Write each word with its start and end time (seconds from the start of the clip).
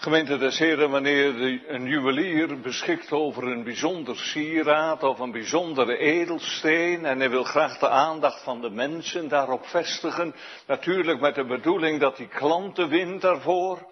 Gemeente 0.00 0.38
des 0.38 0.58
Heren, 0.58 0.90
wanneer 0.90 1.34
een 1.68 1.86
juwelier 1.86 2.60
beschikt 2.60 3.12
over 3.12 3.44
een 3.46 3.64
bijzonder 3.64 4.16
sieraad 4.16 5.02
of 5.02 5.18
een 5.18 5.30
bijzondere 5.30 5.96
edelsteen 5.96 7.04
en 7.04 7.18
hij 7.18 7.30
wil 7.30 7.44
graag 7.44 7.78
de 7.78 7.88
aandacht 7.88 8.42
van 8.42 8.60
de 8.60 8.70
mensen 8.70 9.28
daarop 9.28 9.66
vestigen, 9.66 10.34
natuurlijk 10.66 11.20
met 11.20 11.34
de 11.34 11.44
bedoeling 11.44 12.00
dat 12.00 12.16
hij 12.16 12.26
klanten 12.26 12.88
wint 12.88 13.20
daarvoor. 13.20 13.86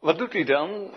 Wat 0.00 0.18
doet 0.18 0.32
hij 0.32 0.44
dan? 0.44 0.94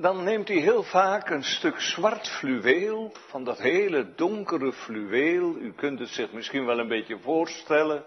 Dan 0.00 0.24
neemt 0.24 0.48
hij 0.48 0.56
heel 0.56 0.82
vaak 0.82 1.30
een 1.30 1.44
stuk 1.44 1.80
zwart 1.80 2.28
fluweel, 2.28 3.12
van 3.28 3.44
dat 3.44 3.58
hele 3.58 4.14
donkere 4.14 4.72
fluweel, 4.72 5.56
u 5.56 5.72
kunt 5.72 5.98
het 5.98 6.08
zich 6.08 6.32
misschien 6.32 6.66
wel 6.66 6.78
een 6.78 6.88
beetje 6.88 7.18
voorstellen, 7.18 8.04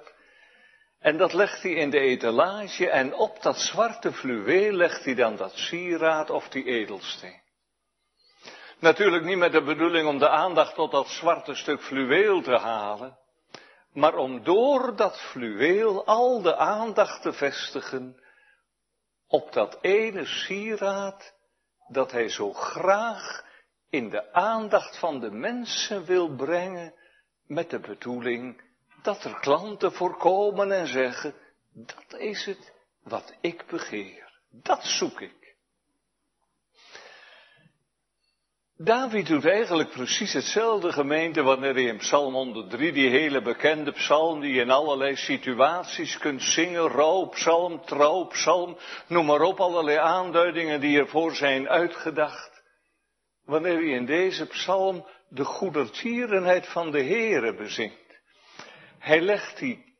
en 1.01 1.17
dat 1.17 1.33
legt 1.33 1.63
hij 1.63 1.71
in 1.71 1.89
de 1.89 1.99
etalage 1.99 2.89
en 2.89 3.13
op 3.13 3.41
dat 3.41 3.57
zwarte 3.57 4.13
fluweel 4.13 4.71
legt 4.71 5.05
hij 5.05 5.15
dan 5.15 5.35
dat 5.35 5.51
sieraad 5.55 6.29
of 6.29 6.49
die 6.49 6.63
edelsteen. 6.63 7.41
Natuurlijk 8.79 9.23
niet 9.23 9.37
met 9.37 9.51
de 9.51 9.63
bedoeling 9.63 10.07
om 10.07 10.19
de 10.19 10.29
aandacht 10.29 10.75
tot 10.75 10.91
dat 10.91 11.07
zwarte 11.07 11.55
stuk 11.55 11.81
fluweel 11.81 12.41
te 12.41 12.57
halen, 12.57 13.17
maar 13.93 14.15
om 14.15 14.43
door 14.43 14.95
dat 14.95 15.21
fluweel 15.21 16.05
al 16.05 16.41
de 16.41 16.55
aandacht 16.55 17.21
te 17.21 17.33
vestigen 17.33 18.23
op 19.27 19.53
dat 19.53 19.77
ene 19.81 20.25
sieraad 20.25 21.33
dat 21.87 22.11
hij 22.11 22.29
zo 22.29 22.53
graag 22.53 23.45
in 23.89 24.09
de 24.09 24.33
aandacht 24.33 24.99
van 24.99 25.19
de 25.19 25.31
mensen 25.31 26.05
wil 26.05 26.35
brengen 26.35 26.93
met 27.45 27.69
de 27.69 27.79
bedoeling 27.79 28.70
dat 29.01 29.23
er 29.23 29.39
klanten 29.39 29.91
voorkomen 29.91 30.71
en 30.71 30.87
zeggen, 30.87 31.33
dat 31.73 32.19
is 32.19 32.45
het 32.45 32.73
wat 33.03 33.33
ik 33.41 33.65
begeer. 33.67 34.39
Dat 34.51 34.83
zoek 34.83 35.21
ik. 35.21 35.41
David 38.83 39.27
doet 39.27 39.45
eigenlijk 39.45 39.89
precies 39.89 40.33
hetzelfde 40.33 40.91
gemeente 40.91 41.41
wanneer 41.41 41.73
hij 41.73 41.83
in 41.83 41.97
Psalm 41.97 42.33
103, 42.33 42.91
die 42.91 43.09
hele 43.09 43.41
bekende 43.41 43.91
psalm 43.91 44.39
die 44.39 44.53
je 44.53 44.61
in 44.61 44.69
allerlei 44.69 45.15
situaties 45.15 46.17
kunt 46.17 46.41
zingen, 46.41 46.87
rouwpsalm, 46.87 47.85
trouwpsalm, 47.85 48.77
noem 49.07 49.25
maar 49.25 49.41
op, 49.41 49.59
allerlei 49.59 49.97
aanduidingen 49.97 50.79
die 50.79 50.99
ervoor 50.99 51.35
zijn 51.35 51.69
uitgedacht. 51.69 52.63
Wanneer 53.45 53.75
hij 53.75 53.91
in 53.91 54.05
deze 54.05 54.45
psalm 54.45 55.05
de 55.29 55.43
goedertierenheid 55.43 56.67
van 56.67 56.91
de 56.91 57.03
Heere 57.03 57.55
bezingt. 57.55 58.00
Hij 59.01 59.21
legt 59.21 59.57
die 59.57 59.95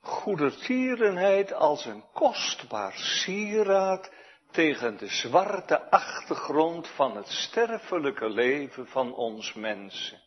goedertierenheid 0.00 1.52
als 1.52 1.84
een 1.84 2.04
kostbaar 2.12 2.92
sieraad 2.92 4.12
tegen 4.50 4.96
de 4.96 5.06
zwarte 5.08 5.90
achtergrond 5.90 6.88
van 6.88 7.16
het 7.16 7.28
sterfelijke 7.28 8.28
leven 8.28 8.86
van 8.86 9.14
ons 9.14 9.52
mensen. 9.52 10.22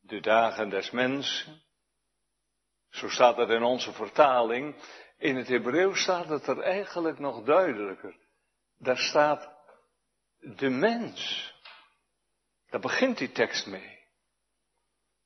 De 0.00 0.20
dagen 0.20 0.68
des 0.68 0.90
mensen, 0.90 1.62
zo 2.90 3.08
staat 3.08 3.36
het 3.36 3.48
in 3.48 3.62
onze 3.62 3.92
vertaling, 3.92 4.76
in 5.18 5.36
het 5.36 5.48
Hebreeuws 5.48 6.02
staat 6.02 6.28
het 6.28 6.46
er 6.46 6.60
eigenlijk 6.60 7.18
nog 7.18 7.44
duidelijker. 7.44 8.16
Daar 8.78 8.98
staat 8.98 9.50
de 10.38 10.68
mens. 10.68 11.52
Daar 12.70 12.80
begint 12.80 13.18
die 13.18 13.32
tekst 13.32 13.66
mee. 13.66 13.91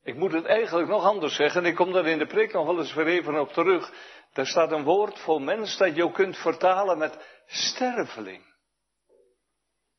Ik 0.06 0.16
moet 0.16 0.32
het 0.32 0.44
eigenlijk 0.44 0.88
nog 0.88 1.04
anders 1.04 1.34
zeggen, 1.34 1.64
ik 1.64 1.74
kom 1.74 1.92
daar 1.92 2.06
in 2.06 2.18
de 2.18 2.26
preek 2.26 2.52
nog 2.52 2.66
wel 2.66 2.78
eens 2.78 2.94
weer 2.94 3.06
even 3.06 3.40
op 3.40 3.52
terug. 3.52 3.92
Daar 4.32 4.46
staat 4.46 4.72
een 4.72 4.84
woord 4.84 5.18
voor 5.18 5.42
mens 5.42 5.76
dat 5.76 5.96
je 5.96 6.04
ook 6.04 6.14
kunt 6.14 6.36
vertalen 6.36 6.98
met 6.98 7.42
sterveling. 7.46 8.54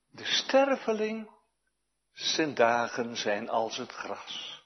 De 0.09 0.25
sterveling, 0.25 1.29
zijn 2.13 2.53
dagen 2.53 3.15
zijn 3.15 3.49
als 3.49 3.77
het 3.77 3.91
gras. 3.91 4.65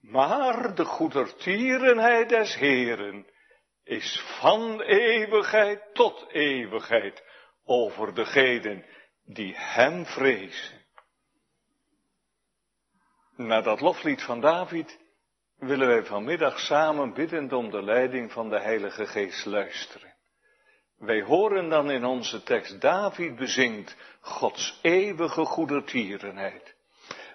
Maar 0.00 0.74
de 0.74 0.84
goedertierenheid 0.84 2.28
des 2.28 2.54
Heren 2.54 3.26
is 3.84 4.20
van 4.40 4.80
eeuwigheid 4.80 5.94
tot 5.94 6.26
eeuwigheid 6.28 7.22
over 7.64 8.14
degenen 8.14 8.84
die 9.24 9.54
hem 9.56 10.06
vrezen. 10.06 10.75
Na 13.36 13.60
dat 13.60 13.80
loflied 13.80 14.22
van 14.22 14.40
David 14.40 14.98
willen 15.58 15.86
wij 15.86 16.04
vanmiddag 16.04 16.58
samen 16.58 17.14
biddend 17.14 17.52
om 17.52 17.70
de 17.70 17.82
leiding 17.82 18.32
van 18.32 18.48
de 18.48 18.60
Heilige 18.60 19.06
Geest 19.06 19.46
luisteren. 19.46 20.14
Wij 20.98 21.22
horen 21.22 21.68
dan 21.68 21.90
in 21.90 22.04
onze 22.04 22.42
tekst 22.42 22.80
David 22.80 23.36
bezingt 23.36 23.96
Gods 24.20 24.78
eeuwige 24.82 25.44
goedertierenheid. 25.44 26.74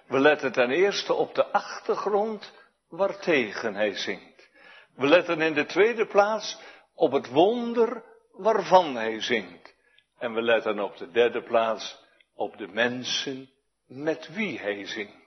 We 0.06 0.20
letten 0.20 0.52
ten 0.52 0.70
eerste 0.70 1.14
op 1.14 1.34
de 1.34 1.46
achtergrond 1.46 2.52
waartegen 2.88 3.74
hij 3.74 3.94
zingt. 3.94 4.50
We 4.94 5.06
letten 5.06 5.40
in 5.40 5.54
de 5.54 5.66
tweede 5.66 6.06
plaats 6.06 6.58
op 6.94 7.12
het 7.12 7.28
wonder 7.28 8.04
waarvan 8.32 8.94
hij 8.94 9.20
zingt. 9.20 9.74
En 10.18 10.34
we 10.34 10.42
letten 10.42 10.80
op 10.80 10.96
de 10.96 11.10
derde 11.10 11.42
plaats 11.42 12.04
op 12.34 12.56
de 12.56 12.68
mensen 12.68 13.50
met 13.86 14.34
wie 14.34 14.58
hij 14.58 14.86
zingt. 14.86 15.21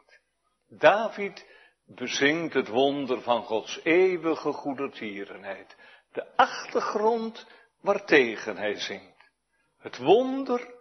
David 0.78 1.46
bezingt 1.86 2.53
het 2.53 2.68
wonder 2.68 3.22
van 3.22 3.44
Gods 3.44 3.80
eeuwige 3.84 4.52
goedertierenheid. 4.52 5.75
De 6.12 6.36
achtergrond 6.36 7.47
waartegen 7.81 8.58
hij 8.58 8.80
zingt. 8.80 9.31
Het 9.78 9.97
wonder 9.97 10.74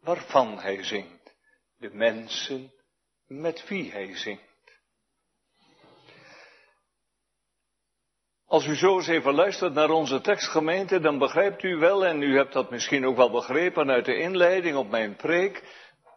waarvan 0.00 0.58
hij 0.58 0.84
zingt. 0.84 1.36
De 1.76 1.90
mensen 1.92 2.72
met 3.26 3.68
wie 3.68 3.92
hij 3.92 4.16
zingt. 4.16 4.50
Als 8.46 8.66
u 8.66 8.76
zo 8.76 8.96
eens 8.96 9.08
even 9.08 9.34
luistert 9.34 9.74
naar 9.74 9.90
onze 9.90 10.20
tekstgemeente, 10.20 11.00
dan 11.00 11.18
begrijpt 11.18 11.62
u 11.62 11.76
wel, 11.76 12.06
en 12.06 12.22
u 12.22 12.36
hebt 12.36 12.52
dat 12.52 12.70
misschien 12.70 13.06
ook 13.06 13.16
wel 13.16 13.30
begrepen 13.30 13.90
uit 13.90 14.04
de 14.04 14.16
inleiding 14.16 14.76
op 14.76 14.90
mijn 14.90 15.16
preek, 15.16 15.62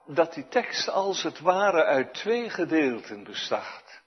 dat 0.05 0.33
die 0.33 0.47
tekst 0.47 0.89
als 0.89 1.23
het 1.23 1.39
ware 1.39 1.83
uit 1.83 2.13
twee 2.13 2.49
gedeelten 2.49 3.23
bestaat. 3.23 4.03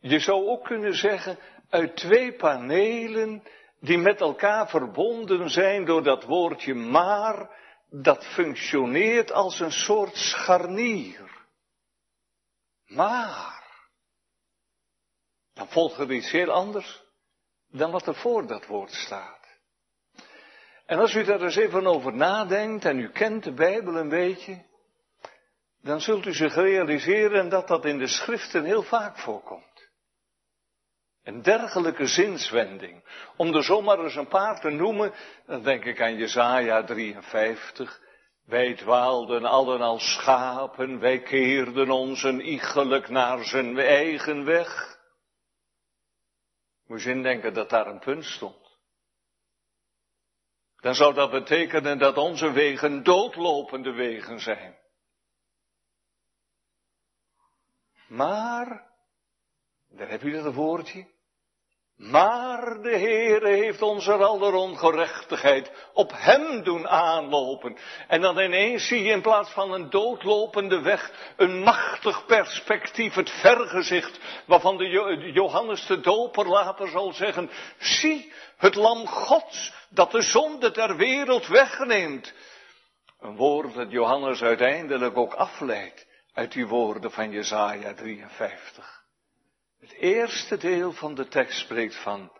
Je 0.00 0.18
zou 0.18 0.46
ook 0.46 0.64
kunnen 0.64 0.94
zeggen 0.94 1.38
uit 1.68 1.96
twee 1.96 2.32
panelen 2.32 3.42
die 3.80 3.98
met 3.98 4.20
elkaar 4.20 4.68
verbonden 4.68 5.50
zijn 5.50 5.84
door 5.84 6.02
dat 6.02 6.24
woordje 6.24 6.74
maar, 6.74 7.60
dat 7.90 8.26
functioneert 8.26 9.32
als 9.32 9.60
een 9.60 9.72
soort 9.72 10.16
scharnier. 10.16 11.30
Maar, 12.86 13.62
dan 15.54 15.68
volgt 15.68 15.98
er 15.98 16.12
iets 16.12 16.30
heel 16.30 16.50
anders 16.50 17.02
dan 17.68 17.90
wat 17.90 18.06
er 18.06 18.14
voor 18.14 18.46
dat 18.46 18.66
woord 18.66 18.92
staat. 18.92 19.40
En 20.86 20.98
als 20.98 21.14
u 21.14 21.24
daar 21.24 21.40
eens 21.40 21.56
even 21.56 21.86
over 21.86 22.14
nadenkt 22.14 22.84
en 22.84 22.98
u 22.98 23.10
kent 23.10 23.44
de 23.44 23.52
Bijbel 23.52 23.96
een 23.96 24.08
beetje, 24.08 24.64
dan 25.82 26.00
zult 26.00 26.26
u 26.26 26.32
zich 26.32 26.54
realiseren 26.54 27.48
dat 27.48 27.68
dat 27.68 27.84
in 27.84 27.98
de 27.98 28.06
schriften 28.06 28.64
heel 28.64 28.82
vaak 28.82 29.18
voorkomt. 29.18 29.90
Een 31.22 31.42
dergelijke 31.42 32.06
zinswending. 32.06 33.04
Om 33.36 33.54
er 33.54 33.62
zomaar 33.62 33.98
eens 33.98 34.16
een 34.16 34.28
paar 34.28 34.60
te 34.60 34.70
noemen, 34.70 35.12
dan 35.46 35.62
denk 35.62 35.84
ik 35.84 36.00
aan 36.00 36.16
Jesaja 36.16 36.84
53. 36.84 38.00
Wij 38.44 38.74
dwaalden 38.74 39.44
allen 39.44 39.80
als 39.80 40.12
schapen, 40.12 40.98
wij 40.98 41.22
keerden 41.22 41.90
ons 41.90 42.22
een 42.22 42.40
iegelijk 42.40 43.08
naar 43.08 43.44
zijn 43.44 43.78
eigen 43.78 44.44
weg. 44.44 44.98
Moet 46.86 47.02
je 47.02 47.10
indenken 47.10 47.54
dat 47.54 47.70
daar 47.70 47.86
een 47.86 47.98
punt 47.98 48.24
stond. 48.24 48.78
Dan 50.76 50.94
zou 50.94 51.14
dat 51.14 51.30
betekenen 51.30 51.98
dat 51.98 52.16
onze 52.16 52.52
wegen 52.52 53.02
doodlopende 53.02 53.92
wegen 53.92 54.40
zijn. 54.40 54.81
Maar, 58.12 58.82
daar 59.88 60.08
heb 60.08 60.22
je 60.22 60.42
dat 60.42 60.54
woordje. 60.54 61.06
Maar 61.96 62.82
de 62.82 62.98
Heere 62.98 63.48
heeft 63.48 63.82
onze 63.82 64.12
aller 64.12 64.54
ongerechtigheid 64.54 65.72
op 65.92 66.12
hem 66.14 66.62
doen 66.62 66.88
aanlopen. 66.88 67.76
En 68.08 68.20
dan 68.20 68.38
ineens 68.38 68.86
zie 68.86 69.02
je 69.02 69.12
in 69.12 69.22
plaats 69.22 69.50
van 69.50 69.72
een 69.72 69.90
doodlopende 69.90 70.80
weg 70.80 71.32
een 71.36 71.58
machtig 71.58 72.26
perspectief, 72.26 73.14
het 73.14 73.30
vergezicht, 73.30 74.20
waarvan 74.46 74.76
de 74.76 74.88
Johannes 75.32 75.86
de 75.86 76.00
Doper 76.00 76.48
later 76.48 76.88
zal 76.88 77.12
zeggen, 77.12 77.50
zie 77.78 78.32
het 78.56 78.74
lam 78.74 79.06
Gods 79.06 79.72
dat 79.90 80.10
de 80.10 80.22
zonde 80.22 80.70
ter 80.70 80.96
wereld 80.96 81.46
wegneemt. 81.46 82.34
Een 83.20 83.36
woord 83.36 83.74
dat 83.74 83.90
Johannes 83.90 84.42
uiteindelijk 84.42 85.16
ook 85.16 85.34
afleidt 85.34 86.10
uit 86.32 86.52
die 86.52 86.66
woorden 86.66 87.10
van 87.10 87.30
Jesaja 87.30 87.94
53. 87.94 89.04
Het 89.78 89.92
eerste 89.92 90.56
deel 90.56 90.92
van 90.92 91.14
de 91.14 91.28
tekst 91.28 91.58
spreekt 91.58 92.02
van 92.02 92.32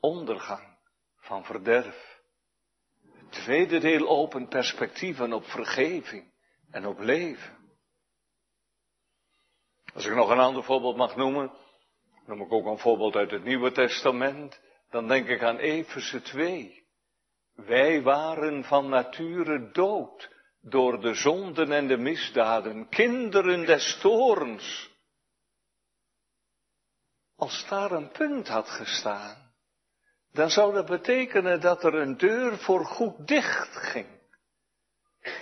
ondergang, 0.00 0.78
van 1.16 1.44
verderf. 1.44 2.20
Het 3.12 3.32
tweede 3.32 3.78
deel 3.78 4.08
opent 4.08 4.48
perspectieven 4.48 5.32
op 5.32 5.44
vergeving 5.44 6.32
en 6.70 6.86
op 6.86 6.98
leven. 6.98 7.56
Als 9.94 10.06
ik 10.06 10.14
nog 10.14 10.30
een 10.30 10.38
ander 10.38 10.64
voorbeeld 10.64 10.96
mag 10.96 11.16
noemen, 11.16 11.52
noem 12.26 12.40
ik 12.40 12.52
ook 12.52 12.66
een 12.66 12.78
voorbeeld 12.78 13.16
uit 13.16 13.30
het 13.30 13.44
Nieuwe 13.44 13.72
Testament, 13.72 14.60
dan 14.90 15.08
denk 15.08 15.28
ik 15.28 15.42
aan 15.42 15.58
Efeze 15.58 16.22
2. 16.22 16.86
Wij 17.54 18.02
waren 18.02 18.64
van 18.64 18.88
nature 18.88 19.70
dood 19.70 20.36
door 20.60 21.00
de 21.00 21.14
zonden 21.14 21.72
en 21.72 21.86
de 21.86 21.96
misdaden, 21.96 22.88
kinderen 22.88 23.66
des 23.66 23.98
toorns. 24.00 24.96
Als 27.36 27.66
daar 27.68 27.90
een 27.90 28.10
punt 28.10 28.48
had 28.48 28.68
gestaan, 28.68 29.52
dan 30.32 30.50
zou 30.50 30.74
dat 30.74 30.86
betekenen 30.86 31.60
dat 31.60 31.84
er 31.84 31.94
een 31.94 32.16
deur 32.16 32.58
voor 32.58 32.84
goed 32.84 33.26
dicht 33.26 33.76
ging. 33.76 34.16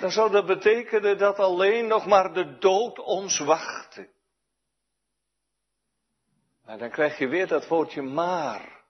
Dan 0.00 0.10
zou 0.10 0.30
dat 0.30 0.46
betekenen 0.46 1.18
dat 1.18 1.38
alleen 1.38 1.86
nog 1.86 2.06
maar 2.06 2.32
de 2.32 2.58
dood 2.58 2.98
ons 2.98 3.38
wachtte. 3.38 4.08
Maar 6.64 6.78
dan 6.78 6.90
krijg 6.90 7.18
je 7.18 7.28
weer 7.28 7.46
dat 7.46 7.68
woordje 7.68 8.02
maar 8.02 8.84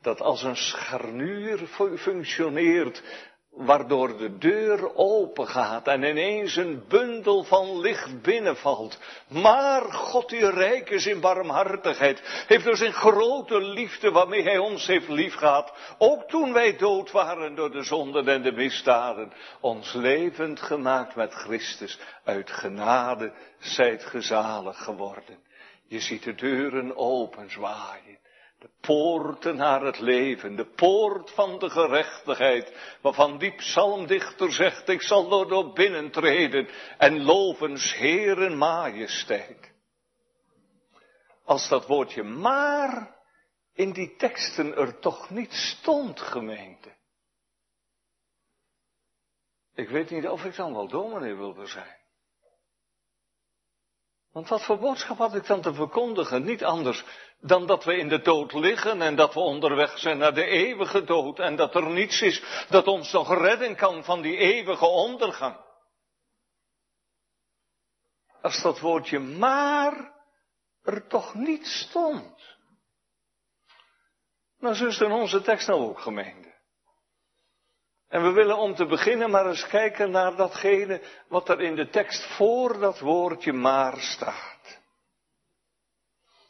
dat 0.00 0.20
als 0.20 0.42
een 0.42 0.56
scharnuur 0.56 1.66
functioneert, 1.98 3.02
waardoor 3.50 4.16
de 4.16 4.38
deur 4.38 4.94
open 4.96 5.46
gaat 5.48 5.86
en 5.86 6.02
ineens 6.02 6.56
een 6.56 6.84
bundel 6.88 7.44
van 7.44 7.80
licht 7.80 8.22
binnenvalt. 8.22 8.98
Maar 9.28 9.82
God 9.82 10.28
die 10.28 10.50
rijk 10.50 10.90
is 10.90 11.06
in 11.06 11.20
barmhartigheid, 11.20 12.44
heeft 12.46 12.64
door 12.64 12.76
zijn 12.76 12.92
grote 12.92 13.60
liefde 13.60 14.10
waarmee 14.10 14.42
hij 14.42 14.58
ons 14.58 14.86
heeft 14.86 15.08
liefgehad, 15.08 15.72
ook 15.98 16.28
toen 16.28 16.52
wij 16.52 16.76
dood 16.76 17.10
waren 17.10 17.54
door 17.54 17.70
de 17.70 17.82
zonden 17.82 18.28
en 18.28 18.42
de 18.42 18.52
misdaden, 18.52 19.32
ons 19.60 19.92
levend 19.92 20.60
gemaakt 20.60 21.14
met 21.14 21.34
Christus, 21.34 21.98
uit 22.24 22.50
genade 22.50 23.32
zijt 23.58 24.04
gezalig 24.04 24.84
geworden. 24.84 25.38
Je 25.86 26.00
ziet 26.00 26.22
de 26.22 26.34
deuren 26.34 26.96
open 26.96 27.50
zwaaien. 27.50 28.19
De 28.60 28.70
poorten 28.80 29.56
naar 29.56 29.82
het 29.82 29.98
leven, 29.98 30.56
de 30.56 30.66
poort 30.66 31.30
van 31.30 31.58
de 31.58 31.70
gerechtigheid, 31.70 32.96
waarvan 33.00 33.38
die 33.38 33.54
psalmdichter 33.54 34.52
zegt, 34.52 34.88
ik 34.88 35.02
zal 35.02 35.40
er 35.40 35.48
door 35.48 35.72
binnentreden 35.72 36.68
en 36.98 37.22
lovens 37.22 37.94
Heeren 37.94 38.56
majesteit. 38.56 39.72
Als 41.44 41.68
dat 41.68 41.86
woordje 41.86 42.22
maar 42.22 43.16
in 43.72 43.92
die 43.92 44.16
teksten 44.16 44.76
er 44.76 44.98
toch 44.98 45.30
niet 45.30 45.52
stond, 45.52 46.20
gemeente. 46.20 46.96
Ik 49.74 49.88
weet 49.88 50.10
niet 50.10 50.28
of 50.28 50.44
ik 50.44 50.56
dan 50.56 50.72
wel 50.72 50.88
dominee 50.88 51.34
wilde 51.34 51.66
zijn. 51.66 51.99
Want 54.32 54.48
wat 54.48 54.62
voor 54.64 54.78
boodschap 54.78 55.18
had 55.18 55.34
ik 55.34 55.46
dan 55.46 55.60
te 55.60 55.74
verkondigen? 55.74 56.44
Niet 56.44 56.64
anders 56.64 57.04
dan 57.40 57.66
dat 57.66 57.84
we 57.84 57.96
in 57.96 58.08
de 58.08 58.20
dood 58.20 58.52
liggen 58.52 59.02
en 59.02 59.16
dat 59.16 59.34
we 59.34 59.40
onderweg 59.40 59.98
zijn 59.98 60.18
naar 60.18 60.34
de 60.34 60.44
eeuwige 60.44 61.04
dood 61.04 61.38
en 61.38 61.56
dat 61.56 61.74
er 61.74 61.90
niets 61.90 62.22
is 62.22 62.66
dat 62.68 62.86
ons 62.86 63.12
nog 63.12 63.34
redden 63.34 63.76
kan 63.76 64.04
van 64.04 64.22
die 64.22 64.36
eeuwige 64.36 64.86
ondergang. 64.86 65.56
Als 68.42 68.62
dat 68.62 68.80
woordje 68.80 69.18
maar 69.18 70.12
er 70.82 71.06
toch 71.06 71.34
niet 71.34 71.66
stond. 71.66 72.58
Nou, 74.58 74.74
zo 74.74 74.86
is 74.86 75.00
in 75.00 75.12
onze 75.12 75.42
tekst 75.42 75.68
nou 75.68 75.80
ook 75.80 76.00
gemeende. 76.00 76.49
En 78.10 78.22
we 78.22 78.30
willen 78.30 78.58
om 78.58 78.74
te 78.74 78.86
beginnen 78.86 79.30
maar 79.30 79.46
eens 79.46 79.66
kijken 79.66 80.10
naar 80.10 80.36
datgene 80.36 81.00
wat 81.28 81.48
er 81.48 81.60
in 81.60 81.74
de 81.74 81.88
tekst 81.88 82.26
voor 82.36 82.78
dat 82.78 82.98
woordje 82.98 83.52
maar 83.52 83.96
staat. 84.00 84.80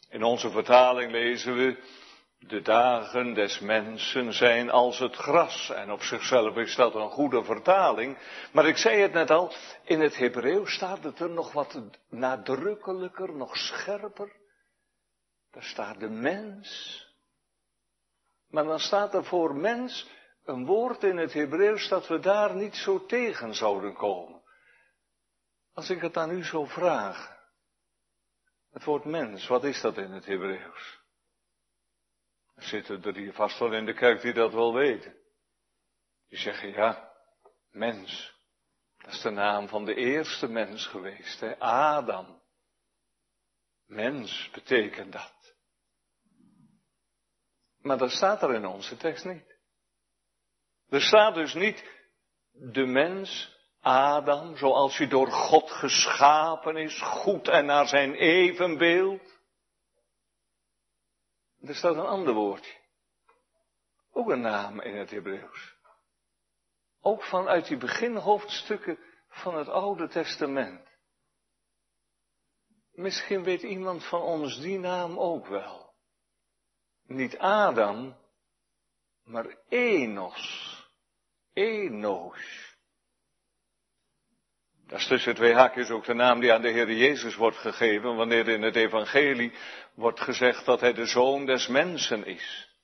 In 0.09 0.23
onze 0.23 0.51
vertaling 0.51 1.11
lezen 1.11 1.57
we, 1.57 1.83
de 2.39 2.63
dagen 2.63 3.35
des 3.35 3.59
mensen 3.59 4.33
zijn 4.33 4.71
als 4.71 4.99
het 4.99 5.17
gras. 5.17 5.71
En 5.71 5.93
op 5.93 6.03
zichzelf 6.03 6.57
is 6.57 6.75
dat 6.75 6.95
een 6.95 7.11
goede 7.11 7.45
vertaling. 7.45 8.19
Maar 8.53 8.67
ik 8.67 8.77
zei 8.77 9.01
het 9.01 9.13
net 9.13 9.31
al, 9.31 9.53
in 9.85 10.01
het 10.01 10.17
Hebreeuws 10.17 10.75
staat 10.75 11.05
het 11.05 11.21
er 11.21 11.31
nog 11.31 11.53
wat 11.53 11.81
nadrukkelijker, 12.09 13.33
nog 13.33 13.57
scherper. 13.57 14.33
Daar 15.51 15.63
staat 15.63 16.01
de 16.01 16.09
mens. 16.09 16.99
Maar 18.51 18.65
dan 18.65 18.81
staat 18.81 19.15
er 19.15 19.25
voor 19.25 19.55
mens 19.55 20.09
een 20.45 20.65
woord 20.65 21.03
in 21.03 21.17
het 21.17 21.33
Hebreeuws 21.33 21.89
dat 21.89 22.07
we 22.07 22.19
daar 22.19 22.55
niet 22.55 22.75
zo 22.75 23.07
tegen 23.07 23.55
zouden 23.55 23.95
komen. 23.95 24.43
Als 25.73 25.91
ik 25.91 26.01
het 26.01 26.17
aan 26.17 26.31
u 26.31 26.45
zou 26.45 26.69
vragen. 26.69 27.39
Het 28.71 28.85
woord 28.85 29.05
mens, 29.05 29.47
wat 29.47 29.65
is 29.65 29.81
dat 29.81 29.97
in 29.97 30.11
het 30.11 30.27
Hebreeuws? 30.27 31.01
Er 32.55 32.63
zitten 32.63 33.03
er 33.03 33.15
hier 33.15 33.33
vast 33.33 33.59
wel 33.59 33.73
in 33.73 33.85
de 33.85 33.95
kerk 33.95 34.21
die 34.21 34.33
dat 34.33 34.53
wel 34.53 34.75
weten. 34.75 35.17
Die 36.29 36.39
zeggen 36.39 36.73
ja, 36.73 37.13
mens. 37.71 38.39
Dat 38.97 39.13
is 39.13 39.21
de 39.21 39.31
naam 39.31 39.69
van 39.69 39.85
de 39.85 39.95
eerste 39.95 40.49
mens 40.49 40.87
geweest, 40.87 41.41
hè? 41.41 41.59
Adam. 41.59 42.43
Mens 43.87 44.51
betekent 44.53 45.13
dat. 45.13 45.55
Maar 47.79 47.99
dat 47.99 48.11
staat 48.11 48.43
er 48.43 48.55
in 48.55 48.67
onze 48.67 48.97
tekst 48.97 49.25
niet. 49.25 49.60
Er 50.91 51.01
staat 51.01 51.35
dus 51.35 51.55
niet 51.55 51.85
de 52.51 52.87
mens, 52.87 53.59
Adam, 53.81 54.57
zoals 54.57 54.97
hij 54.97 55.09
door 55.09 55.31
God 55.31 55.71
geschapen 55.71 56.77
is, 56.77 57.01
goed 57.01 57.49
en 57.49 57.67
naar 57.67 57.87
zijn 57.87 58.15
evenbeeld. 58.15 59.39
Er 61.61 61.75
staat 61.75 61.95
een 61.95 62.07
ander 62.07 62.35
woordje. 62.35 62.79
Ook 64.13 64.29
een 64.29 64.41
naam 64.41 64.81
in 64.81 64.97
het 64.97 65.11
Hebreeuws. 65.11 65.75
Ook 67.01 67.23
vanuit 67.25 67.67
die 67.67 67.77
beginhoofdstukken 67.77 68.99
van 69.29 69.57
het 69.57 69.69
Oude 69.69 70.09
Testament. 70.09 70.89
Misschien 72.93 73.43
weet 73.43 73.63
iemand 73.63 74.05
van 74.05 74.21
ons 74.21 74.61
die 74.61 74.79
naam 74.79 75.19
ook 75.19 75.47
wel. 75.47 75.95
Niet 77.07 77.39
Adam, 77.39 78.17
maar 79.23 79.57
Enos. 79.69 80.70
Enos. 81.61 82.69
Dat 84.87 84.99
is 84.99 85.07
tussen 85.07 85.35
twee 85.35 85.55
haakjes 85.55 85.91
ook 85.91 86.05
de 86.05 86.15
naam 86.15 86.41
die 86.41 86.53
aan 86.53 86.63
de 86.63 86.69
Heer 86.69 86.93
Jezus 86.93 87.35
wordt 87.37 87.57
gegeven, 87.57 88.17
wanneer 88.17 88.49
in 88.49 88.63
het 88.63 88.77
evangelie 88.77 89.53
wordt 89.95 90.21
gezegd 90.21 90.65
dat 90.65 90.81
hij 90.81 90.93
de 90.93 91.07
zoon 91.07 91.47
des 91.47 91.67
mensen 91.67 92.27
is. 92.27 92.75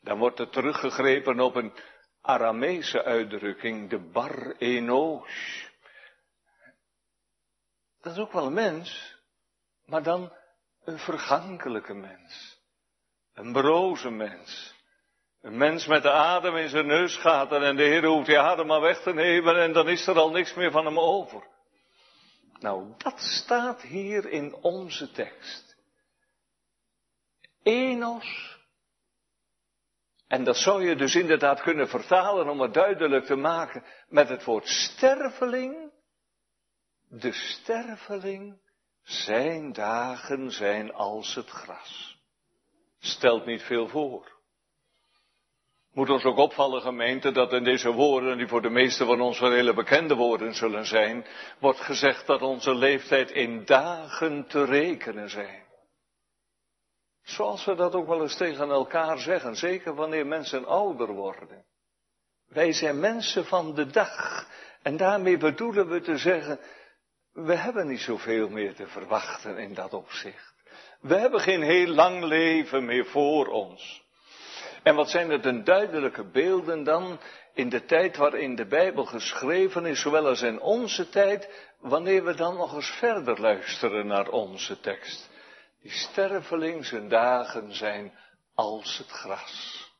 Dan 0.00 0.18
wordt 0.18 0.38
er 0.38 0.48
teruggegrepen 0.48 1.40
op 1.40 1.54
een 1.54 1.72
Arameese 2.20 3.04
uitdrukking, 3.04 3.90
de 3.90 3.98
bar 3.98 4.54
enos. 4.58 5.70
Dat 8.00 8.12
is 8.12 8.18
ook 8.18 8.32
wel 8.32 8.46
een 8.46 8.52
mens, 8.52 9.18
maar 9.84 10.02
dan 10.02 10.32
een 10.84 10.98
vergankelijke 10.98 11.94
mens. 11.94 12.60
Een 13.34 13.52
broze 13.52 14.10
mens. 14.10 14.81
Een 15.42 15.56
mens 15.56 15.86
met 15.86 16.02
de 16.02 16.10
adem 16.10 16.56
in 16.56 16.68
zijn 16.68 16.86
neus 16.86 17.16
gaat 17.16 17.52
en 17.52 17.76
de 17.76 17.82
Heer 17.82 18.04
hoeft 18.04 18.26
die 18.26 18.38
adem 18.38 18.66
maar 18.66 18.80
weg 18.80 19.02
te 19.02 19.12
nemen 19.12 19.62
en 19.62 19.72
dan 19.72 19.88
is 19.88 20.06
er 20.06 20.18
al 20.18 20.30
niks 20.30 20.54
meer 20.54 20.70
van 20.70 20.84
hem 20.84 20.98
over. 20.98 21.46
Nou, 22.58 22.94
dat 22.96 23.20
staat 23.20 23.82
hier 23.82 24.28
in 24.28 24.54
onze 24.54 25.10
tekst. 25.10 25.76
Enos. 27.62 28.58
En 30.28 30.44
dat 30.44 30.56
zou 30.56 30.84
je 30.84 30.96
dus 30.96 31.14
inderdaad 31.14 31.60
kunnen 31.60 31.88
vertalen 31.88 32.48
om 32.48 32.60
het 32.60 32.74
duidelijk 32.74 33.24
te 33.24 33.36
maken 33.36 33.84
met 34.08 34.28
het 34.28 34.44
woord 34.44 34.66
sterveling. 34.66 35.92
De 37.08 37.32
sterveling, 37.32 38.60
zijn 39.02 39.72
dagen 39.72 40.50
zijn 40.50 40.92
als 40.92 41.34
het 41.34 41.48
gras. 41.48 42.18
Stelt 42.98 43.46
niet 43.46 43.62
veel 43.62 43.88
voor. 43.88 44.41
Moet 45.92 46.10
ons 46.10 46.24
ook 46.24 46.36
opvallen, 46.36 46.80
gemeente, 46.80 47.32
dat 47.32 47.52
in 47.52 47.64
deze 47.64 47.90
woorden, 47.90 48.38
die 48.38 48.48
voor 48.48 48.62
de 48.62 48.70
meesten 48.70 49.06
van 49.06 49.20
ons 49.20 49.38
wel 49.38 49.52
hele 49.52 49.74
bekende 49.74 50.14
woorden 50.14 50.54
zullen 50.54 50.86
zijn, 50.86 51.26
wordt 51.58 51.80
gezegd 51.80 52.26
dat 52.26 52.42
onze 52.42 52.74
leeftijd 52.74 53.30
in 53.30 53.64
dagen 53.64 54.46
te 54.46 54.64
rekenen 54.64 55.30
zijn. 55.30 55.62
Zoals 57.22 57.64
we 57.64 57.74
dat 57.74 57.94
ook 57.94 58.06
wel 58.06 58.22
eens 58.22 58.36
tegen 58.36 58.70
elkaar 58.70 59.18
zeggen, 59.18 59.56
zeker 59.56 59.94
wanneer 59.94 60.26
mensen 60.26 60.66
ouder 60.66 61.12
worden. 61.12 61.64
Wij 62.48 62.72
zijn 62.72 63.00
mensen 63.00 63.44
van 63.44 63.74
de 63.74 63.86
dag. 63.86 64.46
En 64.82 64.96
daarmee 64.96 65.36
bedoelen 65.36 65.88
we 65.88 66.00
te 66.00 66.16
zeggen, 66.16 66.60
we 67.32 67.54
hebben 67.54 67.86
niet 67.86 68.00
zoveel 68.00 68.48
meer 68.48 68.74
te 68.74 68.86
verwachten 68.86 69.58
in 69.58 69.74
dat 69.74 69.92
opzicht. 69.92 70.54
We 71.00 71.14
hebben 71.14 71.40
geen 71.40 71.62
heel 71.62 71.86
lang 71.86 72.24
leven 72.24 72.84
meer 72.84 73.06
voor 73.06 73.46
ons. 73.46 74.01
En 74.82 74.94
wat 74.94 75.10
zijn 75.10 75.30
het 75.30 75.44
een 75.44 75.64
duidelijke 75.64 76.24
beelden 76.24 76.84
dan 76.84 77.20
in 77.54 77.68
de 77.68 77.84
tijd 77.84 78.16
waarin 78.16 78.54
de 78.54 78.66
Bijbel 78.66 79.04
geschreven 79.04 79.86
is, 79.86 80.00
zowel 80.00 80.26
als 80.26 80.42
in 80.42 80.60
onze 80.60 81.08
tijd, 81.08 81.70
wanneer 81.78 82.24
we 82.24 82.34
dan 82.34 82.56
nog 82.56 82.74
eens 82.74 82.90
verder 82.90 83.40
luisteren 83.40 84.06
naar 84.06 84.28
onze 84.28 84.80
tekst. 84.80 85.30
Die 85.80 85.90
sterveling 85.90 86.86
zijn 86.86 87.08
dagen 87.08 87.74
zijn 87.74 88.18
als 88.54 88.98
het 88.98 89.10
gras. 89.10 89.90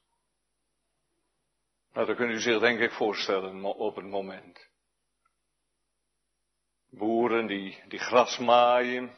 Nou, 1.92 2.06
dat 2.06 2.16
kunt 2.16 2.30
u 2.30 2.40
zich 2.40 2.60
denk 2.60 2.80
ik 2.80 2.92
voorstellen 2.92 3.64
op 3.64 3.96
het 3.96 4.06
moment. 4.06 4.68
Boeren 6.90 7.46
die, 7.46 7.82
die 7.88 7.98
gras 7.98 8.38
maaien, 8.38 9.16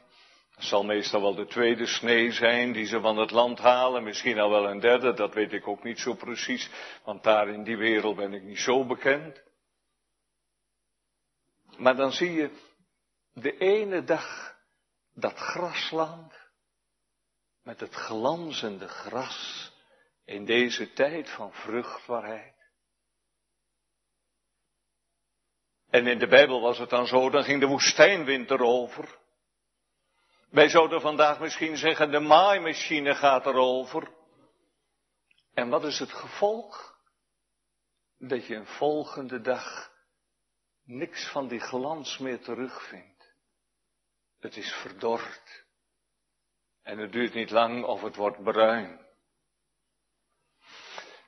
dat 0.54 0.64
zal 0.64 0.84
meestal 0.84 1.20
wel 1.20 1.34
de 1.34 1.46
tweede 1.46 1.86
snee 1.86 2.32
zijn 2.32 2.72
die 2.72 2.86
ze 2.86 3.00
van 3.00 3.18
het 3.18 3.30
land 3.30 3.58
halen, 3.58 4.02
misschien 4.02 4.38
al 4.38 4.50
wel 4.50 4.68
een 4.70 4.80
derde, 4.80 5.14
dat 5.14 5.34
weet 5.34 5.52
ik 5.52 5.68
ook 5.68 5.82
niet 5.82 5.98
zo 5.98 6.14
precies, 6.14 6.70
want 7.04 7.22
daar 7.22 7.48
in 7.48 7.64
die 7.64 7.76
wereld 7.76 8.16
ben 8.16 8.34
ik 8.34 8.42
niet 8.42 8.60
zo 8.60 8.86
bekend. 8.86 9.42
Maar 11.76 11.96
dan 11.96 12.12
zie 12.12 12.32
je 12.32 12.50
de 13.32 13.56
ene 13.56 14.04
dag 14.04 14.56
dat 15.14 15.34
grasland 15.34 16.32
met 17.62 17.80
het 17.80 17.94
glanzende 17.94 18.88
gras 18.88 19.72
in 20.24 20.44
deze 20.44 20.92
tijd 20.92 21.30
van 21.30 21.52
vruchtbaarheid. 21.52 22.54
En 25.90 26.06
in 26.06 26.18
de 26.18 26.28
Bijbel 26.28 26.60
was 26.60 26.78
het 26.78 26.90
dan 26.90 27.06
zo, 27.06 27.30
dan 27.30 27.44
ging 27.44 27.60
de 27.60 27.66
woestijnwind 27.66 28.50
erover. 28.50 29.22
Wij 30.54 30.68
zouden 30.68 31.00
vandaag 31.00 31.40
misschien 31.40 31.76
zeggen, 31.76 32.10
de 32.10 32.20
maaimachine 32.20 33.14
gaat 33.14 33.46
erover. 33.46 34.14
En 35.54 35.68
wat 35.68 35.84
is 35.84 35.98
het 35.98 36.12
gevolg? 36.12 36.98
Dat 38.18 38.46
je 38.46 38.54
een 38.54 38.66
volgende 38.66 39.40
dag 39.40 39.92
niks 40.84 41.30
van 41.30 41.48
die 41.48 41.60
glans 41.60 42.18
meer 42.18 42.40
terugvindt. 42.40 43.34
Het 44.38 44.56
is 44.56 44.72
verdord. 44.72 45.64
En 46.82 46.98
het 46.98 47.12
duurt 47.12 47.34
niet 47.34 47.50
lang 47.50 47.84
of 47.84 48.02
het 48.02 48.16
wordt 48.16 48.42
bruin. 48.42 49.06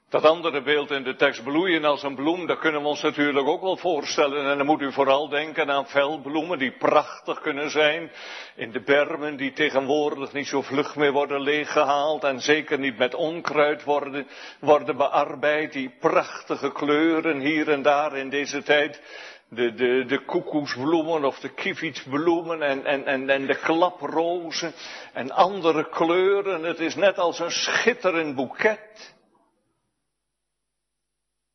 Dat 0.09 0.25
andere 0.25 0.63
beeld 0.63 0.91
in 0.91 1.03
de 1.03 1.17
tekst 1.17 1.43
bloeien 1.43 1.85
als 1.85 2.03
een 2.03 2.15
bloem, 2.15 2.47
dat 2.47 2.59
kunnen 2.59 2.83
we 2.83 2.89
ons 2.89 3.03
natuurlijk 3.03 3.47
ook 3.47 3.61
wel 3.63 3.77
voorstellen. 3.77 4.51
En 4.51 4.57
dan 4.57 4.67
moet 4.67 4.81
u 4.81 4.93
vooral 4.93 5.29
denken 5.29 5.71
aan 5.71 5.87
veldbloemen 5.87 6.59
die 6.59 6.71
prachtig 6.71 7.41
kunnen 7.41 7.71
zijn. 7.71 8.11
In 8.57 8.71
de 8.71 8.81
bermen 8.81 9.37
die 9.37 9.53
tegenwoordig 9.53 10.33
niet 10.33 10.47
zo 10.47 10.63
vlug 10.63 10.97
meer 10.97 11.13
worden 11.13 11.41
leeggehaald 11.41 12.25
en 12.25 12.41
zeker 12.41 12.79
niet 12.79 12.99
met 12.99 13.15
onkruid 13.15 13.85
worden, 13.85 14.27
worden 14.61 14.97
bearbeid. 14.97 15.73
Die 15.73 15.95
prachtige 16.01 16.73
kleuren 16.73 17.41
hier 17.41 17.71
en 17.71 17.83
daar 17.83 18.17
in 18.17 18.31
deze 18.31 18.63
tijd. 18.63 19.03
De, 19.49 19.75
de, 19.75 20.05
de 20.05 20.25
koekoesbloemen 20.25 21.25
of 21.25 21.39
de 21.39 21.49
kievitsbloemen 21.49 22.63
en, 22.63 22.85
en, 22.85 23.07
en, 23.07 23.31
en 23.31 23.47
de 23.47 23.59
klaprozen 23.59 24.73
en 25.13 25.31
andere 25.31 25.89
kleuren. 25.89 26.63
Het 26.63 26.81
is 26.81 26.95
net 26.95 27.19
als 27.19 27.39
een 27.39 27.51
schitterend 27.51 28.35
boeket. 28.35 29.15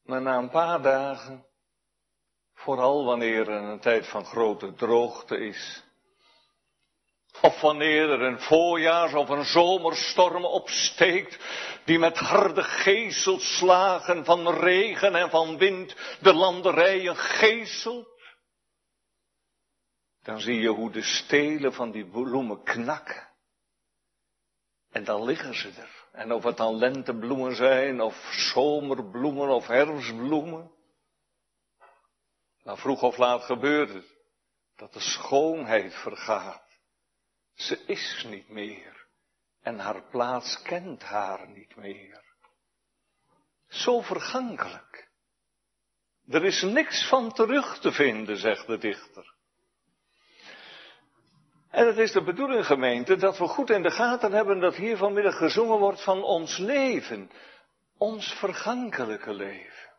Maar 0.03 0.21
na 0.21 0.37
een 0.37 0.49
paar 0.49 0.81
dagen, 0.81 1.45
vooral 2.53 3.05
wanneer 3.05 3.49
er 3.49 3.61
een 3.61 3.79
tijd 3.79 4.07
van 4.07 4.25
grote 4.25 4.73
droogte 4.73 5.37
is, 5.37 5.83
of 7.41 7.61
wanneer 7.61 8.09
er 8.09 8.21
een 8.21 8.39
voorjaars- 8.39 9.13
of 9.13 9.29
een 9.29 9.45
zomerstorm 9.45 10.45
opsteekt, 10.45 11.37
die 11.85 11.99
met 11.99 12.17
harde 12.17 12.63
gezelslagen 12.63 14.25
van 14.25 14.49
regen 14.49 15.15
en 15.15 15.29
van 15.29 15.57
wind 15.57 15.95
de 16.21 16.33
landerijen 16.33 17.15
geeselt, 17.15 18.09
dan 20.23 20.39
zie 20.39 20.59
je 20.59 20.69
hoe 20.69 20.91
de 20.91 21.03
stelen 21.03 21.73
van 21.73 21.91
die 21.91 22.05
bloemen 22.05 22.63
knakken. 22.63 23.29
En 24.91 25.03
dan 25.03 25.23
liggen 25.23 25.55
ze 25.55 25.69
er. 25.77 26.00
En 26.11 26.31
of 26.31 26.43
het 26.43 26.57
dan 26.57 26.75
lentebloemen 26.75 27.55
zijn, 27.55 28.01
of 28.01 28.15
zomerbloemen, 28.31 29.49
of 29.49 29.67
herfstbloemen. 29.67 30.71
Maar 32.63 32.77
vroeg 32.77 33.01
of 33.01 33.17
laat 33.17 33.43
gebeurt 33.43 33.93
het. 33.93 34.19
Dat 34.75 34.93
de 34.93 34.99
schoonheid 34.99 35.93
vergaat. 35.93 36.79
Ze 37.53 37.85
is 37.85 38.25
niet 38.27 38.49
meer. 38.49 39.07
En 39.61 39.79
haar 39.79 40.03
plaats 40.09 40.61
kent 40.61 41.03
haar 41.03 41.49
niet 41.49 41.75
meer. 41.75 42.23
Zo 43.67 44.01
vergankelijk. 44.01 45.09
Er 46.27 46.45
is 46.45 46.61
niks 46.61 47.07
van 47.07 47.33
terug 47.33 47.79
te 47.79 47.91
vinden, 47.91 48.37
zegt 48.37 48.67
de 48.67 48.77
dichter. 48.77 49.33
En 51.71 51.87
het 51.87 51.97
is 51.97 52.11
de 52.11 52.23
bedoeling, 52.23 52.65
gemeente, 52.65 53.15
dat 53.15 53.37
we 53.37 53.47
goed 53.47 53.69
in 53.69 53.81
de 53.81 53.91
gaten 53.91 54.31
hebben 54.31 54.59
dat 54.59 54.75
hier 54.75 54.97
vanmiddag 54.97 55.37
gezongen 55.37 55.77
wordt 55.77 56.03
van 56.03 56.23
ons 56.23 56.57
leven. 56.57 57.31
Ons 57.97 58.33
vergankelijke 58.33 59.33
leven. 59.33 59.89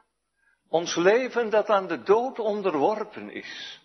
Ons 0.68 0.96
leven 0.96 1.50
dat 1.50 1.68
aan 1.68 1.86
de 1.86 2.02
dood 2.02 2.38
onderworpen 2.38 3.30
is. 3.30 3.80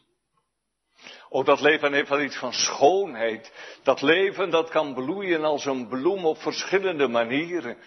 Oh, 1.29 1.45
dat 1.45 1.61
leven 1.61 1.93
heeft 1.93 2.09
wel 2.09 2.21
iets 2.21 2.37
van 2.37 2.53
schoonheid. 2.53 3.51
Dat 3.83 4.01
leven 4.01 4.49
dat 4.49 4.69
kan 4.69 4.93
bloeien 4.93 5.43
als 5.43 5.65
een 5.65 5.87
bloem 5.87 6.25
op 6.25 6.37
verschillende 6.37 7.07
manieren. 7.07 7.77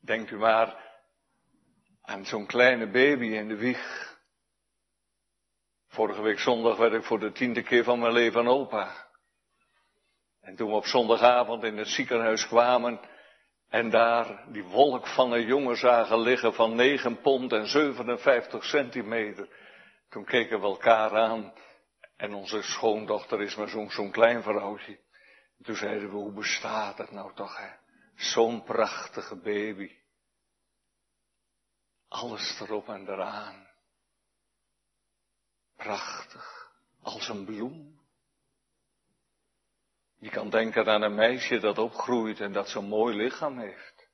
Denk 0.00 0.30
u 0.30 0.36
maar 0.36 0.76
aan 2.02 2.26
zo'n 2.26 2.46
kleine 2.46 2.90
baby 2.90 3.26
in 3.26 3.48
de 3.48 3.56
wieg. 3.56 4.16
Vorige 5.88 6.22
week 6.22 6.38
zondag 6.38 6.76
werd 6.76 6.92
ik 6.92 7.04
voor 7.04 7.18
de 7.18 7.32
tiende 7.32 7.62
keer 7.62 7.84
van 7.84 7.98
mijn 7.98 8.12
leven 8.12 8.46
opa. 8.46 9.10
En 10.42 10.56
toen 10.56 10.68
we 10.68 10.74
op 10.74 10.86
zondagavond 10.86 11.62
in 11.62 11.76
het 11.76 11.88
ziekenhuis 11.88 12.46
kwamen 12.46 13.00
en 13.68 13.90
daar 13.90 14.44
die 14.48 14.64
wolk 14.64 15.06
van 15.06 15.32
een 15.32 15.46
jongen 15.46 15.76
zagen 15.76 16.20
liggen 16.20 16.54
van 16.54 16.74
9 16.74 17.20
pond 17.20 17.52
en 17.52 17.66
57 17.66 18.64
centimeter, 18.64 19.48
toen 20.08 20.24
keken 20.24 20.60
we 20.60 20.66
elkaar 20.66 21.16
aan 21.16 21.52
en 22.16 22.34
onze 22.34 22.62
schoondochter 22.62 23.42
is 23.42 23.56
maar 23.56 23.68
zo'n 23.68 23.90
zo'n 23.90 24.10
klein 24.10 24.42
vrouwtje. 24.42 25.00
En 25.58 25.64
toen 25.64 25.76
zeiden 25.76 26.08
we, 26.08 26.14
hoe 26.14 26.32
bestaat 26.32 26.98
het 26.98 27.10
nou 27.10 27.34
toch, 27.34 27.56
hè? 27.56 27.68
Zo'n 28.14 28.62
prachtige 28.62 29.36
baby. 29.36 29.90
Alles 32.08 32.60
erop 32.60 32.88
en 32.88 33.08
eraan. 33.08 33.68
Prachtig, 35.76 36.72
als 37.02 37.28
een 37.28 37.44
bloem. 37.44 38.01
Je 40.22 40.30
kan 40.30 40.50
denken 40.50 40.86
aan 40.86 41.02
een 41.02 41.14
meisje 41.14 41.58
dat 41.58 41.78
opgroeit 41.78 42.40
en 42.40 42.52
dat 42.52 42.68
zo'n 42.68 42.88
mooi 42.88 43.16
lichaam 43.16 43.58
heeft. 43.58 44.08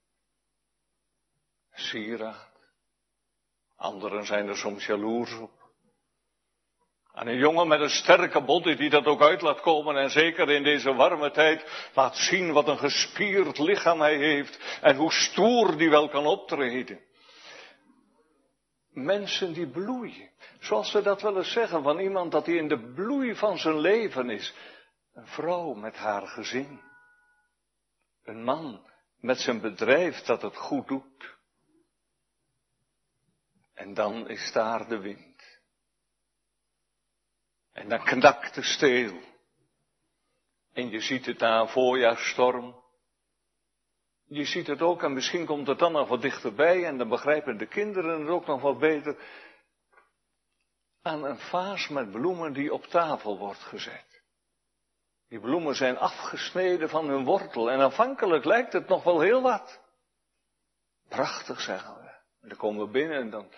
Sieraad. 1.73 2.53
Anderen 3.77 4.27
zijn 4.27 4.49
er 4.49 4.57
soms 4.57 4.87
jaloers 4.87 5.39
op. 5.39 5.51
Aan 7.13 7.27
een 7.27 7.39
jongen 7.39 7.69
met 7.69 7.81
een 7.81 7.91
sterke 7.91 8.43
body 8.43 8.75
die 8.75 8.91
dat 8.91 9.05
ook 9.05 9.23
uit 9.23 9.43
laat 9.43 9.61
komen 9.61 9.97
en 9.97 10.11
zeker 10.11 10.51
in 10.51 10.63
deze 10.63 10.95
warme 10.95 11.31
tijd 11.31 11.89
laat 11.95 12.17
zien 12.17 12.53
wat 12.53 12.69
een 12.69 12.79
gespierd 12.79 13.59
lichaam 13.59 14.01
hij 14.01 14.17
heeft 14.17 14.79
en 14.81 14.97
hoe 14.97 15.13
stoer 15.13 15.77
die 15.77 15.91
wel 15.91 16.09
kan 16.09 16.27
optreden. 16.27 17.01
Mensen 18.91 19.53
die 19.53 19.69
bloeien, 19.69 20.31
zoals 20.61 20.91
ze 20.91 21.03
dat 21.03 21.23
wel 21.23 21.37
eens 21.37 21.53
zeggen 21.53 21.83
van 21.83 21.99
iemand 21.99 22.33
dat 22.33 22.47
hij 22.47 22.55
in 22.55 22.69
de 22.69 22.93
bloei 22.95 23.35
van 23.35 23.59
zijn 23.59 23.79
leven 23.79 24.31
is. 24.31 24.55
Een 25.19 25.27
vrouw 25.27 25.75
met 25.75 25.97
haar 25.97 26.27
gezin. 26.27 26.81
Een 28.23 28.45
man 28.45 28.91
met 29.17 29.39
zijn 29.39 29.61
bedrijf 29.61 30.21
dat 30.21 30.43
het 30.43 30.57
goed 30.57 30.89
doet. 30.89 31.37
En 33.75 33.95
dan 33.95 34.29
is 34.29 34.53
daar 34.53 34.89
de 34.89 34.99
wind. 34.99 35.61
En 37.73 37.89
dan 37.89 38.05
knakt 38.05 38.55
de 38.55 38.63
steel. 38.63 39.21
En 40.73 40.91
je 40.91 41.01
ziet 41.01 41.27
het 41.27 41.43
een 41.43 41.69
voorjaarsstorm. 41.69 42.83
Je 44.25 44.45
ziet 44.45 44.67
het 44.67 44.81
ook, 44.81 45.03
en 45.03 45.13
misschien 45.13 45.47
komt 45.47 45.67
het 45.67 45.79
dan 45.79 45.93
nog 45.93 46.09
wat 46.09 46.23
dichterbij, 46.23 46.85
en 46.85 46.99
dan 46.99 47.09
begrijpen 47.09 47.59
de 47.59 47.67
kinderen 47.67 48.21
het 48.21 48.29
ook 48.29 48.47
nog 48.47 48.61
wat 48.61 48.79
beter. 48.79 49.17
Aan 51.03 51.25
een 51.25 51.39
vaas 51.39 51.89
met 51.89 52.11
bloemen 52.11 52.53
die 52.53 52.73
op 52.73 52.85
tafel 52.85 53.39
wordt 53.39 53.63
gezet. 53.63 54.08
Die 55.29 55.41
bloemen 55.41 55.75
zijn 55.75 55.99
afgesneden 55.99 56.89
van 56.89 57.09
hun 57.09 57.25
wortel 57.25 57.71
en 57.71 57.81
aanvankelijk 57.81 58.45
lijkt 58.45 58.73
het 58.73 58.89
nog 58.89 59.05
wel 59.05 59.21
heel 59.21 59.43
wat. 59.43 59.81
Prachtig, 61.09 61.61
zeggen 61.61 61.95
we. 61.95 62.09
En 62.41 62.49
dan 62.49 62.59
komen 62.59 62.85
we 62.85 62.91
binnen 62.91 63.19
en 63.19 63.31
dan 63.31 63.53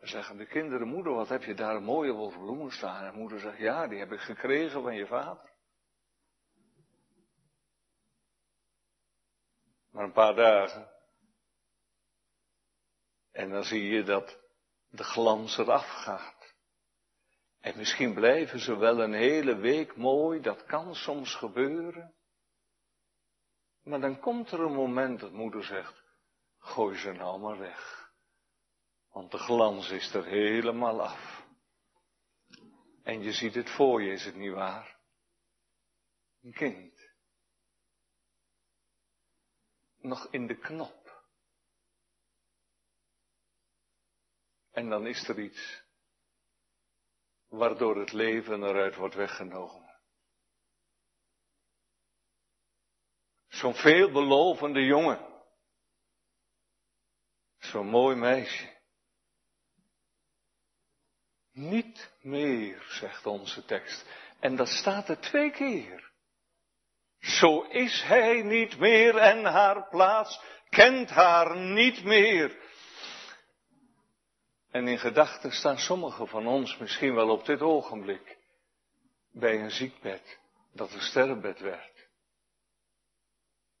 zeggen 0.00 0.36
de 0.36 0.46
kinderen, 0.46 0.88
moeder, 0.88 1.12
wat 1.12 1.28
heb 1.28 1.42
je 1.42 1.54
daar 1.54 1.82
mooie 1.82 2.12
wolf 2.12 2.38
bloemen 2.38 2.70
staan? 2.70 3.04
En 3.04 3.14
moeder 3.14 3.40
zegt, 3.40 3.58
ja, 3.58 3.86
die 3.86 3.98
heb 3.98 4.12
ik 4.12 4.20
gekregen 4.20 4.82
van 4.82 4.94
je 4.94 5.06
vader. 5.06 5.50
Maar 9.90 10.04
een 10.04 10.12
paar 10.12 10.34
dagen, 10.34 10.90
En 13.32 13.50
dan 13.50 13.64
zie 13.64 13.82
je 13.82 14.02
dat 14.02 14.38
de 14.88 15.04
glans 15.04 15.58
eraf 15.58 15.86
gaat. 15.86 16.39
En 17.60 17.76
misschien 17.76 18.14
blijven 18.14 18.60
ze 18.60 18.76
wel 18.76 19.00
een 19.00 19.12
hele 19.12 19.56
week 19.56 19.96
mooi, 19.96 20.40
dat 20.40 20.64
kan 20.64 20.94
soms 20.94 21.34
gebeuren. 21.34 22.14
Maar 23.82 24.00
dan 24.00 24.20
komt 24.20 24.50
er 24.50 24.60
een 24.60 24.74
moment 24.74 25.20
dat 25.20 25.32
moeder 25.32 25.64
zegt, 25.64 26.04
gooi 26.58 26.96
ze 26.96 27.12
nou 27.12 27.40
maar 27.40 27.58
weg. 27.58 28.12
Want 29.10 29.30
de 29.30 29.38
glans 29.38 29.90
is 29.90 30.14
er 30.14 30.24
helemaal 30.24 31.02
af. 31.02 31.46
En 33.02 33.22
je 33.22 33.32
ziet 33.32 33.54
het 33.54 33.70
voor 33.70 34.02
je, 34.02 34.12
is 34.12 34.24
het 34.24 34.36
niet 34.36 34.52
waar? 34.52 34.98
Een 36.42 36.52
kind. 36.52 37.08
Nog 39.98 40.28
in 40.30 40.46
de 40.46 40.58
knop. 40.58 41.24
En 44.70 44.88
dan 44.88 45.06
is 45.06 45.28
er 45.28 45.38
iets 45.38 45.89
waardoor 47.50 47.96
het 47.96 48.12
leven 48.12 48.62
eruit 48.62 48.94
wordt 48.94 49.14
weggenomen. 49.14 49.98
Zo'n 53.48 53.74
veelbelovende 53.74 54.80
jongen. 54.80 55.28
Zo'n 57.58 57.86
mooi 57.86 58.16
meisje. 58.16 58.78
Niet 61.52 62.12
meer, 62.20 62.82
zegt 62.88 63.26
onze 63.26 63.64
tekst. 63.64 64.06
En 64.40 64.56
dat 64.56 64.68
staat 64.68 65.08
er 65.08 65.20
twee 65.20 65.50
keer. 65.50 66.12
Zo 67.18 67.62
is 67.62 68.02
hij 68.02 68.42
niet 68.42 68.78
meer 68.78 69.16
en 69.16 69.44
haar 69.44 69.88
plaats 69.88 70.40
kent 70.68 71.10
haar 71.10 71.56
niet 71.56 72.04
meer. 72.04 72.69
En 74.70 74.88
in 74.88 74.98
gedachten 74.98 75.52
staan 75.52 75.78
sommigen 75.78 76.28
van 76.28 76.46
ons 76.46 76.76
misschien 76.76 77.14
wel 77.14 77.28
op 77.28 77.46
dit 77.46 77.60
ogenblik 77.60 78.38
bij 79.32 79.60
een 79.60 79.70
ziekbed 79.70 80.38
dat 80.72 80.92
een 80.92 81.00
sterrenbed 81.00 81.60
werd. 81.60 82.08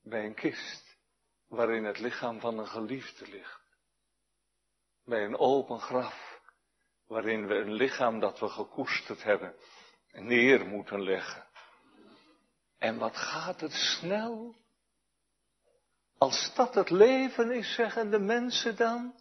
Bij 0.02 0.24
een 0.24 0.34
kist 0.34 0.96
waarin 1.48 1.84
het 1.84 1.98
lichaam 1.98 2.40
van 2.40 2.58
een 2.58 2.68
geliefde 2.68 3.28
ligt. 3.28 3.60
Bij 5.04 5.24
een 5.24 5.38
open 5.38 5.80
graf 5.80 6.40
waarin 7.06 7.46
we 7.46 7.54
een 7.54 7.72
lichaam 7.72 8.20
dat 8.20 8.38
we 8.38 8.48
gekoesterd 8.48 9.22
hebben 9.22 9.54
neer 10.12 10.66
moeten 10.66 11.02
leggen. 11.02 11.46
En 12.78 12.98
wat 12.98 13.16
gaat 13.16 13.60
het 13.60 13.72
snel? 13.72 14.54
Als 16.18 16.54
dat 16.54 16.74
het 16.74 16.90
leven 16.90 17.50
is, 17.50 17.74
zeggen 17.74 18.10
de 18.10 18.18
mensen 18.18 18.76
dan. 18.76 19.14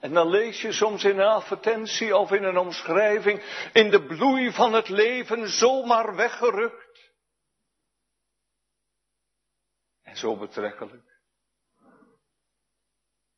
En 0.00 0.12
dan 0.12 0.28
lees 0.28 0.60
je 0.60 0.72
soms 0.72 1.04
in 1.04 1.18
een 1.18 1.26
advertentie 1.26 2.16
of 2.16 2.32
in 2.32 2.44
een 2.44 2.58
omschrijving, 2.58 3.68
in 3.72 3.90
de 3.90 4.06
bloei 4.06 4.52
van 4.52 4.72
het 4.72 4.88
leven 4.88 5.48
zomaar 5.48 6.14
weggerukt. 6.14 7.12
En 10.02 10.16
zo 10.16 10.36
betrekkelijk. 10.36 11.20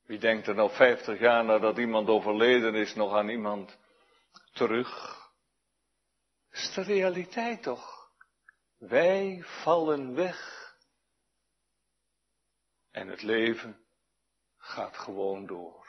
Wie 0.02 0.18
denkt 0.18 0.46
er 0.46 0.54
nou 0.54 0.70
vijftig 0.70 1.18
jaar 1.18 1.44
nadat 1.44 1.78
iemand 1.78 2.08
overleden 2.08 2.74
is 2.74 2.94
nog 2.94 3.14
aan 3.14 3.28
iemand 3.28 3.78
terug? 4.52 5.18
Dat 6.50 6.60
is 6.60 6.74
de 6.74 6.82
realiteit 6.82 7.62
toch? 7.62 8.10
Wij 8.78 9.42
vallen 9.42 10.14
weg. 10.14 10.58
En 12.90 13.08
het 13.08 13.22
leven 13.22 13.86
gaat 14.56 14.96
gewoon 14.96 15.46
door. 15.46 15.79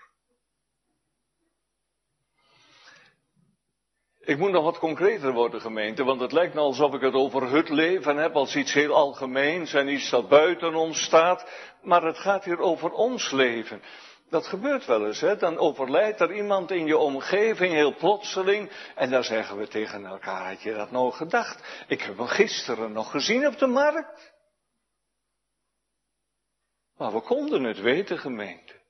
Ik 4.23 4.38
moet 4.38 4.51
nog 4.51 4.63
wat 4.63 4.79
concreter 4.79 5.34
worden, 5.34 5.62
gemeente, 5.62 6.03
want 6.03 6.21
het 6.21 6.31
lijkt 6.31 6.53
nou 6.53 6.65
alsof 6.65 6.93
ik 6.93 7.01
het 7.01 7.13
over 7.13 7.51
het 7.51 7.69
leven 7.69 8.17
heb 8.17 8.36
als 8.36 8.55
iets 8.55 8.73
heel 8.73 8.93
algemeens 8.93 9.73
en 9.73 9.88
iets 9.88 10.10
dat 10.10 10.29
buiten 10.29 10.75
ons 10.75 11.03
staat, 11.03 11.45
maar 11.81 12.03
het 12.03 12.17
gaat 12.17 12.43
hier 12.43 12.60
over 12.60 12.91
ons 12.91 13.31
leven. 13.31 13.81
Dat 14.29 14.47
gebeurt 14.47 14.86
wel 14.86 15.05
eens, 15.05 15.21
hè? 15.21 15.36
Dan 15.36 15.57
overlijdt 15.57 16.19
er 16.19 16.34
iemand 16.34 16.71
in 16.71 16.86
je 16.86 16.97
omgeving 16.97 17.73
heel 17.73 17.95
plotseling. 17.95 18.71
En 18.95 19.10
dan 19.10 19.23
zeggen 19.23 19.57
we 19.57 19.67
tegen 19.67 20.05
elkaar, 20.05 20.47
had 20.47 20.62
je 20.62 20.73
dat 20.73 20.91
nou 20.91 21.12
gedacht? 21.12 21.86
Ik 21.88 22.01
heb 22.01 22.17
hem 22.17 22.27
gisteren 22.27 22.91
nog 22.91 23.12
gezien 23.12 23.47
op 23.47 23.57
de 23.57 23.67
markt. 23.67 24.34
Maar 26.97 27.13
we 27.13 27.21
konden 27.21 27.63
het 27.63 27.79
weten, 27.79 28.17
gemeente. 28.17 28.81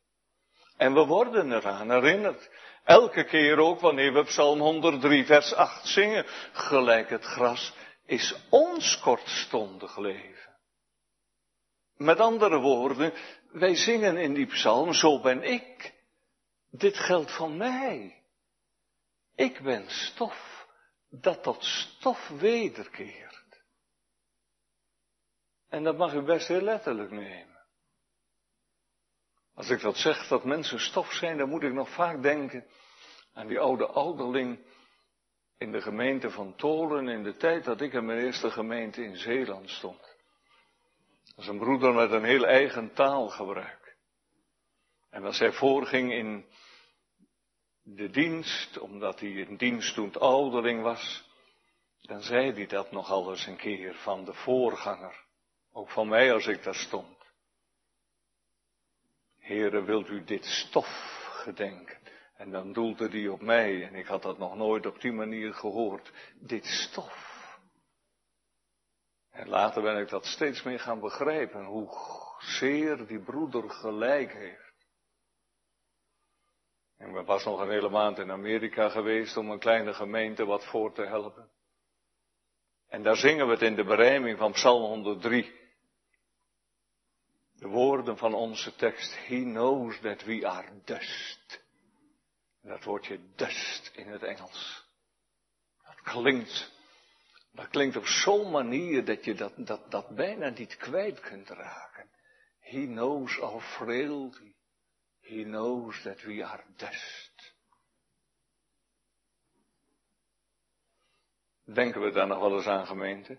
En 0.82 0.94
we 0.94 1.06
worden 1.06 1.52
eraan 1.52 1.92
herinnerd. 1.92 2.50
Elke 2.84 3.24
keer 3.24 3.58
ook 3.58 3.80
wanneer 3.80 4.14
we 4.14 4.24
Psalm 4.24 4.60
103, 4.60 5.26
vers 5.26 5.54
8 5.54 5.88
zingen. 5.88 6.26
Gelijk 6.52 7.10
het 7.10 7.24
gras 7.24 7.74
is 8.06 8.36
ons 8.50 9.00
kortstondig 9.00 9.98
leven. 9.98 10.58
Met 11.96 12.20
andere 12.20 12.60
woorden, 12.60 13.14
wij 13.52 13.76
zingen 13.76 14.18
in 14.18 14.34
die 14.34 14.46
psalm, 14.46 14.94
zo 14.94 15.20
ben 15.20 15.44
ik. 15.44 15.94
Dit 16.70 16.98
geldt 16.98 17.36
van 17.36 17.58
mij. 17.58 18.24
Ik 19.36 19.60
ben 19.60 19.90
stof 19.90 20.68
dat 21.10 21.44
tot 21.44 21.64
stof 21.64 22.28
wederkeert. 22.28 23.64
En 25.70 25.84
dat 25.84 25.98
mag 25.98 26.14
u 26.14 26.22
best 26.22 26.48
heel 26.48 26.62
letterlijk 26.62 27.12
nemen. 27.12 27.51
Als 29.62 29.70
ik 29.70 29.82
dat 29.82 29.98
zeg 29.98 30.28
dat 30.28 30.44
mensen 30.44 30.80
stof 30.80 31.12
zijn, 31.12 31.38
dan 31.38 31.50
moet 31.50 31.64
ik 31.64 31.74
nog 31.74 31.90
vaak 31.90 32.22
denken 32.22 32.66
aan 33.34 33.48
die 33.48 33.60
oude 33.60 33.86
ouderling 33.86 34.60
in 35.58 35.72
de 35.72 35.82
gemeente 35.82 36.30
van 36.30 36.56
Tolen 36.56 37.08
in 37.08 37.24
de 37.24 37.36
tijd 37.36 37.64
dat 37.64 37.82
ik 37.82 37.94
in 37.94 38.06
mijn 38.06 38.20
eerste 38.20 38.52
gemeente 38.52 39.04
in 39.04 39.18
Zeeland 39.18 39.70
stond. 39.70 40.16
Dat 41.36 41.48
een 41.48 41.58
broeder 41.58 41.94
met 41.94 42.12
een 42.12 42.24
heel 42.24 42.46
eigen 42.46 42.94
taalgebruik. 42.94 43.98
En 45.10 45.24
als 45.24 45.40
hij 45.40 45.52
voorging 45.52 46.14
in 46.14 46.46
de 47.84 48.10
dienst, 48.10 48.78
omdat 48.78 49.20
hij 49.20 49.30
in 49.30 49.58
dienst 49.58 49.94
toen 49.94 50.14
ouderling 50.14 50.82
was, 50.82 51.30
dan 52.02 52.22
zei 52.22 52.52
hij 52.54 52.66
dat 52.66 52.92
nogal 52.92 53.30
eens 53.30 53.46
een 53.46 53.58
keer 53.58 53.96
van 53.96 54.26
de 54.26 54.34
voorganger. 54.34 55.26
Ook 55.72 55.90
van 55.90 56.08
mij 56.08 56.34
als 56.34 56.48
ik 56.48 56.64
daar 56.64 56.76
stond. 56.76 57.21
Heere, 59.42 59.84
wilt 59.84 60.10
u 60.10 60.24
dit 60.24 60.46
stof 60.46 61.20
gedenken? 61.44 61.98
En 62.36 62.52
dan 62.52 62.74
doelde 62.74 63.08
hij 63.08 63.28
op 63.28 63.42
mij, 63.42 63.88
en 63.88 63.96
ik 63.96 64.06
had 64.06 64.22
dat 64.22 64.38
nog 64.38 64.56
nooit 64.56 64.86
op 64.86 65.02
die 65.02 65.12
manier 65.12 65.54
gehoord. 65.54 66.12
Dit 66.40 66.66
stof. 66.66 67.30
En 69.32 69.50
later 69.50 69.82
ben 69.82 69.98
ik 69.98 70.10
dat 70.10 70.26
steeds 70.26 70.64
meer 70.64 70.80
gaan 70.80 71.00
begrijpen, 71.00 71.66
hoe 71.66 71.90
zeer 72.40 73.08
die 73.08 73.20
broeder 73.20 73.70
gelijk 73.70 74.34
heeft. 74.34 74.72
En 76.98 77.16
ik 77.16 77.26
was 77.26 77.46
nog 77.46 77.60
een 77.60 77.70
hele 77.70 77.90
maand 77.90 78.18
in 78.18 78.32
Amerika 78.32 78.90
geweest 78.90 79.38
om 79.38 79.52
een 79.52 79.60
kleine 79.60 79.94
gemeente 79.94 80.46
wat 80.46 80.66
voor 80.66 80.94
te 80.94 81.06
helpen. 81.06 81.50
En 82.88 83.04
daar 83.04 83.16
zingen 83.16 83.46
we 83.46 83.52
het 83.52 83.62
in 83.62 83.76
de 83.76 83.84
berijming 83.84 84.38
van 84.38 84.52
Psalm 84.52 84.82
103. 84.82 85.61
De 87.62 87.68
woorden 87.68 88.18
van 88.18 88.34
onze 88.34 88.76
tekst. 88.76 89.18
He 89.28 89.42
knows 89.42 90.00
that 90.00 90.24
we 90.24 90.48
are 90.48 90.82
dust. 90.84 91.64
Dat 92.62 92.84
woordje 92.84 93.20
dust 93.36 93.92
in 93.96 94.08
het 94.08 94.24
Engels. 94.24 94.86
Dat 95.84 96.02
klinkt 96.02 96.72
dat 97.52 97.68
klinkt 97.68 97.96
op 97.96 98.06
zo'n 98.06 98.52
manier 98.52 99.06
dat 99.06 99.26
je 99.26 99.34
dat, 99.34 99.54
dat, 99.58 99.92
dat 99.92 100.16
bijna 100.16 100.50
niet 100.50 100.78
kwijt 100.78 101.20
kunt 101.20 101.50
raken. 101.50 102.10
He 102.60 102.86
knows 102.86 103.40
our 103.40 103.62
frailty. 103.62 104.54
He 105.20 105.44
knows 105.44 106.02
that 106.02 106.22
we 106.22 106.46
are 106.46 106.64
dust. 106.76 107.54
Denken 111.64 112.02
we 112.02 112.12
daar 112.12 112.28
nog 112.28 112.40
wel 112.40 112.56
eens 112.56 112.68
aan, 112.68 112.88
gemeente? 112.88 113.38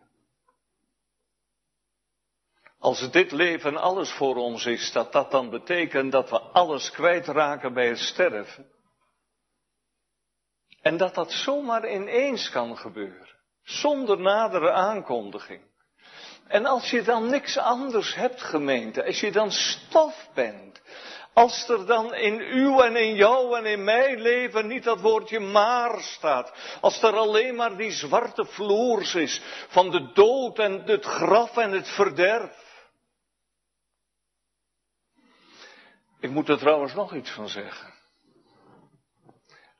Als 2.83 3.11
dit 3.11 3.33
leven 3.33 3.77
alles 3.77 4.11
voor 4.11 4.37
ons 4.37 4.67
is, 4.67 4.93
dat 4.93 5.13
dat 5.13 5.31
dan 5.31 5.51
betekent 5.51 6.13
dat 6.13 6.31
we 6.31 6.41
alles 6.41 6.91
kwijtraken 6.91 7.73
bij 7.73 7.89
het 7.89 7.99
sterven. 7.99 8.71
En 10.81 10.97
dat 10.97 11.15
dat 11.15 11.33
zomaar 11.33 11.91
ineens 11.91 12.51
kan 12.51 12.77
gebeuren. 12.77 13.29
Zonder 13.63 14.21
nadere 14.21 14.71
aankondiging. 14.71 15.63
En 16.47 16.67
als 16.67 16.91
je 16.91 17.03
dan 17.03 17.31
niks 17.31 17.59
anders 17.59 18.15
hebt, 18.15 18.43
gemeente, 18.43 19.05
als 19.05 19.21
je 19.21 19.33
dan 19.33 19.51
stof 19.51 20.29
bent, 20.35 20.83
als 21.33 21.69
er 21.69 21.87
dan 21.87 22.15
in 22.15 22.41
u 22.41 22.79
en 22.79 22.97
in 22.97 23.15
jou 23.15 23.59
en 23.59 23.67
in 23.67 23.85
mijn 23.85 24.21
leven 24.21 24.67
niet 24.67 24.85
dat 24.85 25.01
woordje 25.01 25.41
maar 25.41 26.01
staat, 26.01 26.53
als 26.81 27.03
er 27.03 27.17
alleen 27.17 27.55
maar 27.55 27.77
die 27.77 27.93
zwarte 27.93 28.45
vloers 28.45 29.15
is 29.15 29.41
van 29.69 29.91
de 29.91 30.13
dood 30.13 30.59
en 30.59 30.83
het 30.85 31.05
graf 31.05 31.57
en 31.57 31.73
het 31.73 31.89
verderf. 31.89 32.62
Ik 36.23 36.31
moet 36.31 36.49
er 36.49 36.59
trouwens 36.59 36.95
nog 36.95 37.15
iets 37.15 37.31
van 37.31 37.49
zeggen. 37.49 37.93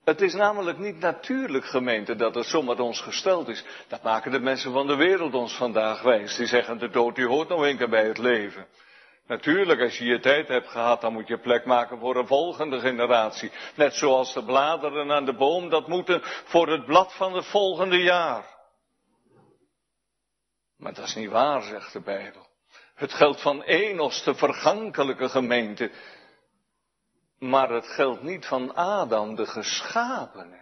Het 0.05 0.21
is 0.21 0.35
namelijk 0.35 0.79
niet 0.79 0.99
natuurlijk, 0.99 1.65
gemeente, 1.65 2.17
dat 2.17 2.35
het 2.35 2.63
met 2.65 2.81
ons 2.81 3.01
gesteld 3.01 3.49
is. 3.49 3.65
Dat 3.89 4.03
maken 4.03 4.31
de 4.31 4.41
mensen 4.41 4.73
van 4.73 4.87
de 4.87 4.95
wereld 4.97 5.35
ons 5.35 5.57
vandaag 5.57 6.03
wijs. 6.03 6.37
Die 6.37 6.47
zeggen, 6.47 6.79
de 6.79 6.91
dood 6.91 7.15
die 7.15 7.27
hoort 7.27 7.49
nog 7.49 7.63
een 7.63 7.77
keer 7.77 7.89
bij 7.89 8.07
het 8.07 8.19
leven. 8.19 8.67
Natuurlijk, 9.27 9.81
als 9.81 9.99
je 9.99 10.05
je 10.05 10.21
tijd 10.21 10.49
hebt 10.49 10.69
gehad, 10.69 11.01
dan 11.01 11.13
moet 11.13 11.29
je 11.29 11.39
plek 11.39 11.65
maken 11.65 11.99
voor 11.99 12.17
een 12.17 12.27
volgende 12.27 12.81
generatie. 12.81 13.53
Net 13.75 13.95
zoals 13.95 14.35
de 14.35 14.45
bladeren 14.45 15.13
aan 15.13 15.25
de 15.25 15.35
boom 15.35 15.69
dat 15.69 15.89
moeten 15.89 16.21
voor 16.23 16.69
het 16.69 16.85
blad 16.85 17.15
van 17.15 17.35
het 17.35 17.47
volgende 17.47 17.99
jaar. 17.99 18.45
Maar 20.77 20.95
dat 20.95 21.05
is 21.05 21.15
niet 21.15 21.31
waar, 21.31 21.63
zegt 21.63 21.93
de 21.93 22.01
Bijbel. 22.01 22.47
Het 22.95 23.13
geldt 23.13 23.41
van 23.41 23.63
Enos, 23.63 24.25
de 24.25 24.35
vergankelijke 24.35 25.29
gemeente. 25.29 25.91
Maar 27.43 27.71
het 27.71 27.87
geldt 27.87 28.23
niet 28.23 28.47
van 28.47 28.75
Adam, 28.75 29.35
de 29.35 29.47
geschapene. 29.47 30.61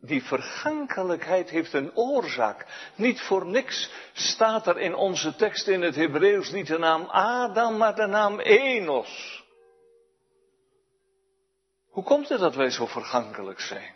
Die 0.00 0.22
vergankelijkheid 0.22 1.50
heeft 1.50 1.72
een 1.72 1.96
oorzaak. 1.96 2.66
Niet 2.96 3.20
voor 3.20 3.46
niks 3.46 3.90
staat 4.12 4.66
er 4.66 4.78
in 4.78 4.94
onze 4.94 5.36
tekst 5.36 5.66
in 5.66 5.82
het 5.82 5.94
Hebreeuws 5.94 6.50
niet 6.50 6.66
de 6.66 6.78
naam 6.78 7.02
Adam, 7.04 7.76
maar 7.76 7.94
de 7.94 8.06
naam 8.06 8.38
Enos. 8.38 9.44
Hoe 11.88 12.04
komt 12.04 12.28
het 12.28 12.40
dat 12.40 12.54
wij 12.54 12.70
zo 12.70 12.86
vergankelijk 12.86 13.60
zijn? 13.60 13.94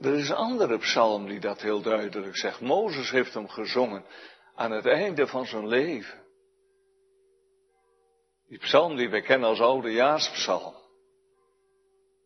Er 0.00 0.14
is 0.14 0.28
een 0.28 0.36
andere 0.36 0.78
psalm 0.78 1.26
die 1.26 1.40
dat 1.40 1.60
heel 1.60 1.82
duidelijk 1.82 2.36
zegt. 2.36 2.60
Mozes 2.60 3.10
heeft 3.10 3.34
hem 3.34 3.48
gezongen 3.48 4.04
aan 4.54 4.70
het 4.70 4.86
einde 4.86 5.26
van 5.26 5.46
zijn 5.46 5.68
leven. 5.68 6.21
Die 8.52 8.60
psalm 8.60 8.96
die 8.96 9.08
wij 9.08 9.22
kennen 9.22 9.48
als 9.48 9.60
oudejaarspsalm. 9.60 10.74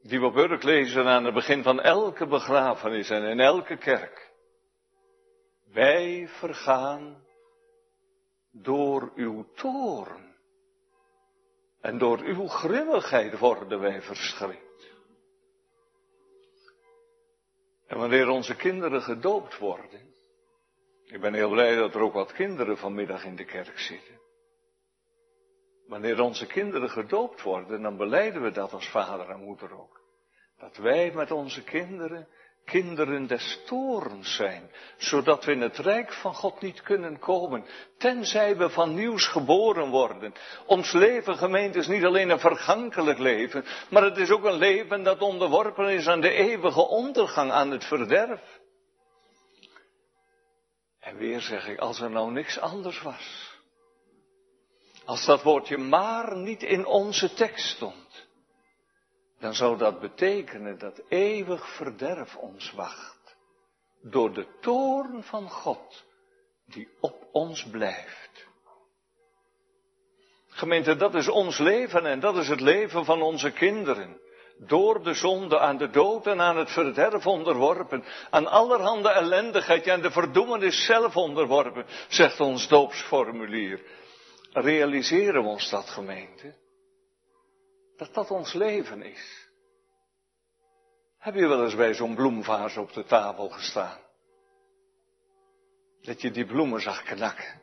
Die 0.02 0.20
we 0.20 0.26
op 0.26 0.62
lezen 0.62 1.06
aan 1.06 1.24
het 1.24 1.34
begin 1.34 1.62
van 1.62 1.80
elke 1.80 2.26
begrafenis 2.26 3.10
en 3.10 3.22
in 3.22 3.40
elke 3.40 3.76
kerk. 3.76 4.32
Wij 5.72 6.28
vergaan 6.28 7.24
door 8.52 9.12
uw 9.14 9.46
toorn. 9.54 10.34
En 11.80 11.98
door 11.98 12.18
uw 12.18 12.46
grimmigheid 12.46 13.38
worden 13.38 13.80
wij 13.80 14.02
verschrikt. 14.02 14.90
En 17.86 17.98
wanneer 17.98 18.28
onze 18.28 18.56
kinderen 18.56 19.02
gedoopt 19.02 19.58
worden. 19.58 20.14
Ik 21.04 21.20
ben 21.20 21.34
heel 21.34 21.50
blij 21.50 21.76
dat 21.76 21.94
er 21.94 22.00
ook 22.00 22.12
wat 22.12 22.32
kinderen 22.32 22.78
vanmiddag 22.78 23.24
in 23.24 23.36
de 23.36 23.44
kerk 23.44 23.78
zitten. 23.78 24.15
Wanneer 25.86 26.20
onze 26.20 26.46
kinderen 26.46 26.90
gedoopt 26.90 27.42
worden, 27.42 27.82
dan 27.82 27.96
beleiden 27.96 28.42
we 28.42 28.50
dat 28.50 28.72
als 28.72 28.88
vader 28.88 29.28
en 29.28 29.44
moeder 29.44 29.78
ook. 29.78 30.00
Dat 30.58 30.76
wij 30.76 31.12
met 31.14 31.30
onze 31.30 31.62
kinderen 31.64 32.28
kinderen 32.66 33.26
des 33.26 33.62
torens 33.66 34.34
zijn, 34.34 34.70
zodat 34.96 35.44
we 35.44 35.52
in 35.52 35.60
het 35.60 35.78
rijk 35.78 36.12
van 36.12 36.34
God 36.34 36.60
niet 36.60 36.82
kunnen 36.82 37.18
komen, 37.18 37.64
tenzij 37.98 38.56
we 38.56 38.70
van 38.70 38.94
nieuws 38.94 39.26
geboren 39.26 39.90
worden. 39.90 40.34
Ons 40.66 40.92
leven, 40.92 41.36
gemeente, 41.36 41.78
is 41.78 41.86
niet 41.86 42.04
alleen 42.04 42.30
een 42.30 42.38
vergankelijk 42.38 43.18
leven, 43.18 43.64
maar 43.90 44.02
het 44.02 44.16
is 44.16 44.30
ook 44.30 44.44
een 44.44 44.58
leven 44.58 45.02
dat 45.02 45.20
onderworpen 45.20 45.88
is 45.88 46.08
aan 46.08 46.20
de 46.20 46.30
eeuwige 46.30 46.88
ondergang, 46.88 47.50
aan 47.50 47.70
het 47.70 47.84
verderf. 47.84 48.60
En 51.00 51.16
weer 51.16 51.40
zeg 51.40 51.68
ik, 51.68 51.78
als 51.78 52.00
er 52.00 52.10
nou 52.10 52.32
niks 52.32 52.58
anders 52.60 53.02
was, 53.02 53.45
als 55.06 55.24
dat 55.24 55.42
woordje 55.42 55.78
maar 55.78 56.36
niet 56.36 56.62
in 56.62 56.86
onze 56.86 57.34
tekst 57.34 57.68
stond, 57.68 58.26
dan 59.38 59.54
zou 59.54 59.78
dat 59.78 60.00
betekenen 60.00 60.78
dat 60.78 61.02
eeuwig 61.08 61.76
verderf 61.76 62.36
ons 62.36 62.72
wacht. 62.72 63.36
Door 64.02 64.32
de 64.32 64.46
toorn 64.60 65.22
van 65.22 65.50
God 65.50 66.04
die 66.66 66.88
op 67.00 67.28
ons 67.32 67.66
blijft. 67.70 68.46
Gemeente, 70.48 70.96
dat 70.96 71.14
is 71.14 71.28
ons 71.28 71.58
leven 71.58 72.06
en 72.06 72.20
dat 72.20 72.36
is 72.36 72.48
het 72.48 72.60
leven 72.60 73.04
van 73.04 73.22
onze 73.22 73.50
kinderen. 73.50 74.20
Door 74.58 75.02
de 75.02 75.14
zonde 75.14 75.58
aan 75.58 75.76
de 75.76 75.90
dood 75.90 76.26
en 76.26 76.40
aan 76.40 76.56
het 76.56 76.70
verderf 76.70 77.26
onderworpen. 77.26 78.04
Aan 78.30 78.46
allerhande 78.46 79.08
ellendigheid 79.08 79.86
en 79.86 80.02
de 80.02 80.10
verdoemenis 80.10 80.84
zelf 80.84 81.16
onderworpen, 81.16 81.86
zegt 82.08 82.40
ons 82.40 82.68
doopsformulier. 82.68 83.80
Realiseren 84.56 85.42
we 85.42 85.48
ons 85.48 85.70
dat, 85.70 85.88
gemeente? 85.88 86.54
Dat 87.96 88.14
dat 88.14 88.30
ons 88.30 88.52
leven 88.52 89.02
is. 89.02 89.48
Heb 91.18 91.34
je 91.34 91.46
wel 91.46 91.64
eens 91.64 91.76
bij 91.76 91.94
zo'n 91.94 92.14
bloemvaas 92.14 92.76
op 92.76 92.92
de 92.92 93.04
tafel 93.04 93.48
gestaan? 93.48 93.98
Dat 96.00 96.20
je 96.20 96.30
die 96.30 96.46
bloemen 96.46 96.80
zag 96.80 97.02
knakken. 97.02 97.62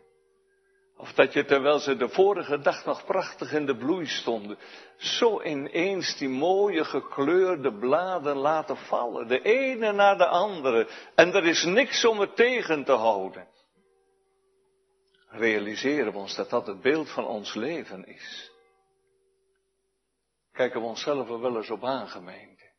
Of 0.97 1.13
dat 1.13 1.33
je 1.33 1.45
terwijl 1.45 1.79
ze 1.79 1.95
de 1.95 2.09
vorige 2.09 2.59
dag 2.59 2.85
nog 2.85 3.05
prachtig 3.05 3.53
in 3.53 3.65
de 3.65 3.77
bloei 3.77 4.05
stonden, 4.05 4.57
zo 4.97 5.41
ineens 5.41 6.17
die 6.17 6.29
mooie 6.29 6.83
gekleurde 6.83 7.73
bladen 7.73 8.35
laten 8.35 8.77
vallen, 8.77 9.27
de 9.27 9.41
ene 9.41 9.91
na 9.91 10.15
de 10.15 10.27
andere, 10.27 10.87
en 11.15 11.33
er 11.33 11.45
is 11.45 11.63
niks 11.63 12.05
om 12.05 12.19
het 12.19 12.35
tegen 12.35 12.83
te 12.83 12.91
houden 12.91 13.47
realiseren 15.33 16.11
we 16.11 16.17
ons 16.17 16.35
dat 16.35 16.49
dat 16.49 16.67
het 16.67 16.81
beeld 16.81 17.09
van 17.09 17.25
ons 17.25 17.53
leven 17.53 18.05
is. 18.05 18.51
Kijken 20.51 20.81
we 20.81 20.87
onszelf 20.87 21.29
er 21.29 21.39
wel 21.39 21.57
eens 21.57 21.69
op 21.69 21.83
aan, 21.83 22.07
gemeente. 22.07 22.71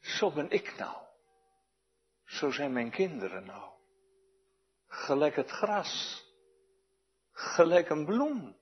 Zo 0.00 0.32
ben 0.32 0.50
ik 0.50 0.76
nou. 0.76 0.96
Zo 2.24 2.50
zijn 2.50 2.72
mijn 2.72 2.90
kinderen 2.90 3.44
nou. 3.44 3.72
Gelijk 4.86 5.36
het 5.36 5.50
gras. 5.50 6.24
Gelijk 7.32 7.88
een 7.88 8.04
bloem. 8.04 8.56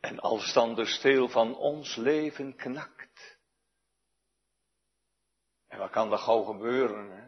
En 0.00 0.20
als 0.20 0.52
dan 0.52 0.74
de 0.74 0.86
steel 0.86 1.28
van 1.28 1.56
ons 1.56 1.96
leven 1.96 2.56
knakt. 2.56 3.38
En 5.68 5.78
wat 5.78 5.90
kan 5.90 6.12
er 6.12 6.18
gauw 6.18 6.42
gebeuren, 6.42 7.10
hè? 7.10 7.25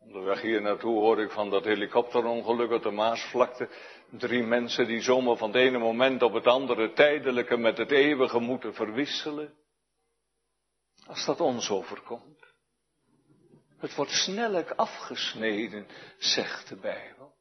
Onderweg 0.00 0.40
hier 0.40 0.62
naartoe 0.62 1.00
hoor 1.00 1.20
ik 1.20 1.30
van 1.30 1.50
dat 1.50 1.64
helikopterongeluk 1.64 2.70
op 2.70 2.82
de 2.82 2.90
Maasvlakte. 2.90 3.68
Drie 4.10 4.42
mensen 4.42 4.86
die 4.86 5.00
zomaar 5.00 5.36
van 5.36 5.48
het 5.52 5.62
ene 5.62 5.78
moment 5.78 6.22
op 6.22 6.32
het 6.32 6.46
andere 6.46 6.92
tijdelijke 6.92 7.56
met 7.56 7.78
het 7.78 7.90
eeuwige 7.90 8.38
moeten 8.38 8.74
verwisselen. 8.74 9.54
Als 11.06 11.24
dat 11.24 11.40
ons 11.40 11.70
overkomt. 11.70 12.38
Het 13.78 13.94
wordt 13.94 14.12
snellijk 14.12 14.70
afgesneden, 14.70 15.86
zegt 16.18 16.68
de 16.68 16.76
Bijbel. 16.76 17.34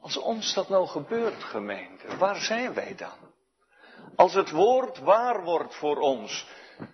Als 0.00 0.16
ons 0.16 0.54
dat 0.54 0.68
nou 0.68 0.86
gebeurt, 0.86 1.44
gemeente, 1.44 2.16
waar 2.16 2.36
zijn 2.36 2.74
wij 2.74 2.94
dan? 2.94 3.32
Als 4.16 4.34
het 4.34 4.50
woord 4.50 4.98
waar 4.98 5.44
wordt 5.44 5.74
voor 5.74 5.96
ons, 5.96 6.46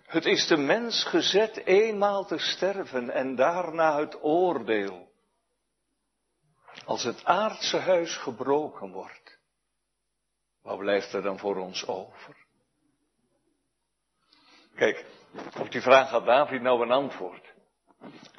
het 0.07 0.25
is 0.25 0.47
de 0.47 0.57
mens 0.57 1.05
gezet 1.05 1.57
eenmaal 1.57 2.27
te 2.27 2.39
sterven 2.39 3.11
en 3.11 3.35
daarna 3.35 3.99
het 3.99 4.23
oordeel. 4.23 5.09
Als 6.85 7.03
het 7.03 7.25
aardse 7.25 7.79
huis 7.79 8.17
gebroken 8.17 8.93
wordt, 8.93 9.39
wat 10.63 10.79
blijft 10.79 11.13
er 11.13 11.23
dan 11.23 11.39
voor 11.39 11.57
ons 11.57 11.87
over? 11.87 12.37
Kijk, 14.75 15.05
op 15.59 15.71
die 15.71 15.81
vraag 15.81 16.11
had 16.11 16.25
David 16.25 16.63
nou 16.63 16.83
een 16.83 16.91
antwoord. 16.91 17.50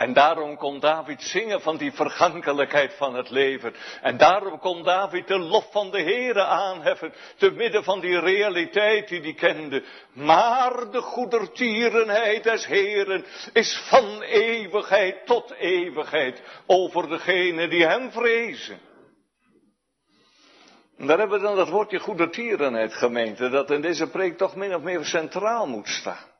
En 0.01 0.13
daarom 0.13 0.57
kon 0.57 0.79
David 0.79 1.21
zingen 1.21 1.61
van 1.61 1.77
die 1.77 1.91
vergankelijkheid 1.91 2.93
van 2.93 3.15
het 3.15 3.29
leven. 3.29 3.73
En 4.01 4.17
daarom 4.17 4.59
kon 4.59 4.83
David 4.83 5.27
de 5.27 5.39
lof 5.39 5.71
van 5.71 5.91
de 5.91 6.01
Heere 6.01 6.43
aanheffen, 6.43 7.13
te 7.37 7.51
midden 7.51 7.83
van 7.83 7.99
die 7.99 8.19
realiteit 8.19 9.07
die 9.07 9.21
hij 9.21 9.33
kende. 9.33 9.83
Maar 10.13 10.91
de 10.91 11.01
goedertierenheid 11.01 12.43
des 12.43 12.65
Heeren 12.65 13.25
is 13.53 13.81
van 13.89 14.21
eeuwigheid 14.21 15.25
tot 15.25 15.51
eeuwigheid 15.51 16.41
over 16.65 17.09
degene 17.09 17.67
die 17.67 17.85
hem 17.85 18.11
vrezen. 18.11 18.79
En 20.97 21.07
daar 21.07 21.17
hebben 21.17 21.39
we 21.39 21.45
dan 21.45 21.55
dat 21.55 21.69
woordje 21.69 21.99
goedertierenheid 21.99 22.93
gemeente, 22.93 23.49
dat 23.49 23.71
in 23.71 23.81
deze 23.81 24.09
preek 24.09 24.37
toch 24.37 24.55
min 24.55 24.75
of 24.75 24.81
meer 24.81 25.05
centraal 25.05 25.67
moet 25.67 25.87
staan. 25.87 26.30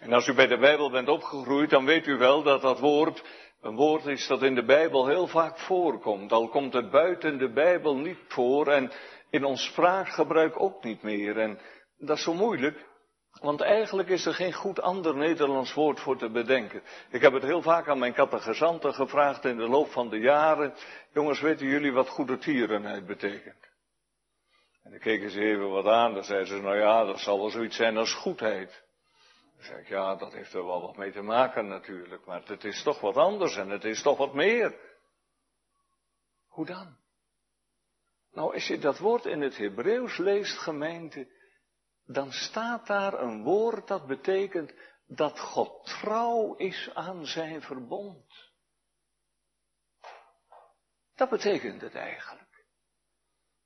En 0.00 0.12
als 0.12 0.26
u 0.26 0.34
bij 0.34 0.46
de 0.46 0.58
Bijbel 0.58 0.90
bent 0.90 1.08
opgegroeid, 1.08 1.70
dan 1.70 1.84
weet 1.84 2.06
u 2.06 2.16
wel 2.16 2.42
dat 2.42 2.62
dat 2.62 2.78
woord 2.78 3.22
een 3.60 3.76
woord 3.76 4.06
is 4.06 4.26
dat 4.26 4.42
in 4.42 4.54
de 4.54 4.64
Bijbel 4.64 5.06
heel 5.06 5.26
vaak 5.26 5.58
voorkomt. 5.58 6.32
Al 6.32 6.48
komt 6.48 6.72
het 6.72 6.90
buiten 6.90 7.38
de 7.38 7.52
Bijbel 7.52 7.96
niet 7.96 8.18
voor 8.28 8.68
en 8.68 8.92
in 9.30 9.44
ons 9.44 9.64
spraakgebruik 9.64 10.60
ook 10.60 10.84
niet 10.84 11.02
meer. 11.02 11.38
En 11.38 11.58
dat 11.98 12.16
is 12.16 12.22
zo 12.22 12.34
moeilijk, 12.34 12.86
want 13.40 13.60
eigenlijk 13.60 14.08
is 14.08 14.26
er 14.26 14.34
geen 14.34 14.52
goed 14.52 14.80
ander 14.80 15.16
Nederlands 15.16 15.74
woord 15.74 16.00
voor 16.00 16.16
te 16.16 16.30
bedenken. 16.30 16.82
Ik 17.10 17.20
heb 17.20 17.32
het 17.32 17.42
heel 17.42 17.62
vaak 17.62 17.88
aan 17.88 17.98
mijn 17.98 18.14
catechizanten 18.14 18.94
gevraagd 18.94 19.44
in 19.44 19.56
de 19.56 19.68
loop 19.68 19.90
van 19.90 20.08
de 20.08 20.18
jaren. 20.18 20.74
Jongens, 21.12 21.40
weten 21.40 21.66
jullie 21.66 21.92
wat 21.92 22.08
goede 22.08 22.38
tierenheid 22.38 23.06
betekent? 23.06 23.68
En 24.82 24.90
dan 24.90 25.00
keken 25.00 25.30
ze 25.30 25.40
even 25.40 25.70
wat 25.70 25.86
aan, 25.86 26.14
dan 26.14 26.24
zeiden 26.24 26.48
ze, 26.48 26.62
nou 26.62 26.76
ja, 26.76 27.04
dat 27.04 27.20
zal 27.20 27.38
wel 27.38 27.50
zoiets 27.50 27.76
zijn 27.76 27.96
als 27.96 28.14
goedheid. 28.14 28.88
Dan 29.60 29.68
zei 29.68 29.80
ik, 29.80 29.88
ja, 29.88 30.14
dat 30.14 30.32
heeft 30.32 30.52
er 30.52 30.66
wel 30.66 30.80
wat 30.80 30.96
mee 30.96 31.12
te 31.12 31.22
maken 31.22 31.68
natuurlijk, 31.68 32.24
maar 32.24 32.42
het 32.44 32.64
is 32.64 32.82
toch 32.82 33.00
wat 33.00 33.16
anders 33.16 33.56
en 33.56 33.68
het 33.68 33.84
is 33.84 34.02
toch 34.02 34.18
wat 34.18 34.34
meer. 34.34 34.78
Hoe 36.48 36.66
dan? 36.66 36.96
Nou, 38.32 38.54
als 38.54 38.66
je 38.66 38.78
dat 38.78 38.98
woord 38.98 39.24
in 39.24 39.40
het 39.40 39.56
Hebreeuws 39.56 40.16
leest, 40.16 40.58
gemeente, 40.58 41.28
dan 42.04 42.32
staat 42.32 42.86
daar 42.86 43.20
een 43.20 43.42
woord 43.42 43.88
dat 43.88 44.06
betekent 44.06 44.74
dat 45.06 45.40
God 45.40 45.84
trouw 45.84 46.54
is 46.54 46.90
aan 46.94 47.26
zijn 47.26 47.62
verbond. 47.62 48.52
Dat 51.14 51.30
betekent 51.30 51.80
het 51.80 51.94
eigenlijk. 51.94 52.64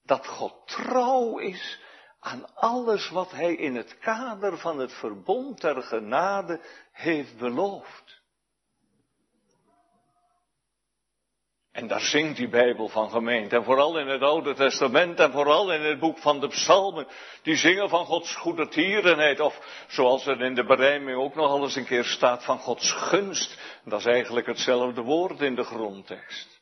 Dat 0.02 0.26
God 0.26 0.66
trouw 0.66 1.38
is 1.38 1.83
aan 2.24 2.54
alles 2.54 3.10
wat 3.10 3.30
Hij 3.30 3.54
in 3.54 3.74
het 3.74 3.98
kader 3.98 4.58
van 4.58 4.78
het 4.78 4.92
verbond 4.92 5.60
ter 5.60 5.82
genade 5.82 6.60
heeft 6.92 7.38
beloofd. 7.38 8.22
En 11.72 11.86
daar 11.86 12.00
zingt 12.00 12.36
die 12.36 12.48
Bijbel 12.48 12.88
van 12.88 13.10
gemeente. 13.10 13.56
En 13.56 13.64
vooral 13.64 13.98
in 13.98 14.06
het 14.06 14.22
Oude 14.22 14.54
Testament 14.54 15.20
en 15.20 15.32
vooral 15.32 15.72
in 15.72 15.80
het 15.80 15.98
boek 15.98 16.18
van 16.18 16.40
de 16.40 16.48
Psalmen. 16.48 17.06
Die 17.42 17.56
zingen 17.56 17.88
van 17.88 18.04
Gods 18.04 18.36
goedertierenheid. 18.36 19.40
Of 19.40 19.84
zoals 19.88 20.26
er 20.26 20.42
in 20.42 20.54
de 20.54 20.64
berijming 20.64 21.18
ook 21.18 21.34
nog 21.34 21.62
eens 21.62 21.76
een 21.76 21.84
keer 21.84 22.04
staat 22.04 22.44
van 22.44 22.58
Gods 22.58 22.92
gunst. 22.92 23.58
Dat 23.84 23.98
is 23.98 24.06
eigenlijk 24.06 24.46
hetzelfde 24.46 25.00
woord 25.00 25.40
in 25.40 25.54
de 25.54 25.64
grondtekst. 25.64 26.53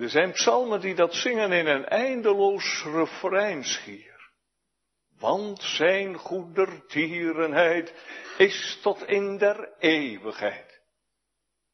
Er 0.00 0.08
zijn 0.08 0.32
psalmen 0.32 0.80
die 0.80 0.94
dat 0.94 1.14
zingen 1.14 1.52
in 1.52 1.66
een 1.66 1.86
eindeloos 1.86 2.84
refreinschier. 2.84 4.30
Want 5.18 5.62
zijn 5.62 6.14
goedertierenheid 6.14 7.94
is 8.38 8.78
tot 8.82 9.06
in 9.06 9.38
der 9.38 9.68
eeuwigheid. 9.78 10.80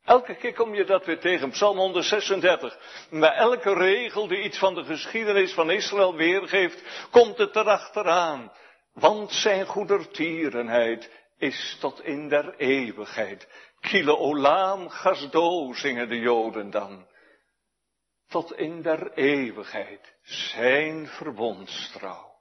Elke 0.05 0.35
keer 0.35 0.53
kom 0.53 0.75
je 0.75 0.85
dat 0.85 1.05
weer 1.05 1.19
tegen, 1.19 1.51
Psalm 1.51 1.77
136. 1.77 2.79
Bij 3.11 3.33
elke 3.33 3.75
regel 3.75 4.27
die 4.27 4.43
iets 4.43 4.59
van 4.59 4.75
de 4.75 4.85
geschiedenis 4.85 5.53
van 5.53 5.71
Israël 5.71 6.15
weergeeft, 6.15 7.09
komt 7.11 7.39
het 7.39 7.57
erachteraan. 7.57 8.53
Want 8.93 9.33
zijn 9.33 9.67
goedertierenheid 9.67 11.11
is 11.39 11.77
tot 11.81 12.05
in 12.05 12.29
der 12.29 12.55
eeuwigheid. 12.57 13.49
Kile 13.81 14.17
olam 14.17 14.89
gasdo 14.89 15.73
zingen 15.73 16.09
de 16.09 16.19
Joden 16.19 16.71
dan. 16.71 17.07
Tot 18.29 18.53
in 18.53 18.83
der 18.83 19.13
eeuwigheid. 19.13 20.15
Zijn 20.23 21.07
verbondstrouw. 21.07 22.35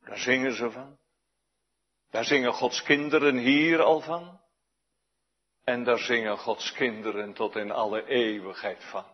Daar 0.00 0.18
zingen 0.18 0.52
ze 0.52 0.70
van. 0.70 0.98
Daar 2.10 2.24
zingen 2.24 2.52
Gods 2.52 2.82
kinderen 2.82 3.36
hier 3.36 3.82
al 3.82 4.00
van. 4.00 4.40
En 5.64 5.84
daar 5.84 5.98
zingen 5.98 6.38
Gods 6.38 6.72
kinderen 6.72 7.32
tot 7.32 7.56
in 7.56 7.70
alle 7.70 8.04
eeuwigheid 8.06 8.84
van. 8.84 9.04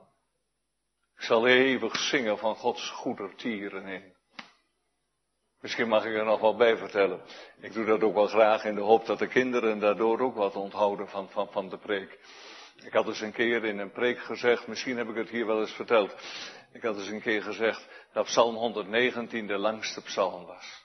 Ik 1.16 1.22
zal 1.22 1.46
eeuwig 1.46 1.96
zingen 1.96 2.38
van 2.38 2.56
Gods 2.56 2.90
goedertieren 2.90 3.86
in. 3.86 4.14
Misschien 5.60 5.88
mag 5.88 6.04
ik 6.04 6.14
er 6.14 6.24
nog 6.24 6.40
wel 6.40 6.56
bij 6.56 6.76
vertellen. 6.76 7.20
Ik 7.60 7.72
doe 7.72 7.84
dat 7.84 8.02
ook 8.02 8.14
wel 8.14 8.26
graag 8.26 8.64
in 8.64 8.74
de 8.74 8.80
hoop 8.80 9.06
dat 9.06 9.18
de 9.18 9.26
kinderen 9.26 9.78
daardoor 9.78 10.20
ook 10.20 10.34
wat 10.34 10.56
onthouden 10.56 11.08
van, 11.08 11.30
van, 11.30 11.48
van 11.52 11.68
de 11.68 11.78
preek. 11.78 12.18
Ik 12.84 12.92
had 12.92 13.06
eens 13.06 13.20
een 13.20 13.32
keer 13.32 13.64
in 13.64 13.78
een 13.78 13.92
preek 13.92 14.18
gezegd, 14.18 14.66
misschien 14.66 14.96
heb 14.96 15.08
ik 15.08 15.16
het 15.16 15.28
hier 15.28 15.46
wel 15.46 15.60
eens 15.60 15.74
verteld. 15.74 16.14
Ik 16.72 16.82
had 16.82 16.96
eens 16.96 17.08
een 17.08 17.20
keer 17.20 17.42
gezegd 17.42 17.88
dat 18.12 18.24
Psalm 18.24 18.54
119 18.54 19.46
de 19.46 19.58
langste 19.58 20.02
psalm 20.02 20.46
was. 20.46 20.84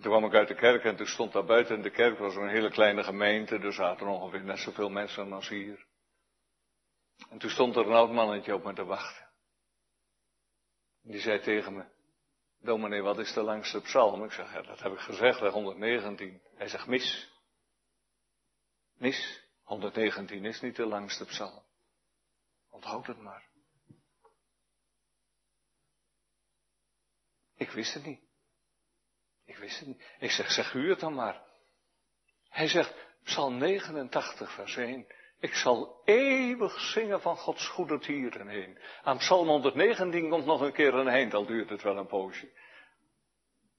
Toen 0.00 0.10
kwam 0.10 0.24
ik 0.24 0.34
uit 0.34 0.48
de 0.48 0.54
kerk 0.54 0.84
en 0.84 0.96
toen 0.96 1.06
stond 1.06 1.32
daar 1.32 1.44
buiten 1.44 1.82
de 1.82 1.90
kerk, 1.90 2.18
was 2.18 2.36
een 2.36 2.48
hele 2.48 2.70
kleine 2.70 3.04
gemeente, 3.04 3.58
er 3.58 3.72
zaten 3.72 4.06
ongeveer 4.06 4.44
net 4.44 4.58
zoveel 4.58 4.90
mensen 4.90 5.32
als 5.32 5.48
hier. 5.48 5.86
En 7.30 7.38
toen 7.38 7.50
stond 7.50 7.76
er 7.76 7.86
een 7.86 7.92
oud 7.92 8.12
mannetje 8.12 8.54
op 8.54 8.64
me 8.64 8.72
te 8.72 8.84
wachten. 8.84 9.28
Die 11.02 11.20
zei 11.20 11.40
tegen 11.40 11.74
me, 11.74 11.84
dominee, 12.60 13.02
wat 13.02 13.18
is 13.18 13.32
de 13.32 13.42
langste 13.42 13.80
psalm? 13.80 14.24
Ik 14.24 14.32
zeg, 14.32 14.52
ja, 14.52 14.62
dat 14.62 14.80
heb 14.80 14.92
ik 14.92 14.98
gezegd, 14.98 15.38
119. 15.40 16.42
Hij 16.54 16.68
zegt, 16.68 16.86
mis. 16.86 17.29
Mis, 19.00 19.42
119 19.62 20.44
is 20.44 20.60
niet 20.60 20.76
de 20.76 20.86
langste 20.86 21.24
psalm. 21.24 21.62
Onthoud 22.70 23.06
het 23.06 23.18
maar. 23.18 23.48
Ik 27.56 27.70
wist 27.70 27.94
het 27.94 28.04
niet. 28.04 28.20
Ik 29.44 29.56
wist 29.56 29.78
het 29.78 29.88
niet. 29.88 30.02
Ik 30.18 30.30
zeg, 30.30 30.50
zeg 30.50 30.74
u 30.74 30.90
het 30.90 31.00
dan 31.00 31.14
maar. 31.14 31.42
Hij 32.48 32.68
zegt, 32.68 32.94
Psalm 33.24 33.58
89, 33.58 34.54
vers 34.54 34.76
1. 34.76 35.06
Ik 35.38 35.54
zal 35.54 36.02
eeuwig 36.04 36.80
zingen 36.80 37.20
van 37.20 37.36
Gods 37.36 37.68
goedertieren 37.68 38.48
heen. 38.48 38.78
Aan 39.02 39.18
Psalm 39.18 39.48
119 39.48 40.30
komt 40.30 40.46
nog 40.46 40.60
een 40.60 40.72
keer 40.72 40.94
een 40.94 41.08
eind, 41.08 41.34
al 41.34 41.46
duurt 41.46 41.70
het 41.70 41.82
wel 41.82 41.96
een 41.96 42.06
poosje. 42.06 42.52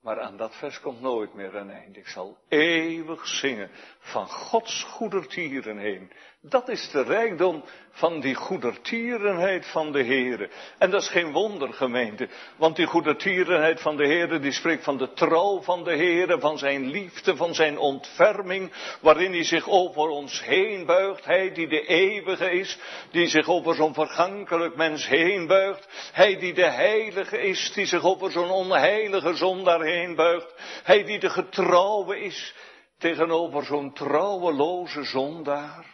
Maar 0.02 0.20
aan 0.22 0.38
dat 0.38 0.56
vers 0.56 0.80
komt 0.80 1.02
nooit 1.02 1.34
meer 1.34 1.56
een 1.56 1.70
eind. 1.70 1.98
Ik 1.98 2.08
zal 2.08 2.38
eeuwig 2.48 3.28
zingen 3.28 3.70
van 4.00 4.28
Gods 4.28 4.84
goedertieren 4.84 5.78
heen. 5.78 6.12
Dat 6.44 6.70
is 6.70 6.90
de 6.90 7.04
rijkdom 7.04 7.64
van 7.92 8.20
die 8.20 8.36
goedertierenheid 8.36 9.68
van 9.68 9.92
de 9.92 10.04
Heere. 10.04 10.50
En 10.78 10.90
dat 10.92 11.02
is 11.02 11.10
geen 11.10 11.32
wonder, 11.32 11.74
gemeente. 11.74 12.30
Want 12.58 12.76
die 12.76 12.86
goedertierenheid 12.86 13.82
van 13.82 13.98
de 13.98 14.06
Heere, 14.06 14.40
die 14.40 14.52
spreekt 14.52 14.84
van 14.84 14.98
de 14.98 15.14
trouw 15.14 15.62
van 15.62 15.84
de 15.84 15.96
Heere, 15.96 16.40
van 16.40 16.58
zijn 16.58 16.90
liefde, 16.90 17.36
van 17.36 17.56
zijn 17.56 17.78
ontferming, 17.78 18.72
waarin 19.02 19.32
hij 19.32 19.44
zich 19.44 19.70
over 19.70 20.08
ons 20.08 20.44
heen 20.46 20.86
buigt. 20.86 21.26
Hij 21.26 21.52
die 21.52 21.68
de 21.68 21.86
eeuwige 21.86 22.52
is, 22.52 22.78
die 23.12 23.28
zich 23.28 23.48
over 23.48 23.76
zo'n 23.76 23.94
vergankelijk 23.94 24.76
mens 24.76 25.08
heen 25.08 25.48
buigt. 25.48 25.88
Hij 26.14 26.38
die 26.38 26.54
de 26.54 26.70
heilige 26.70 27.42
is, 27.42 27.72
die 27.74 27.86
zich 27.86 28.04
over 28.04 28.32
zo'n 28.32 28.52
onheilige 28.52 29.36
zondaar 29.36 29.82
heen 29.82 30.16
buigt. 30.16 30.54
Hij 30.84 31.04
die 31.04 31.20
de 31.20 31.30
getrouwe 31.30 32.20
is, 32.20 32.56
tegenover 32.98 33.64
zo'n 33.64 33.94
trouweloze 33.94 35.04
zondaar 35.04 35.91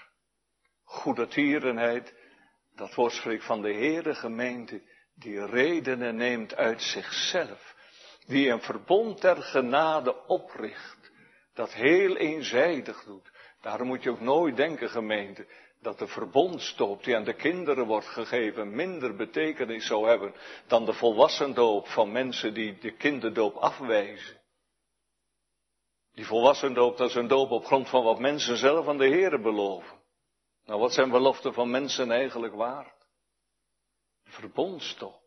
goedertierenheid, 0.87 2.13
dat 2.75 2.93
woord 2.93 3.11
spreekt 3.11 3.43
van 3.43 3.61
de 3.61 3.73
Heere 3.73 4.15
gemeente, 4.15 4.81
die 5.15 5.45
redenen 5.45 6.15
neemt 6.15 6.55
uit 6.55 6.81
zichzelf, 6.81 7.75
die 8.25 8.49
een 8.49 8.61
verbond 8.61 9.21
ter 9.21 9.35
genade 9.35 10.25
opricht, 10.25 11.11
dat 11.53 11.73
heel 11.73 12.15
eenzijdig 12.15 13.03
doet. 13.03 13.31
Daarom 13.61 13.87
moet 13.87 14.03
je 14.03 14.09
ook 14.09 14.19
nooit 14.19 14.55
denken, 14.55 14.89
gemeente, 14.89 15.47
dat 15.81 15.99
de 15.99 16.07
verbondstoop 16.07 17.03
die 17.03 17.15
aan 17.15 17.23
de 17.23 17.35
kinderen 17.35 17.85
wordt 17.85 18.07
gegeven 18.07 18.75
minder 18.75 19.15
betekenis 19.15 19.85
zou 19.85 20.07
hebben 20.07 20.33
dan 20.67 20.85
de 20.85 20.93
volwassendoop 20.93 21.87
van 21.87 22.11
mensen 22.11 22.53
die 22.53 22.77
de 22.77 22.91
kinderdoop 22.91 23.55
afwijzen. 23.55 24.41
Die 26.13 26.25
volwassendoop, 26.25 26.97
dat 26.97 27.09
is 27.09 27.15
een 27.15 27.27
doop 27.27 27.51
op 27.51 27.65
grond 27.65 27.89
van 27.89 28.03
wat 28.03 28.19
mensen 28.19 28.57
zelf 28.57 28.87
aan 28.87 28.97
de 28.97 29.07
Heere 29.07 29.39
beloven. 29.39 29.96
Nou, 30.67 30.79
wat 30.79 30.93
zijn 30.93 31.09
beloften 31.09 31.53
van 31.53 31.69
mensen 31.69 32.11
eigenlijk 32.11 32.53
waard? 32.53 33.07
Verbondstop. 34.23 35.21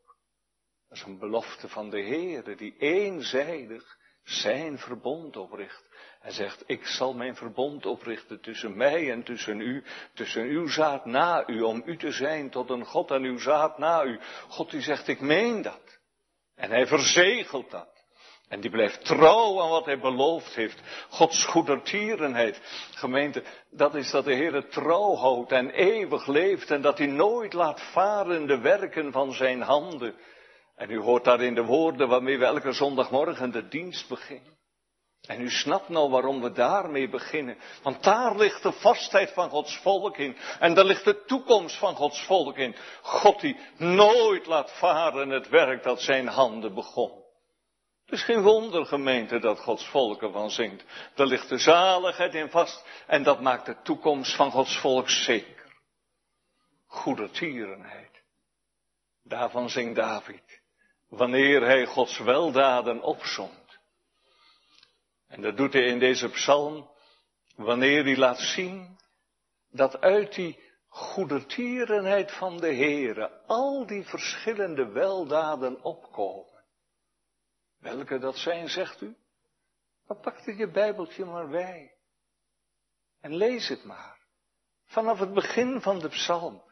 Dat 0.89 0.99
is 0.99 1.05
een 1.05 1.19
belofte 1.19 1.69
van 1.69 1.91
de 1.91 2.01
Heer 2.01 2.57
die 2.57 2.77
eenzijdig 2.79 3.99
zijn 4.23 4.79
verbond 4.79 5.37
opricht. 5.37 5.89
Hij 6.21 6.31
zegt, 6.31 6.63
ik 6.67 6.87
zal 6.87 7.15
mijn 7.15 7.37
verbond 7.37 7.87
oprichten 7.87 8.41
tussen 8.41 8.77
mij 8.77 9.11
en 9.11 9.23
tussen 9.23 9.61
u, 9.61 9.85
tussen 10.15 10.43
uw 10.43 10.69
zaad 10.69 11.05
na 11.05 11.49
u, 11.49 11.61
om 11.61 11.83
u 11.85 11.97
te 11.97 12.11
zijn 12.11 12.51
tot 12.51 12.71
een 12.71 12.85
God 12.85 13.11
en 13.11 13.23
uw 13.23 13.39
zaad 13.39 13.79
na 13.79 14.05
u. 14.05 14.21
God 14.49 14.71
die 14.71 14.81
zegt, 14.81 15.09
ik 15.09 15.21
meen 15.21 15.63
dat. 15.63 16.01
En 16.55 16.71
hij 16.71 16.87
verzegelt 16.87 17.71
dat. 17.71 18.00
En 18.51 18.61
die 18.61 18.71
blijft 18.71 19.05
trouw 19.05 19.61
aan 19.63 19.69
wat 19.69 19.85
hij 19.85 19.99
beloofd 19.99 20.55
heeft. 20.55 20.81
Gods 21.09 21.45
goedertierenheid. 21.45 22.61
Gemeente, 22.95 23.43
dat 23.71 23.95
is 23.95 24.11
dat 24.11 24.25
de 24.25 24.35
Heer 24.35 24.69
trouw 24.69 25.15
houdt 25.15 25.53
en 25.53 25.71
eeuwig 25.71 26.27
leeft 26.27 26.71
en 26.71 26.83
dat 26.83 26.99
hij 26.99 27.07
nooit 27.07 27.53
laat 27.53 27.81
varen 27.81 28.47
de 28.47 28.59
werken 28.59 29.13
van 29.13 29.33
zijn 29.33 29.61
handen. 29.61 30.15
En 30.77 30.91
u 30.91 30.99
hoort 30.99 31.25
daarin 31.25 31.55
de 31.55 31.65
woorden 31.65 32.09
waarmee 32.09 32.39
we 32.39 32.45
elke 32.45 32.73
zondagmorgen 32.73 33.51
de 33.51 33.69
dienst 33.69 34.09
beginnen. 34.09 34.59
En 35.27 35.41
u 35.41 35.51
snapt 35.51 35.89
nou 35.89 36.11
waarom 36.11 36.41
we 36.43 36.53
daarmee 36.53 37.09
beginnen. 37.09 37.59
Want 37.83 38.03
daar 38.03 38.37
ligt 38.37 38.63
de 38.63 38.73
vastheid 38.73 39.31
van 39.31 39.51
Gods 39.51 39.77
volk 39.77 40.17
in. 40.17 40.37
En 40.59 40.75
daar 40.75 40.85
ligt 40.85 41.05
de 41.05 41.25
toekomst 41.25 41.77
van 41.77 41.95
Gods 41.95 42.25
volk 42.25 42.57
in. 42.57 42.77
God 43.03 43.41
die 43.41 43.57
nooit 43.77 44.47
laat 44.47 44.73
varen 44.73 45.29
het 45.29 45.49
werk 45.49 45.83
dat 45.83 46.01
zijn 46.01 46.27
handen 46.27 46.75
begon. 46.75 47.20
Het 48.11 48.19
is 48.19 48.25
geen 48.25 48.43
wonder, 48.43 48.87
gemeente, 48.87 49.39
dat 49.39 49.61
Gods 49.61 49.89
volk 49.89 50.23
ervan 50.23 50.51
zingt. 50.51 50.85
Daar 51.15 51.27
ligt 51.27 51.49
de 51.49 51.59
zaligheid 51.59 52.35
in 52.35 52.51
vast 52.51 52.85
en 53.07 53.23
dat 53.23 53.41
maakt 53.41 53.67
de 53.67 53.77
toekomst 53.83 54.37
van 54.37 54.51
Gods 54.51 54.79
volk 54.79 55.09
zeker. 55.09 55.73
goedertierenheid. 56.87 58.23
Daarvan 59.23 59.71
zingt 59.71 59.97
David, 59.97 60.61
wanneer 61.09 61.63
hij 61.63 61.87
Gods 61.87 62.19
weldaden 62.19 63.03
opzomt. 63.03 63.79
En 65.29 65.43
dat 65.43 65.57
doet 65.57 65.73
hij 65.73 65.85
in 65.85 65.99
deze 65.99 66.29
psalm, 66.29 66.91
wanneer 67.57 68.05
hij 68.05 68.17
laat 68.17 68.39
zien 68.39 68.99
dat 69.71 70.01
uit 70.01 70.35
die 70.35 70.59
goedertierenheid 70.89 72.33
van 72.33 72.57
de 72.57 72.75
Heere 72.75 73.31
al 73.47 73.87
die 73.87 74.05
verschillende 74.05 74.87
weldaden 74.87 75.83
opkomen. 75.83 76.50
Welke 77.81 78.19
dat 78.19 78.37
zijn, 78.37 78.69
zegt 78.69 79.01
u? 79.01 79.17
Dan 80.07 80.21
pakt 80.21 80.47
u 80.47 80.59
je 80.59 80.71
Bijbeltje 80.71 81.25
maar 81.25 81.49
bij. 81.49 81.95
En 83.21 83.37
lees 83.37 83.69
het 83.69 83.85
maar. 83.85 84.19
Vanaf 84.87 85.19
het 85.19 85.35
begin 85.35 85.81
van 85.81 85.99
de 85.99 86.09
psalm. 86.09 86.63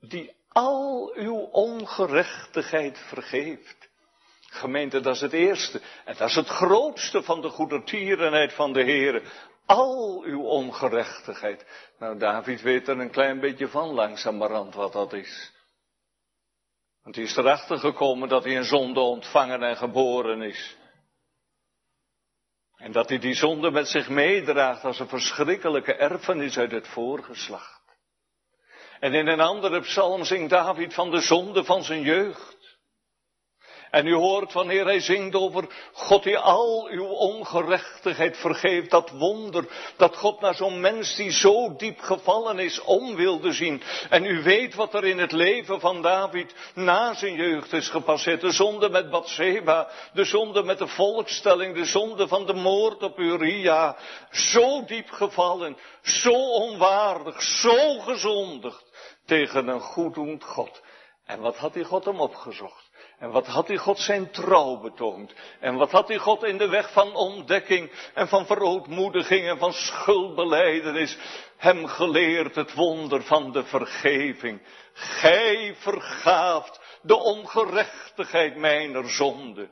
Die 0.00 0.36
al 0.48 1.12
uw 1.14 1.38
ongerechtigheid 1.38 2.98
vergeeft. 2.98 3.90
Gemeente, 4.40 5.00
dat 5.00 5.14
is 5.14 5.20
het 5.20 5.32
eerste. 5.32 5.80
En 6.04 6.16
dat 6.16 6.28
is 6.28 6.34
het 6.34 6.48
grootste 6.48 7.22
van 7.22 7.40
de 7.40 7.48
goedertierenheid 7.48 8.52
van 8.52 8.72
de 8.72 8.82
Heere. 8.82 9.22
Al 9.66 10.22
uw 10.22 10.42
ongerechtigheid. 10.42 11.66
Nou, 11.98 12.18
David 12.18 12.60
weet 12.60 12.88
er 12.88 13.00
een 13.00 13.10
klein 13.10 13.40
beetje 13.40 13.68
van 13.68 13.88
langzamerhand 13.88 14.74
wat 14.74 14.92
dat 14.92 15.12
is. 15.12 15.52
Want 17.02 17.14
hij 17.14 17.24
is 17.24 17.36
erachter 17.36 17.78
gekomen 17.78 18.28
dat 18.28 18.44
hij 18.44 18.56
een 18.56 18.64
zonde 18.64 19.00
ontvangen 19.00 19.62
en 19.62 19.76
geboren 19.76 20.42
is. 20.42 20.76
En 22.76 22.92
dat 22.92 23.08
hij 23.08 23.18
die 23.18 23.34
zonde 23.34 23.70
met 23.70 23.88
zich 23.88 24.08
meedraagt 24.08 24.84
als 24.84 24.98
een 24.98 25.08
verschrikkelijke 25.08 25.94
erfenis 25.94 26.58
uit 26.58 26.70
het 26.70 26.88
voorgeslacht. 26.88 27.80
En 29.00 29.14
in 29.14 29.26
een 29.26 29.40
andere 29.40 29.80
psalm 29.80 30.24
zingt 30.24 30.50
David 30.50 30.94
van 30.94 31.10
de 31.10 31.20
zonde 31.20 31.64
van 31.64 31.82
zijn 31.82 32.02
jeugd. 32.02 32.61
En 33.92 34.06
u 34.06 34.14
hoort 34.14 34.52
wanneer 34.52 34.84
hij 34.84 35.00
zingt 35.00 35.34
over 35.34 35.64
God 35.92 36.22
die 36.22 36.38
al 36.38 36.88
uw 36.90 37.06
ongerechtigheid 37.06 38.36
vergeeft, 38.36 38.90
dat 38.90 39.10
wonder, 39.10 39.68
dat 39.96 40.16
God 40.16 40.40
naar 40.40 40.54
zo'n 40.54 40.80
mens 40.80 41.16
die 41.16 41.30
zo 41.30 41.76
diep 41.76 42.00
gevallen 42.00 42.58
is 42.58 42.80
om 42.80 43.16
wilde 43.16 43.52
zien. 43.52 43.82
En 44.10 44.24
u 44.24 44.42
weet 44.42 44.74
wat 44.74 44.94
er 44.94 45.04
in 45.04 45.18
het 45.18 45.32
leven 45.32 45.80
van 45.80 46.02
David 46.02 46.54
na 46.74 47.14
zijn 47.14 47.34
jeugd 47.34 47.72
is 47.72 47.88
gepasseerd. 47.88 48.40
De 48.40 48.50
zonde 48.50 48.88
met 48.88 49.10
Bathseba, 49.10 49.88
de 50.12 50.24
zonde 50.24 50.62
met 50.62 50.78
de 50.78 50.88
volkstelling, 50.88 51.74
de 51.74 51.84
zonde 51.84 52.28
van 52.28 52.46
de 52.46 52.54
moord 52.54 53.02
op 53.02 53.18
Uria. 53.18 53.96
Zo 54.30 54.84
diep 54.84 55.10
gevallen, 55.10 55.76
zo 56.02 56.52
onwaardig, 56.52 57.42
zo 57.42 57.98
gezondigd 57.98 58.84
tegen 59.26 59.68
een 59.68 59.80
goeddoend 59.80 60.44
God. 60.44 60.80
En 61.26 61.40
wat 61.40 61.56
had 61.56 61.72
die 61.72 61.84
God 61.84 62.04
hem 62.04 62.20
opgezocht? 62.20 62.90
En 63.22 63.30
wat 63.30 63.46
had 63.46 63.66
die 63.66 63.78
God 63.78 63.98
zijn 63.98 64.30
trouw 64.30 64.80
betoond? 64.80 65.32
En 65.60 65.74
wat 65.74 65.90
had 65.90 66.06
die 66.06 66.18
God 66.18 66.44
in 66.44 66.58
de 66.58 66.68
weg 66.68 66.92
van 66.92 67.14
ontdekking 67.14 67.90
en 68.14 68.28
van 68.28 68.46
verootmoediging 68.46 69.48
en 69.48 69.58
van 69.58 69.72
schuldbeleidenis 69.72 71.18
hem 71.56 71.86
geleerd 71.86 72.54
het 72.54 72.74
wonder 72.74 73.22
van 73.22 73.52
de 73.52 73.64
vergeving? 73.64 74.62
Gij 74.92 75.74
vergaaft 75.78 76.80
de 77.02 77.16
ongerechtigheid 77.16 78.56
mijner 78.56 79.10
zonde. 79.10 79.68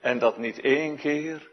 En 0.00 0.18
dat 0.18 0.38
niet 0.38 0.60
één 0.60 0.96
keer, 0.96 1.50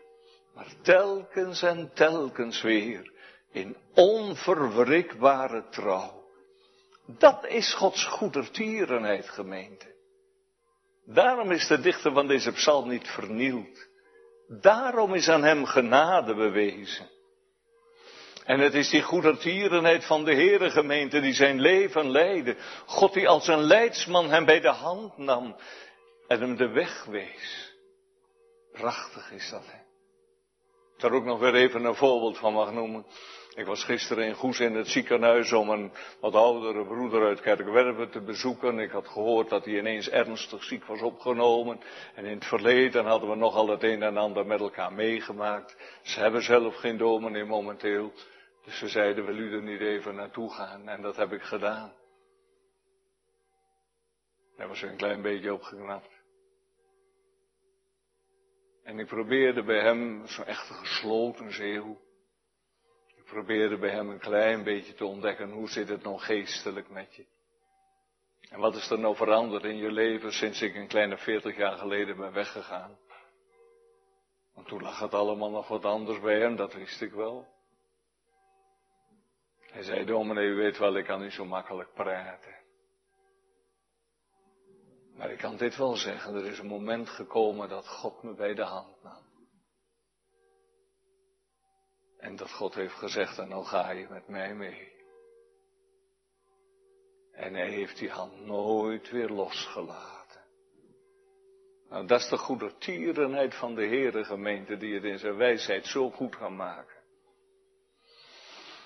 maar 0.54 0.74
telkens 0.82 1.62
en 1.62 1.92
telkens 1.94 2.62
weer 2.62 3.12
in 3.52 3.78
onverwrikbare 3.94 5.66
trouw. 5.70 6.24
Dat 7.06 7.46
is 7.48 7.74
Gods 7.74 8.06
goedertierenheid, 8.06 9.30
gemeente. 9.30 9.95
Daarom 11.06 11.52
is 11.52 11.68
de 11.68 11.80
dichter 11.80 12.14
van 12.14 12.28
deze 12.28 12.52
psalm 12.52 12.90
niet 12.90 13.08
vernield. 13.08 13.88
Daarom 14.48 15.14
is 15.14 15.30
aan 15.30 15.44
hem 15.44 15.66
genade 15.66 16.36
bewezen. 16.36 17.10
En 18.44 18.60
het 18.60 18.74
is 18.74 18.90
die 18.90 19.02
goedertierenheid 19.02 20.06
van 20.06 20.24
de 20.24 20.34
Heere 20.34 20.70
gemeente 20.70 21.20
die 21.20 21.34
zijn 21.34 21.60
leven 21.60 22.10
leidde. 22.10 22.56
God 22.86 23.14
die 23.14 23.28
als 23.28 23.48
een 23.48 23.64
leidsman 23.64 24.30
hem 24.30 24.46
bij 24.46 24.60
de 24.60 24.70
hand 24.70 25.18
nam 25.18 25.56
en 26.28 26.42
hem 26.42 26.56
de 26.56 26.68
weg 26.68 27.06
wees. 27.06 27.74
Prachtig 28.72 29.32
is 29.32 29.50
dat, 29.50 29.66
hè. 29.66 29.78
Ik 30.96 31.02
daar 31.02 31.12
ook 31.12 31.24
nog 31.24 31.40
weer 31.40 31.56
even 31.56 31.84
een 31.84 31.96
voorbeeld 31.96 32.38
van 32.38 32.54
mag 32.54 32.72
noemen. 32.72 33.06
Ik 33.56 33.66
was 33.66 33.84
gisteren 33.84 34.26
in 34.26 34.34
Goes 34.34 34.60
in 34.60 34.76
het 34.76 34.88
ziekenhuis 34.88 35.54
om 35.54 35.70
een 35.70 35.92
wat 36.20 36.34
oudere 36.34 36.86
broeder 36.86 37.26
uit 37.26 37.42
Kerkwerven 37.42 38.10
te 38.10 38.22
bezoeken. 38.22 38.80
Ik 38.80 38.92
had 38.92 39.08
gehoord 39.08 39.50
dat 39.50 39.66
hij 39.66 39.78
ineens 39.78 40.10
ernstig 40.10 40.64
ziek 40.64 40.86
was 40.86 41.02
opgenomen. 41.02 41.80
En 42.16 42.26
in 42.26 42.36
het 42.36 42.46
verleden 42.46 43.06
hadden 43.06 43.30
we 43.30 43.36
nogal 43.36 43.68
het 43.68 43.84
een 43.84 44.04
en 44.04 44.18
ander 44.18 44.46
met 44.46 44.60
elkaar 44.60 44.94
meegemaakt. 44.94 46.00
Ze 46.02 46.20
hebben 46.20 46.44
zelf 46.44 46.76
geen 46.76 46.98
dominee 46.98 47.44
momenteel. 47.44 48.12
Dus 48.66 48.78
ze 48.78 48.88
zeiden, 48.88 49.26
wil 49.26 49.38
u 49.38 49.54
er 49.54 49.64
niet 49.64 49.82
even 49.82 50.16
naartoe 50.16 50.54
gaan? 50.54 50.88
En 50.90 51.02
dat 51.02 51.16
heb 51.16 51.32
ik 51.32 51.42
gedaan. 51.42 51.94
Hij 54.56 54.68
was 54.68 54.82
een 54.82 54.98
klein 54.98 55.22
beetje 55.22 55.54
opgeknapt. 55.54 56.10
En 58.84 59.00
ik 59.00 59.08
probeerde 59.08 59.64
bij 59.64 59.82
hem 59.82 60.28
zo'n 60.28 60.46
echte 60.46 60.74
gesloten 60.74 61.54
zeeuw 61.54 62.04
probeerde 63.26 63.78
bij 63.78 63.90
hem 63.90 64.10
een 64.10 64.20
klein 64.20 64.64
beetje 64.64 64.94
te 64.94 65.06
ontdekken, 65.06 65.52
hoe 65.52 65.70
zit 65.70 65.90
het 65.90 66.04
nou 66.04 66.20
geestelijk 66.20 66.90
met 66.90 67.16
je? 67.16 67.26
En 68.50 68.60
wat 68.60 68.76
is 68.76 68.90
er 68.90 69.00
nou 69.00 69.16
veranderd 69.16 69.64
in 69.64 69.78
je 69.78 69.92
leven 69.92 70.34
sinds 70.34 70.62
ik 70.62 70.76
een 70.76 70.88
kleine 70.88 71.18
veertig 71.18 71.58
jaar 71.58 71.78
geleden 71.78 72.18
ben 72.18 72.34
weggegaan? 72.34 72.98
Want 74.54 74.68
toen 74.68 74.82
lag 74.82 75.00
het 75.00 75.14
allemaal 75.14 75.50
nog 75.50 75.68
wat 75.68 75.86
anders 75.86 76.20
bij 76.20 76.40
hem, 76.40 76.56
dat 76.56 76.74
wist 76.74 77.02
ik 77.02 77.12
wel. 77.12 77.54
Hij 79.60 79.84
zei, 79.84 80.06
dominee, 80.06 80.48
u 80.48 80.56
weet 80.56 80.78
wel, 80.78 80.98
ik 80.98 81.06
kan 81.06 81.22
niet 81.22 81.34
zo 81.34 81.46
makkelijk 81.46 81.94
praten. 81.94 82.56
Maar 85.16 85.32
ik 85.32 85.38
kan 85.38 85.58
dit 85.58 85.78
wel 85.78 85.96
zeggen, 85.96 86.36
er 86.36 86.46
is 86.46 86.60
een 86.60 86.68
moment 86.68 87.10
gekomen 87.10 87.70
dat 87.70 87.88
God 87.88 88.24
me 88.24 88.34
bij 88.34 88.54
de 88.54 88.64
hand 88.64 89.04
nam. 89.04 89.24
En 92.26 92.36
dat 92.36 92.52
God 92.52 92.76
heeft 92.76 92.94
gezegd, 92.94 93.38
en 93.38 93.50
dan 93.50 93.66
ga 93.66 93.92
je 93.92 94.08
met 94.10 94.28
mij 94.28 94.56
mee. 94.56 94.92
En 97.32 97.54
hij 97.54 97.70
heeft 97.70 97.98
die 97.98 98.10
hand 98.10 98.46
nooit 98.46 99.10
weer 99.12 99.30
losgelaten. 99.30 100.42
Nou, 101.90 102.08
dat 102.08 102.20
is 102.20 102.30
de 102.30 102.38
goedertierenheid 102.38 103.56
van 103.56 103.76
de 103.76 103.86
Heere 103.86 104.24
gemeente, 104.24 104.78
die 104.78 104.94
het 104.94 105.04
in 105.04 105.20
zijn 105.20 105.36
wijsheid 105.36 105.86
zo 105.86 106.12
goed 106.12 106.38
kan 106.38 106.56
maken. 106.56 106.96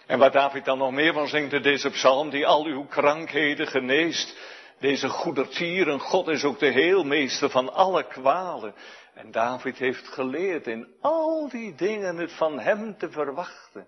En 0.05 0.19
waar 0.19 0.31
David 0.31 0.65
dan 0.65 0.77
nog 0.77 0.91
meer 0.91 1.13
van 1.13 1.27
zingt 1.27 1.53
in 1.53 1.61
deze 1.61 1.89
psalm, 1.89 2.29
die 2.29 2.47
al 2.47 2.65
uw 2.65 2.85
krankheden 2.85 3.67
geneest. 3.67 4.37
Deze 4.79 5.09
goedertieren, 5.09 5.99
God 5.99 6.27
is 6.27 6.43
ook 6.43 6.59
de 6.59 6.71
heelmeester 6.71 7.49
van 7.49 7.73
alle 7.73 8.07
kwalen. 8.07 8.73
En 9.13 9.31
David 9.31 9.77
heeft 9.77 10.07
geleerd 10.07 10.67
in 10.67 10.95
al 11.01 11.49
die 11.49 11.75
dingen 11.75 12.17
het 12.17 12.33
van 12.33 12.59
hem 12.59 12.97
te 12.97 13.11
verwachten. 13.11 13.87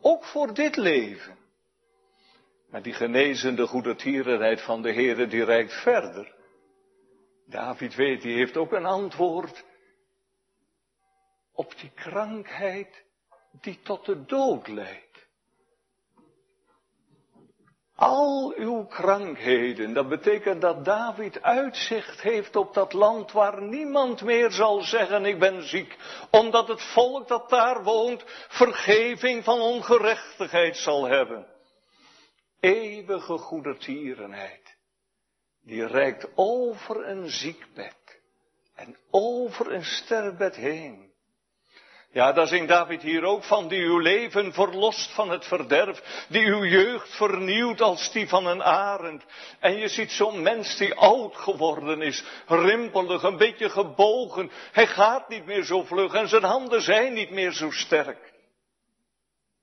Ook 0.00 0.24
voor 0.24 0.54
dit 0.54 0.76
leven. 0.76 1.36
Maar 2.70 2.82
die 2.82 2.92
genezende 2.92 3.66
goedertierenheid 3.66 4.60
van 4.60 4.82
de 4.82 4.90
Heer, 4.90 5.28
die 5.28 5.44
reikt 5.44 5.82
verder. 5.82 6.34
David 7.46 7.94
weet, 7.94 8.22
die 8.22 8.36
heeft 8.36 8.56
ook 8.56 8.72
een 8.72 8.86
antwoord 8.86 9.64
op 11.52 11.78
die 11.80 11.90
krankheid 11.94 13.04
die 13.60 13.78
tot 13.82 14.04
de 14.04 14.24
dood 14.24 14.68
leidt. 14.68 15.13
Al 17.96 18.52
uw 18.56 18.84
krankheden, 18.84 19.92
dat 19.92 20.08
betekent 20.08 20.60
dat 20.60 20.84
David 20.84 21.42
uitzicht 21.42 22.20
heeft 22.20 22.56
op 22.56 22.74
dat 22.74 22.92
land 22.92 23.32
waar 23.32 23.62
niemand 23.62 24.22
meer 24.22 24.50
zal 24.50 24.80
zeggen 24.80 25.24
ik 25.24 25.38
ben 25.38 25.68
ziek, 25.68 25.96
omdat 26.30 26.68
het 26.68 26.82
volk 26.82 27.28
dat 27.28 27.50
daar 27.50 27.82
woont 27.82 28.24
vergeving 28.48 29.44
van 29.44 29.60
ongerechtigheid 29.60 30.76
zal 30.76 31.04
hebben. 31.04 31.46
Eeuwige 32.60 33.38
goedertierenheid, 33.38 34.76
die 35.62 35.86
reikt 35.86 36.28
over 36.34 37.08
een 37.08 37.30
ziekbed 37.30 38.20
en 38.74 38.96
over 39.10 39.72
een 39.72 39.84
sterfbed 39.84 40.56
heen. 40.56 41.03
Ja, 42.14 42.32
daar 42.32 42.46
zingt 42.46 42.68
David 42.68 43.02
hier 43.02 43.24
ook 43.24 43.44
van, 43.44 43.68
die 43.68 43.82
uw 43.82 43.98
leven 43.98 44.52
verlost 44.52 45.14
van 45.14 45.30
het 45.30 45.44
verderf, 45.44 46.26
die 46.28 46.46
uw 46.46 46.64
jeugd 46.64 47.16
vernieuwt 47.16 47.80
als 47.80 48.12
die 48.12 48.28
van 48.28 48.46
een 48.46 48.62
arend. 48.62 49.24
En 49.60 49.76
je 49.76 49.88
ziet 49.88 50.10
zo'n 50.10 50.42
mens 50.42 50.76
die 50.76 50.94
oud 50.94 51.36
geworden 51.36 52.02
is, 52.02 52.24
rimpelig, 52.46 53.22
een 53.22 53.36
beetje 53.36 53.70
gebogen. 53.70 54.50
Hij 54.72 54.86
gaat 54.86 55.28
niet 55.28 55.46
meer 55.46 55.64
zo 55.64 55.82
vlug 55.82 56.14
en 56.14 56.28
zijn 56.28 56.42
handen 56.42 56.82
zijn 56.82 57.12
niet 57.12 57.30
meer 57.30 57.52
zo 57.52 57.70
sterk. 57.70 58.32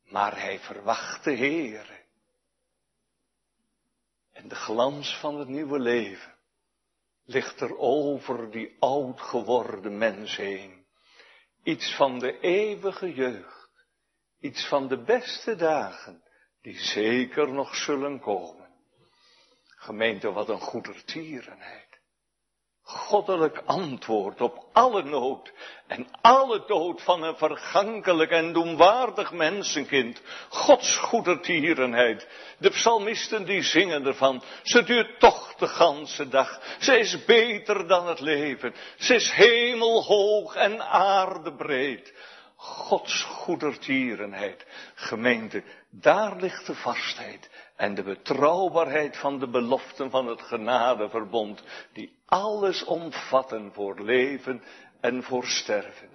Maar 0.03 0.39
hij 0.39 0.59
verwacht 0.59 1.23
de 1.23 1.35
Heere. 1.35 1.99
En 4.33 4.47
de 4.47 4.55
glans 4.55 5.17
van 5.17 5.39
het 5.39 5.47
nieuwe 5.47 5.79
leven 5.79 6.35
ligt 7.25 7.61
er 7.61 7.77
over 7.77 8.51
die 8.51 8.75
oud 8.79 9.21
geworden 9.21 9.97
mens 9.97 10.37
heen. 10.37 10.80
Iets 11.63 11.95
van 11.95 12.19
de 12.19 12.39
eeuwige 12.39 13.13
jeugd. 13.13 13.69
Iets 14.39 14.67
van 14.67 14.87
de 14.87 15.03
beste 15.03 15.55
dagen 15.55 16.23
die 16.61 16.79
zeker 16.79 17.53
nog 17.53 17.75
zullen 17.75 18.19
komen. 18.19 18.69
Gemeente, 19.75 20.31
wat 20.31 20.49
een 20.49 20.59
goedertierenheid 20.59 21.90
goddelijk 22.91 23.61
antwoord 23.65 24.41
op 24.41 24.65
alle 24.73 25.03
nood 25.03 25.51
en 25.87 26.07
alle 26.21 26.63
dood 26.67 27.01
van 27.01 27.23
een 27.23 27.35
vergankelijk 27.35 28.31
en 28.31 28.53
doenwaardig 28.53 29.31
mensenkind. 29.31 30.21
Gods 30.49 30.97
goedertierenheid. 30.97 32.27
De 32.57 32.69
psalmisten 32.69 33.45
die 33.45 33.61
zingen 33.61 34.05
ervan. 34.05 34.43
Ze 34.63 34.83
duurt 34.83 35.19
toch 35.19 35.55
de 35.55 35.67
ganse 35.67 36.27
dag. 36.27 36.61
Ze 36.79 36.99
is 36.99 37.25
beter 37.25 37.87
dan 37.87 38.07
het 38.07 38.19
leven. 38.19 38.73
Ze 38.97 39.15
is 39.15 39.31
hemelhoog 39.31 40.55
en 40.55 40.81
aardebreed. 40.81 42.13
Gods 42.55 43.23
goedertierenheid. 43.23 44.65
Gemeente, 44.95 45.63
daar 45.89 46.35
ligt 46.35 46.65
de 46.65 46.75
vastheid 46.75 47.49
en 47.81 47.95
de 47.95 48.03
betrouwbaarheid 48.03 49.17
van 49.17 49.39
de 49.39 49.47
beloften 49.47 50.09
van 50.09 50.27
het 50.27 50.41
genadeverbond, 50.41 51.63
die 51.93 52.15
alles 52.25 52.83
omvatten 52.83 53.73
voor 53.73 54.01
leven 54.01 54.63
en 54.99 55.23
voor 55.23 55.45
sterven. 55.45 56.09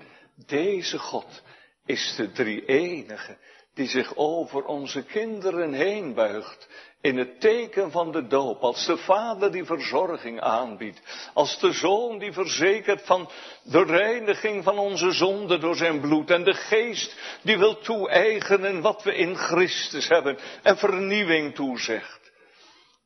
Deze 0.46 0.98
God 0.98 1.42
is 1.84 2.14
de 2.16 2.32
drie 2.32 2.64
enige 2.64 3.36
die 3.74 3.88
zich 3.88 4.16
over 4.16 4.64
onze 4.64 5.04
kinderen 5.04 5.72
heen 5.72 6.14
buigt 6.14 6.68
in 7.00 7.16
het 7.16 7.40
teken 7.40 7.90
van 7.90 8.12
de 8.12 8.26
doop, 8.26 8.60
als 8.60 8.86
de 8.86 8.96
vader 8.96 9.52
die 9.52 9.64
verzorging 9.64 10.40
aanbiedt, 10.40 11.30
als 11.34 11.58
de 11.58 11.72
zoon 11.72 12.18
die 12.18 12.32
verzekert 12.32 13.02
van 13.02 13.30
de 13.62 13.82
reiniging 13.84 14.64
van 14.64 14.78
onze 14.78 15.10
zonde 15.10 15.58
door 15.58 15.76
zijn 15.76 16.00
bloed 16.00 16.30
en 16.30 16.44
de 16.44 16.54
geest 16.54 17.38
die 17.42 17.58
wil 17.58 17.78
toe-eigenen 17.78 18.80
wat 18.80 19.02
we 19.02 19.14
in 19.14 19.36
Christus 19.36 20.08
hebben 20.08 20.38
en 20.62 20.76
vernieuwing 20.76 21.54
toezegt. 21.54 22.32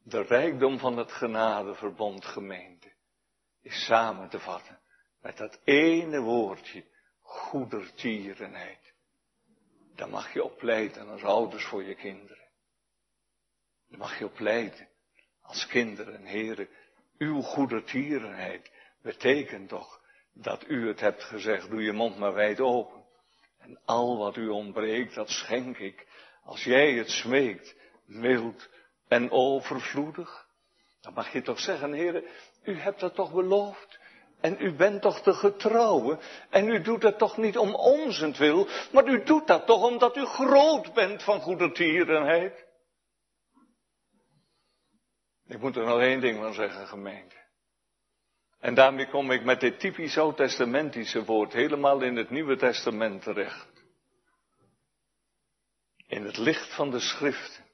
De 0.03 0.23
rijkdom 0.23 0.79
van 0.79 0.97
het 0.97 1.13
genadeverbond 1.13 2.25
gemeente 2.25 2.93
is 3.63 3.85
samen 3.85 4.29
te 4.29 4.39
vatten 4.39 4.79
met 5.21 5.37
dat 5.37 5.61
ene 5.65 6.21
woordje 6.21 6.85
goedertierenheid. 7.23 8.95
Daar 9.95 10.09
mag 10.09 10.33
je 10.33 10.45
op 10.45 10.59
pleiten 10.59 11.09
als 11.09 11.23
ouders 11.23 11.65
voor 11.65 11.85
je 11.85 11.95
kinderen. 11.95 12.40
Mag 13.97 14.19
je 14.19 14.25
op 14.25 14.35
pleiten. 14.35 14.89
Als 15.43 15.67
kinderen, 15.67 16.25
heren, 16.25 16.69
uw 17.19 17.41
goedertierenheid 17.41 18.71
betekent 19.03 19.69
toch 19.69 20.01
dat 20.33 20.65
u 20.69 20.89
het 20.89 21.01
hebt 21.01 21.25
gezegd, 21.25 21.71
doe 21.71 21.83
je 21.83 21.93
mond 21.93 22.19
maar 22.19 22.35
wijd 22.35 22.61
open. 22.61 23.05
En 23.59 23.81
al 23.85 24.19
wat 24.19 24.37
u 24.37 24.49
ontbreekt, 24.49 25.15
dat 25.15 25.31
schenk 25.31 25.79
ik. 25.79 26.07
Als 26.45 26.65
jij 26.65 26.93
het 26.93 27.11
smeekt, 27.11 27.75
mild 28.07 28.69
en 29.09 29.31
overvloedig. 29.31 30.47
Dan 31.01 31.13
mag 31.13 31.33
je 31.33 31.43
toch 31.43 31.61
zeggen, 31.61 31.93
heren, 31.93 32.25
u 32.65 32.79
hebt 32.79 33.01
dat 33.01 33.15
toch 33.15 33.33
beloofd. 33.33 33.99
En 34.41 34.57
u 34.59 34.75
bent 34.75 35.03
toch 35.03 35.23
de 35.23 35.33
getrouwe. 35.33 36.19
En 36.51 36.69
u 36.69 36.81
doet 36.81 37.01
dat 37.01 37.19
toch 37.19 37.37
niet 37.37 37.59
om 37.59 37.77
wil, 38.37 38.69
maar 38.93 39.07
u 39.07 39.23
doet 39.23 39.47
dat 39.47 39.67
toch 39.67 39.83
omdat 39.83 40.17
u 40.17 40.25
groot 40.25 40.95
bent 40.95 41.23
van 41.23 41.41
goedertierenheid. 41.41 42.69
Ik 45.51 45.61
moet 45.61 45.77
er 45.77 45.85
nog 45.85 46.01
één 46.01 46.21
ding 46.21 46.39
van 46.39 46.55
zeggen, 46.55 46.87
gemeente. 46.87 47.37
En 48.59 48.75
daarmee 48.75 49.09
kom 49.09 49.31
ik 49.31 49.45
met 49.45 49.61
dit 49.61 49.81
typisch 49.81 50.19
oud-testamentische 50.19 51.25
woord 51.25 51.53
helemaal 51.53 52.03
in 52.03 52.17
het 52.17 52.31
Nieuwe 52.31 52.57
Testament 52.57 53.23
terecht. 53.23 53.85
In 56.07 56.25
het 56.25 56.37
licht 56.37 56.75
van 56.75 56.91
de 56.91 57.01
schriften 57.01 57.65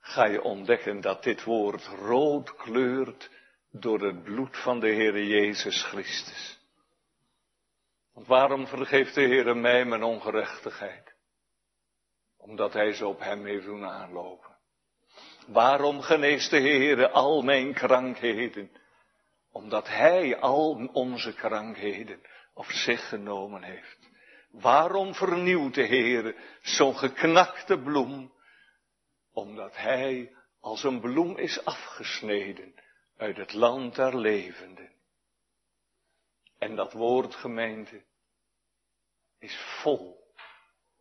ga 0.00 0.24
je 0.24 0.42
ontdekken 0.42 1.00
dat 1.00 1.22
dit 1.22 1.44
woord 1.44 1.86
rood 1.86 2.56
kleurt 2.56 3.30
door 3.70 4.00
het 4.00 4.22
bloed 4.22 4.56
van 4.62 4.80
de 4.80 4.92
Heere 4.92 5.26
Jezus 5.26 5.82
Christus. 5.82 6.60
Want 8.12 8.26
waarom 8.26 8.66
vergeeft 8.66 9.14
de 9.14 9.22
Heere 9.22 9.54
mij 9.54 9.84
mijn 9.84 10.02
ongerechtigheid? 10.02 11.14
Omdat 12.36 12.72
Hij 12.72 12.92
ze 12.92 13.06
op 13.06 13.20
Hem 13.20 13.44
heeft 13.44 13.64
doen 13.64 13.84
aanlopen. 13.84 14.53
Waarom 15.46 16.00
geneest 16.00 16.50
de 16.50 16.60
Heere 16.60 17.10
al 17.10 17.42
mijn 17.42 17.74
krankheden? 17.74 18.70
Omdat 19.52 19.88
Hij 19.88 20.38
al 20.38 20.90
onze 20.92 21.34
krankheden 21.34 22.20
op 22.54 22.66
zich 22.66 23.08
genomen 23.08 23.62
heeft. 23.62 23.98
Waarom 24.50 25.14
vernieuwt 25.14 25.74
de 25.74 25.86
Heere 25.86 26.36
zo'n 26.62 26.96
geknakte 26.96 27.78
bloem? 27.78 28.32
Omdat 29.32 29.76
Hij 29.76 30.36
als 30.60 30.84
een 30.84 31.00
bloem 31.00 31.36
is 31.36 31.64
afgesneden 31.64 32.74
uit 33.16 33.36
het 33.36 33.52
land 33.52 33.94
der 33.94 34.18
levenden. 34.18 34.92
En 36.58 36.76
dat 36.76 36.92
woord 36.92 37.34
gemeente 37.34 38.02
is 39.38 39.56
vol 39.82 40.24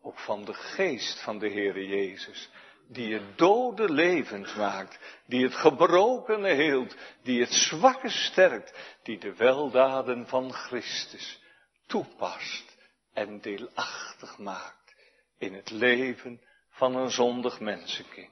ook 0.02 0.20
van 0.20 0.46
de 0.46 0.54
geest 0.54 1.24
van 1.24 1.40
de 1.40 1.50
Heere 1.50 1.88
Jezus 1.88 2.50
die 2.88 3.14
het 3.14 3.38
dode 3.38 3.94
levend 3.94 4.56
maakt, 4.56 5.00
die 5.26 5.44
het 5.44 5.56
gebrokene 5.56 6.54
heelt, 6.54 6.96
die 7.22 7.42
het 7.42 7.54
zwakke 7.54 8.10
sterkt, 8.10 8.98
die 9.04 9.20
de 9.20 9.36
weldaden 9.36 10.28
van 10.28 10.54
Christus 10.54 11.42
toepast 11.88 12.78
en 13.14 13.42
deelachtig 13.42 14.38
maakt 14.38 14.96
in 15.38 15.54
het 15.54 15.70
leven 15.70 16.42
van 16.70 16.96
een 16.96 17.12
zondig 17.12 17.60
mensenkind. 17.60 18.32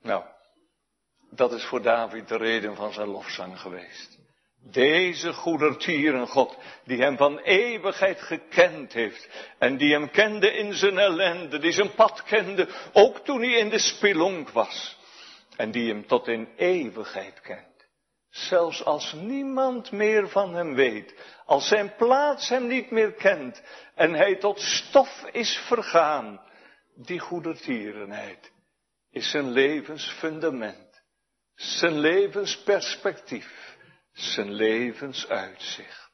Nou, 0.00 0.24
dat 1.30 1.52
is 1.52 1.64
voor 1.64 1.82
David 1.82 2.28
de 2.28 2.36
reden 2.36 2.76
van 2.76 2.92
zijn 2.92 3.08
lofzang 3.08 3.60
geweest. 3.60 4.18
Deze 4.70 5.32
goedertieren 5.32 6.26
God, 6.26 6.56
die 6.84 7.02
hem 7.02 7.16
van 7.16 7.38
eeuwigheid 7.38 8.20
gekend 8.20 8.92
heeft 8.92 9.28
en 9.58 9.76
die 9.76 9.92
hem 9.92 10.10
kende 10.10 10.52
in 10.52 10.74
zijn 10.74 10.98
ellende, 10.98 11.58
die 11.58 11.72
zijn 11.72 11.94
pad 11.94 12.22
kende, 12.22 12.68
ook 12.92 13.18
toen 13.18 13.40
hij 13.40 13.52
in 13.58 13.68
de 13.68 13.78
spelonk 13.78 14.50
was. 14.50 14.98
En 15.56 15.70
die 15.70 15.88
hem 15.88 16.06
tot 16.06 16.28
in 16.28 16.48
eeuwigheid 16.56 17.40
kent. 17.40 17.86
Zelfs 18.30 18.84
als 18.84 19.12
niemand 19.12 19.92
meer 19.92 20.28
van 20.28 20.54
hem 20.54 20.74
weet, 20.74 21.14
als 21.44 21.68
zijn 21.68 21.94
plaats 21.96 22.48
hem 22.48 22.66
niet 22.66 22.90
meer 22.90 23.12
kent 23.12 23.62
en 23.94 24.14
hij 24.14 24.36
tot 24.36 24.60
stof 24.60 25.24
is 25.32 25.56
vergaan, 25.56 26.40
die 26.94 27.18
goedertierenheid 27.18 28.52
is 29.10 29.30
zijn 29.30 29.50
levensfundament, 29.50 31.02
zijn 31.54 31.98
levensperspectief 31.98 33.73
zijn 34.14 34.52
levensuitzicht. 34.52 36.04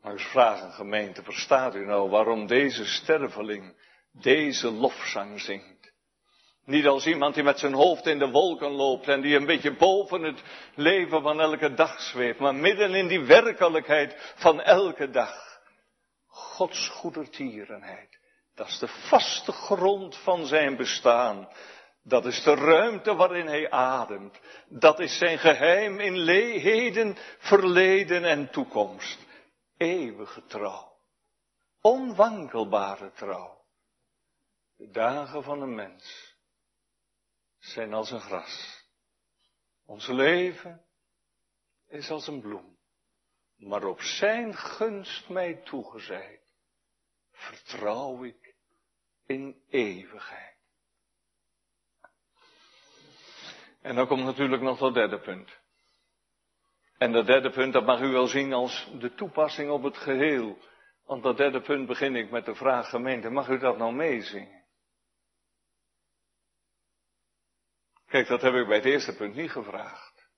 Maar 0.00 0.12
eens 0.12 0.22
vragen 0.22 0.72
gemeente, 0.72 1.22
verstaat 1.22 1.74
u 1.74 1.84
nou 1.84 2.10
waarom 2.10 2.46
deze 2.46 2.84
sterveling 2.84 3.76
deze 4.12 4.70
lofzang 4.70 5.40
zingt? 5.40 5.92
Niet 6.64 6.86
als 6.86 7.06
iemand 7.06 7.34
die 7.34 7.42
met 7.42 7.58
zijn 7.58 7.74
hoofd 7.74 8.06
in 8.06 8.18
de 8.18 8.30
wolken 8.30 8.70
loopt 8.70 9.08
en 9.08 9.20
die 9.20 9.36
een 9.36 9.46
beetje 9.46 9.76
boven 9.76 10.22
het 10.22 10.42
leven 10.74 11.22
van 11.22 11.40
elke 11.40 11.74
dag 11.74 12.00
zweeft, 12.00 12.38
maar 12.38 12.54
midden 12.54 12.94
in 12.94 13.06
die 13.06 13.20
werkelijkheid 13.20 14.32
van 14.36 14.60
elke 14.60 15.10
dag. 15.10 15.60
Gods 16.26 16.88
goedertierenheid, 16.88 18.18
dat 18.54 18.66
is 18.66 18.78
de 18.78 18.88
vaste 18.88 19.52
grond 19.52 20.16
van 20.16 20.46
zijn 20.46 20.76
bestaan. 20.76 21.48
Dat 22.08 22.26
is 22.26 22.42
de 22.42 22.54
ruimte 22.54 23.14
waarin 23.14 23.46
hij 23.46 23.70
ademt. 23.70 24.40
Dat 24.68 24.98
is 24.98 25.18
zijn 25.18 25.38
geheim 25.38 26.00
in 26.00 26.28
heden, 26.58 27.16
verleden 27.38 28.24
en 28.24 28.50
toekomst. 28.50 29.26
Eeuwige 29.76 30.44
trouw. 30.46 30.92
Onwankelbare 31.80 33.12
trouw. 33.12 33.64
De 34.76 34.90
dagen 34.90 35.42
van 35.42 35.62
een 35.62 35.74
mens 35.74 36.36
zijn 37.58 37.94
als 37.94 38.10
een 38.10 38.20
gras. 38.20 38.84
Ons 39.86 40.06
leven 40.06 40.84
is 41.88 42.10
als 42.10 42.26
een 42.26 42.40
bloem. 42.40 42.76
Maar 43.56 43.84
op 43.84 44.00
zijn 44.00 44.54
gunst 44.54 45.28
mij 45.28 45.54
toegezeid, 45.54 46.54
vertrouw 47.32 48.24
ik 48.24 48.54
in 49.26 49.62
eeuwigheid. 49.68 50.47
En 53.80 53.94
dan 53.94 54.06
komt 54.06 54.24
natuurlijk 54.24 54.62
nog 54.62 54.78
dat 54.78 54.94
derde 54.94 55.20
punt. 55.20 55.58
En 56.98 57.12
dat 57.12 57.26
derde 57.26 57.50
punt, 57.50 57.72
dat 57.72 57.84
mag 57.84 58.00
u 58.00 58.08
wel 58.08 58.26
zien 58.26 58.52
als 58.52 58.90
de 58.98 59.14
toepassing 59.14 59.70
op 59.70 59.82
het 59.82 59.96
geheel. 59.96 60.58
Want 61.04 61.22
dat 61.22 61.36
derde 61.36 61.60
punt 61.60 61.86
begin 61.86 62.16
ik 62.16 62.30
met 62.30 62.44
de 62.44 62.54
vraag, 62.54 62.88
gemeente, 62.88 63.30
mag 63.30 63.48
u 63.48 63.58
dat 63.58 63.78
nou 63.78 63.94
meezingen? 63.94 64.64
Kijk, 68.06 68.26
dat 68.26 68.42
heb 68.42 68.54
ik 68.54 68.66
bij 68.66 68.76
het 68.76 68.84
eerste 68.84 69.16
punt 69.16 69.34
niet 69.34 69.50
gevraagd. 69.50 70.28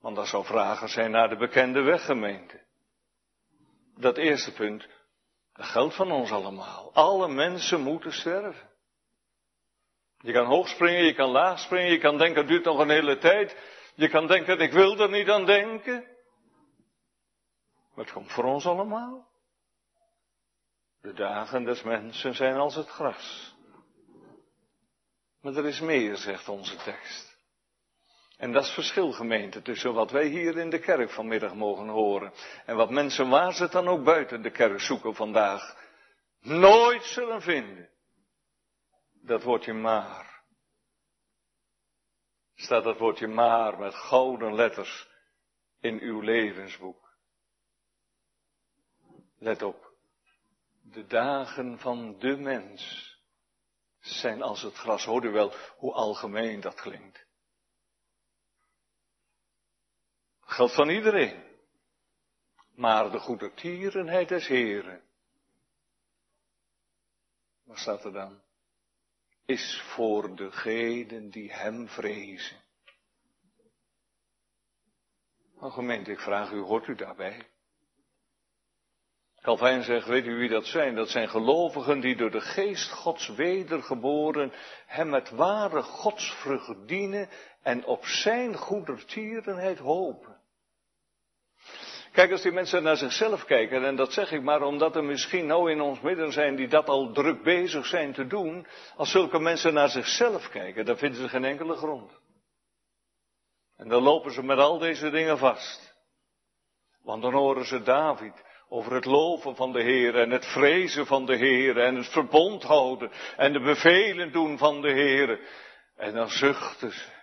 Want 0.00 0.16
dat 0.16 0.26
zou 0.26 0.44
vragen 0.44 0.88
zijn 0.88 1.10
naar 1.10 1.28
de 1.28 1.36
bekende 1.36 1.82
weggemeente. 1.82 2.64
Dat 3.96 4.16
eerste 4.16 4.52
punt, 4.52 4.88
dat 5.52 5.66
geldt 5.66 5.94
van 5.94 6.12
ons 6.12 6.30
allemaal. 6.30 6.94
Alle 6.94 7.28
mensen 7.28 7.80
moeten 7.80 8.12
sterven. 8.12 8.75
Je 10.26 10.32
kan 10.32 10.46
hoog 10.46 10.68
springen, 10.68 11.04
je 11.04 11.14
kan 11.14 11.30
laag 11.30 11.58
springen, 11.58 11.90
je 11.90 11.98
kan 11.98 12.18
denken 12.18 12.38
het 12.38 12.48
duurt 12.48 12.64
nog 12.64 12.78
een 12.78 12.90
hele 12.90 13.18
tijd. 13.18 13.56
Je 13.94 14.08
kan 14.08 14.26
denken 14.26 14.58
ik 14.58 14.72
wil 14.72 14.98
er 14.98 15.10
niet 15.10 15.28
aan 15.28 15.46
denken. 15.46 16.04
Maar 17.94 18.04
het 18.04 18.12
komt 18.12 18.32
voor 18.32 18.44
ons 18.44 18.66
allemaal. 18.66 19.28
De 21.00 21.12
dagen 21.12 21.64
des 21.64 21.82
mensen 21.82 22.34
zijn 22.34 22.54
als 22.54 22.74
het 22.74 22.88
gras. 22.88 23.54
Maar 25.40 25.54
er 25.54 25.66
is 25.66 25.80
meer, 25.80 26.16
zegt 26.16 26.48
onze 26.48 26.76
tekst. 26.76 27.38
En 28.36 28.52
dat 28.52 28.64
is 28.64 28.70
verschil 28.70 29.12
gemeente 29.12 29.62
tussen 29.62 29.94
wat 29.94 30.10
wij 30.10 30.26
hier 30.26 30.58
in 30.58 30.70
de 30.70 30.78
kerk 30.78 31.10
vanmiddag 31.10 31.54
mogen 31.54 31.88
horen 31.88 32.32
en 32.64 32.76
wat 32.76 32.90
mensen 32.90 33.28
waar 33.28 33.54
ze 33.54 33.68
dan 33.68 33.88
ook 33.88 34.04
buiten 34.04 34.42
de 34.42 34.50
kerk 34.50 34.80
zoeken 34.80 35.14
vandaag 35.14 35.76
nooit 36.40 37.04
zullen 37.04 37.42
vinden. 37.42 37.94
Dat 39.26 39.42
woordje 39.42 39.72
maar. 39.72 40.44
Staat 42.54 42.84
dat 42.84 42.98
woordje 42.98 43.26
maar 43.26 43.78
met 43.78 43.94
gouden 43.94 44.54
letters 44.54 45.08
in 45.80 46.00
uw 46.00 46.20
levensboek. 46.20 47.16
Let 49.38 49.62
op. 49.62 49.94
De 50.82 51.06
dagen 51.06 51.78
van 51.78 52.18
de 52.18 52.36
mens 52.36 53.14
zijn 54.00 54.42
als 54.42 54.62
het 54.62 54.74
gras. 54.74 55.04
Hoort 55.04 55.24
u 55.24 55.30
wel 55.30 55.52
hoe 55.76 55.92
algemeen 55.92 56.60
dat 56.60 56.80
klinkt? 56.80 57.26
Geldt 60.40 60.74
van 60.74 60.88
iedereen. 60.88 61.44
Maar 62.74 63.10
de 63.10 63.18
goede 63.18 63.52
tierenheid 63.54 64.28
des 64.28 64.46
Heren. 64.46 65.02
Wat 67.62 67.78
staat 67.78 68.04
er 68.04 68.12
dan? 68.12 68.44
Is 69.46 69.80
voor 69.80 70.36
degenen 70.36 71.30
die 71.30 71.52
hem 71.52 71.88
vrezen. 71.88 72.56
Nou 75.60 75.72
gemeente, 75.72 76.10
ik 76.10 76.20
vraag 76.20 76.50
u, 76.50 76.60
hoort 76.60 76.86
u 76.86 76.94
daarbij? 76.94 77.46
Calvijn 79.40 79.82
zegt, 79.82 80.06
weet 80.06 80.26
u 80.26 80.34
wie 80.34 80.48
dat 80.48 80.66
zijn? 80.66 80.94
Dat 80.94 81.08
zijn 81.08 81.28
gelovigen 81.28 82.00
die 82.00 82.16
door 82.16 82.30
de 82.30 82.40
geest 82.40 82.90
Gods 82.90 83.28
wedergeboren 83.28 84.52
hem 84.86 85.08
met 85.08 85.30
ware 85.30 85.82
godsvrucht 85.82 86.88
dienen 86.88 87.28
en 87.62 87.84
op 87.84 88.04
zijn 88.04 88.54
goedertierenheid 88.54 89.78
hopen. 89.78 90.35
Kijk, 92.16 92.32
als 92.32 92.42
die 92.42 92.52
mensen 92.52 92.82
naar 92.82 92.96
zichzelf 92.96 93.44
kijken, 93.44 93.84
en 93.84 93.96
dat 93.96 94.12
zeg 94.12 94.32
ik 94.32 94.42
maar 94.42 94.62
omdat 94.62 94.96
er 94.96 95.04
misschien 95.04 95.46
nou 95.46 95.70
in 95.70 95.80
ons 95.80 96.00
midden 96.00 96.32
zijn 96.32 96.56
die 96.56 96.68
dat 96.68 96.88
al 96.88 97.12
druk 97.12 97.42
bezig 97.42 97.86
zijn 97.86 98.12
te 98.12 98.26
doen, 98.26 98.66
als 98.96 99.10
zulke 99.10 99.38
mensen 99.38 99.74
naar 99.74 99.88
zichzelf 99.88 100.48
kijken, 100.48 100.84
dan 100.84 100.96
vinden 100.96 101.20
ze 101.20 101.28
geen 101.28 101.44
enkele 101.44 101.74
grond. 101.74 102.20
En 103.76 103.88
dan 103.88 104.02
lopen 104.02 104.32
ze 104.32 104.42
met 104.42 104.58
al 104.58 104.78
deze 104.78 105.10
dingen 105.10 105.38
vast. 105.38 105.94
Want 107.02 107.22
dan 107.22 107.32
horen 107.32 107.66
ze 107.66 107.82
David, 107.82 108.44
over 108.68 108.94
het 108.94 109.04
loven 109.04 109.56
van 109.56 109.72
de 109.72 109.82
Heer 109.82 110.14
en 110.14 110.30
het 110.30 110.46
vrezen 110.46 111.06
van 111.06 111.26
de 111.26 111.36
Heer 111.36 111.78
en 111.78 111.94
het 111.94 112.08
verbond 112.08 112.62
houden 112.62 113.10
en 113.36 113.52
de 113.52 113.60
bevelen 113.60 114.32
doen 114.32 114.58
van 114.58 114.80
de 114.80 114.92
Heer. 114.92 115.40
En 115.96 116.14
dan 116.14 116.28
zuchten 116.28 116.92
ze. 116.92 117.15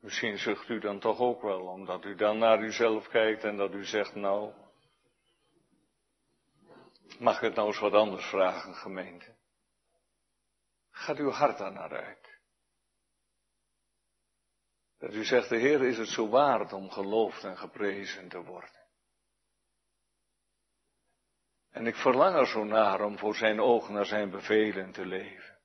Misschien 0.00 0.38
zucht 0.38 0.68
u 0.68 0.78
dan 0.78 0.98
toch 0.98 1.18
ook 1.18 1.42
wel, 1.42 1.66
omdat 1.66 2.04
u 2.04 2.14
dan 2.14 2.38
naar 2.38 2.62
uzelf 2.62 3.08
kijkt 3.08 3.44
en 3.44 3.56
dat 3.56 3.74
u 3.74 3.84
zegt, 3.84 4.14
nou, 4.14 4.52
mag 7.18 7.36
ik 7.36 7.42
het 7.42 7.54
nou 7.54 7.66
eens 7.66 7.78
wat 7.78 7.92
anders 7.92 8.26
vragen, 8.26 8.74
gemeente? 8.74 9.34
Gaat 10.90 11.18
uw 11.18 11.30
hart 11.30 11.58
daar 11.58 11.72
naar 11.72 12.04
uit? 12.04 12.40
Dat 14.98 15.14
u 15.14 15.24
zegt, 15.24 15.48
de 15.48 15.56
Heer 15.56 15.82
is 15.82 15.98
het 15.98 16.08
zo 16.08 16.28
waard 16.28 16.72
om 16.72 16.90
geloofd 16.90 17.44
en 17.44 17.56
geprezen 17.56 18.28
te 18.28 18.42
worden. 18.42 18.84
En 21.70 21.86
ik 21.86 21.94
verlang 21.94 22.36
er 22.36 22.46
zo 22.46 22.64
naar 22.64 23.00
om 23.00 23.18
voor 23.18 23.34
zijn 23.34 23.60
ogen 23.60 23.94
naar 23.94 24.06
zijn 24.06 24.30
bevelen 24.30 24.92
te 24.92 25.06
leven. 25.06 25.55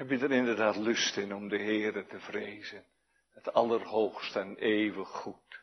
Heb 0.00 0.10
je 0.10 0.18
er 0.18 0.32
inderdaad 0.32 0.76
lust 0.76 1.16
in 1.16 1.34
om 1.34 1.48
de 1.48 1.58
Heere 1.58 2.06
te 2.06 2.20
vrezen? 2.20 2.84
Het 3.30 3.52
allerhoogste 3.52 4.40
en 4.40 4.56
eeuwig 4.56 5.08
goed. 5.08 5.62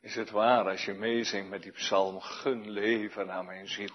Is 0.00 0.14
het 0.14 0.30
waar 0.30 0.68
als 0.68 0.84
je 0.84 0.92
meezingt 0.92 1.50
met 1.50 1.62
die 1.62 1.72
psalm, 1.72 2.20
gun 2.20 2.70
leven 2.70 3.30
aan 3.30 3.44
mijn 3.44 3.68
ziel. 3.68 3.94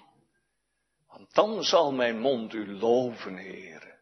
Want 1.08 1.34
dan 1.34 1.64
zal 1.64 1.92
mijn 1.92 2.20
mond 2.20 2.54
u 2.54 2.72
loven, 2.72 3.36
Heere. 3.36 4.00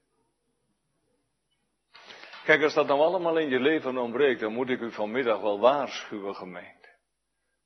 Kijk, 2.44 2.64
als 2.64 2.74
dat 2.74 2.88
nou 2.88 3.00
allemaal 3.00 3.38
in 3.38 3.50
je 3.50 3.60
leven 3.60 3.98
ontbreekt, 3.98 4.40
dan 4.40 4.54
moet 4.54 4.70
ik 4.70 4.80
u 4.80 4.92
vanmiddag 4.92 5.42
wel 5.42 5.60
waarschuwen, 5.60 6.36
gemeen. 6.36 6.86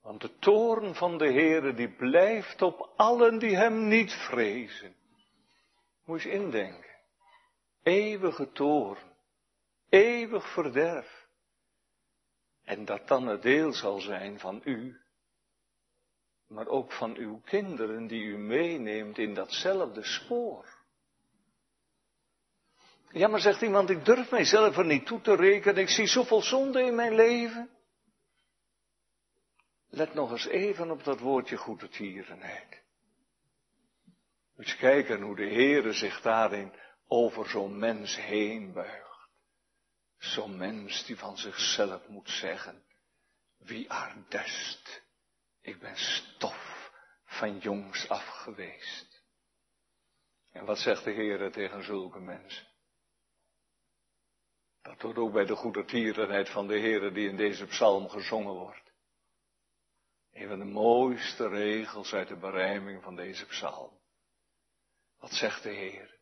Want 0.01 0.21
de 0.21 0.37
toorn 0.37 0.95
van 0.95 1.17
de 1.17 1.31
Heere 1.31 1.73
die 1.73 1.95
blijft 1.95 2.61
op 2.61 2.91
allen 2.95 3.39
die 3.39 3.55
hem 3.55 3.87
niet 3.87 4.13
vrezen. 4.13 5.03
Moet 6.05 6.21
je 6.21 6.31
indenken. 6.31 6.95
Eeuwige 7.83 8.51
toorn. 8.51 9.13
Eeuwig 9.89 10.53
verderf. 10.53 11.27
En 12.63 12.85
dat 12.85 13.07
dan 13.07 13.27
het 13.27 13.41
deel 13.41 13.73
zal 13.73 13.99
zijn 13.99 14.39
van 14.39 14.61
u. 14.63 15.01
Maar 16.47 16.67
ook 16.67 16.91
van 16.91 17.15
uw 17.15 17.39
kinderen 17.39 18.07
die 18.07 18.23
u 18.23 18.37
meeneemt 18.37 19.17
in 19.17 19.33
datzelfde 19.33 20.03
spoor. 20.03 20.83
Ja, 23.11 23.27
maar 23.27 23.39
zegt 23.39 23.61
iemand, 23.61 23.89
ik 23.89 24.05
durf 24.05 24.31
mijzelf 24.31 24.77
er 24.77 24.85
niet 24.85 25.05
toe 25.05 25.21
te 25.21 25.35
rekenen. 25.35 25.81
Ik 25.81 25.89
zie 25.89 26.07
zoveel 26.07 26.41
zonde 26.41 26.81
in 26.81 26.95
mijn 26.95 27.15
leven. 27.15 27.69
Let 29.89 30.13
nog 30.13 30.31
eens 30.31 30.47
even 30.47 30.91
op 30.91 31.03
dat 31.03 31.19
woordje 31.19 31.57
goedertierenheid. 31.57 32.84
Je 34.57 34.75
kijken 34.75 35.21
hoe 35.21 35.35
de 35.35 35.49
Heere 35.49 35.93
zich 35.93 36.21
daarin 36.21 36.73
over 37.07 37.49
zo'n 37.49 37.79
mens 37.79 38.15
heen 38.15 38.73
buigt. 38.73 39.29
Zo'n 40.17 40.57
mens 40.57 41.05
die 41.05 41.17
van 41.17 41.37
zichzelf 41.37 42.07
moet 42.07 42.29
zeggen, 42.29 42.85
wie 43.57 43.91
aardest, 43.91 45.03
ik 45.61 45.79
ben 45.79 45.97
stof 45.97 46.91
van 47.25 47.57
jongs 47.57 48.09
af 48.09 48.27
geweest. 48.27 49.23
En 50.51 50.65
wat 50.65 50.79
zegt 50.79 51.03
de 51.03 51.13
Heere 51.13 51.49
tegen 51.49 51.83
zulke 51.83 52.19
mensen? 52.19 52.67
Dat 54.81 55.01
hoort 55.01 55.17
ook 55.17 55.33
bij 55.33 55.45
de 55.45 55.55
goedertierenheid 55.55 56.49
van 56.49 56.67
de 56.67 56.79
Heere 56.79 57.11
die 57.11 57.29
in 57.29 57.37
deze 57.37 57.65
psalm 57.65 58.09
gezongen 58.09 58.53
wordt. 58.53 58.93
Een 60.31 60.47
van 60.47 60.59
de 60.59 60.65
mooiste 60.65 61.47
regels 61.47 62.13
uit 62.13 62.27
de 62.27 62.37
berijming 62.37 63.03
van 63.03 63.15
deze 63.15 63.45
psalm. 63.45 64.03
Wat 65.25 65.33
zegt 65.33 65.63
de 65.63 65.69
Heer? 65.69 66.19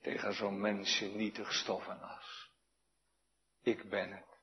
Tegen 0.00 0.34
zo'n 0.34 0.60
mensje 0.60 1.06
nietig 1.06 1.52
stof 1.52 1.88
en 1.88 2.00
as. 2.00 2.50
Ik 3.60 3.90
ben 3.90 4.12
het 4.12 4.38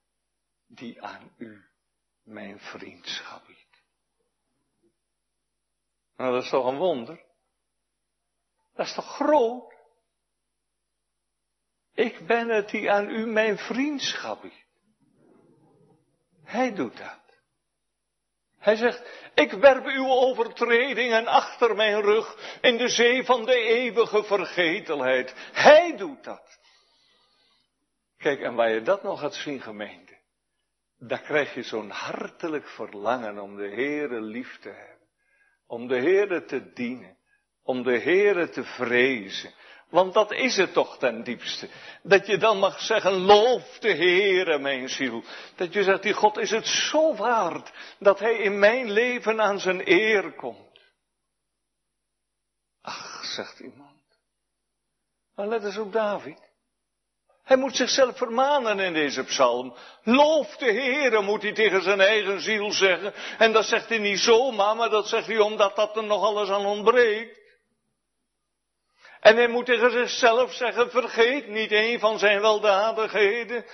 die 0.68 1.04
aan 1.04 1.34
u 1.38 1.70
mijn 2.24 2.60
vriendschap 2.60 3.46
biedt. 3.46 3.84
Nou, 6.16 6.34
dat 6.34 6.44
is 6.44 6.50
toch 6.50 6.66
een 6.66 6.78
wonder? 6.78 7.26
Dat 8.74 8.86
is 8.86 8.94
toch 8.94 9.16
groot? 9.16 9.74
Ik 11.94 12.28
ben 12.28 12.50
het 12.50 12.70
die 12.70 12.92
aan 12.92 13.10
u 13.10 13.26
mijn 13.26 13.58
vriendschap 13.58 14.42
biedt. 14.42 14.66
Hij 16.44 16.76
doet 16.76 16.98
dat. 16.98 17.29
Hij 18.60 18.76
zegt, 18.76 19.32
ik 19.34 19.52
werp 19.52 19.86
uw 19.86 20.08
overtredingen 20.08 21.28
achter 21.28 21.76
mijn 21.76 22.02
rug 22.02 22.58
in 22.62 22.78
de 22.78 22.90
zee 22.90 23.24
van 23.24 23.46
de 23.46 23.56
eeuwige 23.56 24.24
vergetelheid. 24.24 25.34
Hij 25.54 25.98
doet 25.98 26.24
dat. 26.24 26.60
Kijk, 28.18 28.42
en 28.42 28.56
waar 28.56 28.70
je 28.70 28.82
dat 28.82 29.04
nog 29.04 29.20
gaat 29.20 29.36
zien, 29.36 29.62
gemeente, 29.62 30.18
daar 30.98 31.22
krijg 31.22 31.54
je 31.54 31.64
zo'n 31.64 31.90
hartelijk 31.90 32.68
verlangen 32.68 33.40
om 33.40 33.56
de 33.56 33.70
Heere 33.70 34.22
lief 34.22 34.60
te 34.60 34.70
hebben. 34.70 35.08
Om 35.68 35.88
de 35.88 35.98
Heere 35.98 36.46
te 36.46 36.74
dienen. 36.74 37.18
Om 37.64 37.84
de 37.84 38.00
Heere 38.00 38.50
te 38.50 38.64
vrezen. 38.64 39.54
Want 39.90 40.14
dat 40.14 40.32
is 40.32 40.58
het 40.58 40.74
toch 40.74 40.98
ten 40.98 41.24
diepste. 41.24 41.70
Dat 42.04 42.28
je 42.28 42.38
dan 42.38 42.58
mag 42.60 42.80
zeggen, 42.80 43.14
loof 43.14 43.80
de 43.80 43.94
Heere 43.94 44.60
mijn 44.60 44.90
ziel. 44.90 45.24
Dat 45.56 45.74
je 45.74 45.84
zegt, 45.84 46.04
die 46.04 46.14
God 46.14 46.38
is 46.38 46.52
het 46.52 46.68
zo 46.68 47.16
waard 47.16 47.72
dat 48.00 48.20
Hij 48.20 48.38
in 48.38 48.60
mijn 48.60 48.92
leven 48.92 49.42
aan 49.42 49.60
zijn 49.60 49.92
eer 49.92 50.32
komt. 50.32 50.80
zegt 53.22 53.60
iemand. 53.60 53.90
Maar 55.36 55.48
let 55.48 55.64
eens 55.64 55.78
op 55.78 55.94
David. 55.94 56.50
Hij 57.44 57.58
moet 57.58 57.76
zichzelf 57.76 58.18
vermanen 58.18 58.80
in 58.80 58.94
deze 58.94 59.24
psalm. 59.24 59.76
Loof 60.04 60.58
de 60.58 60.72
Heere, 60.72 61.22
moet 61.22 61.42
hij 61.42 61.54
tegen 61.54 61.82
zijn 61.82 62.00
eigen 62.00 62.42
ziel 62.42 62.72
zeggen. 62.72 63.14
En 63.38 63.52
dat 63.52 63.66
zegt 63.66 63.90
hij 63.90 63.98
niet 63.98 64.20
zomaar, 64.20 64.76
maar 64.76 64.90
dat 64.90 65.08
zegt 65.08 65.28
hij 65.28 65.40
omdat 65.40 65.76
dat 65.76 65.98
er 65.98 66.04
nog 66.04 66.24
alles 66.24 66.50
aan 66.50 66.66
ontbreekt. 66.66 67.39
En 69.20 69.36
hij 69.36 69.48
moet 69.48 69.66
tegen 69.66 69.92
zichzelf 69.92 70.54
zeggen, 70.54 70.92
vergeet 70.92 71.48
niet 71.48 71.72
een 71.72 72.00
van 72.00 72.20
zijn 72.20 72.42
weldadigheden. 72.42 73.66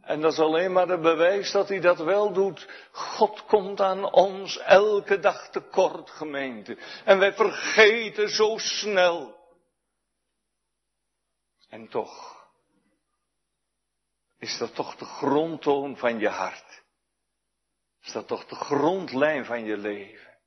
En 0.00 0.20
dat 0.20 0.32
is 0.32 0.38
alleen 0.38 0.72
maar 0.72 0.88
een 0.88 1.02
bewijs 1.02 1.50
dat 1.50 1.68
hij 1.68 1.80
dat 1.80 1.98
wel 1.98 2.32
doet. 2.32 2.68
God 2.90 3.44
komt 3.44 3.80
aan 3.80 4.12
ons 4.12 4.58
elke 4.58 5.18
dag 5.18 5.50
tekort, 5.50 6.10
gemeente. 6.10 6.78
En 7.04 7.18
wij 7.18 7.32
vergeten 7.32 8.28
zo 8.28 8.58
snel. 8.58 9.40
En 11.68 11.88
toch 11.88 12.40
is 14.38 14.58
dat 14.58 14.74
toch 14.74 14.96
de 14.96 15.04
grondtoon 15.04 15.96
van 15.96 16.18
je 16.18 16.28
hart. 16.28 16.82
Is 18.02 18.12
dat 18.12 18.26
toch 18.26 18.46
de 18.46 18.54
grondlijn 18.54 19.44
van 19.44 19.64
je 19.64 19.76
leven. 19.76 20.38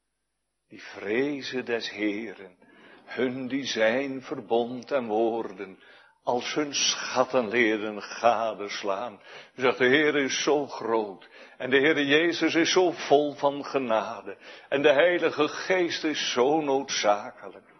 Die 0.68 0.84
vrezen 0.84 1.66
des 1.66 1.90
Heren, 1.90 2.58
hun 3.06 3.48
die 3.48 3.66
zijn 3.66 4.22
verbond 4.22 4.92
en 4.92 5.08
woorden 5.08 5.80
als 6.24 6.54
hun 6.54 6.76
schatten 6.76 7.48
leren 7.48 8.02
gadeslaan. 8.02 9.22
U 9.56 9.62
zegt, 9.62 9.78
de 9.78 9.86
Heer 9.86 10.16
is 10.16 10.44
zo 10.44 10.68
groot. 10.68 11.30
En 11.58 11.70
de 11.70 11.78
Heer 11.78 12.02
Jezus 12.02 12.56
is 12.56 12.72
zo 12.72 12.92
vol 12.92 13.34
van 13.34 13.66
genade. 13.66 14.38
En 14.70 14.82
de 14.82 14.92
Heilige 14.92 15.48
Geest 15.48 16.04
is 16.04 16.32
zo 16.32 16.62
noodzakelijk. 16.62 17.74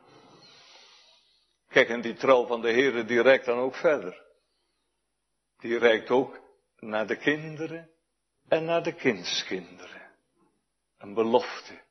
Kijk, 1.70 1.90
en 1.90 2.02
die 2.02 2.14
trouw 2.14 2.46
van 2.46 2.62
de 2.62 2.72
Heer 2.72 3.06
die 3.06 3.22
reikt 3.22 3.46
dan 3.46 3.58
ook 3.58 3.76
verder. 3.76 4.24
Die 5.60 5.78
reikt 5.78 6.10
ook 6.10 6.40
naar 6.80 7.08
de 7.08 7.18
kinderen 7.18 7.90
en 8.48 8.66
naar 8.66 8.84
de 8.84 8.94
kindskinderen. 8.94 10.12
Een 10.98 11.14
belofte 11.14 11.82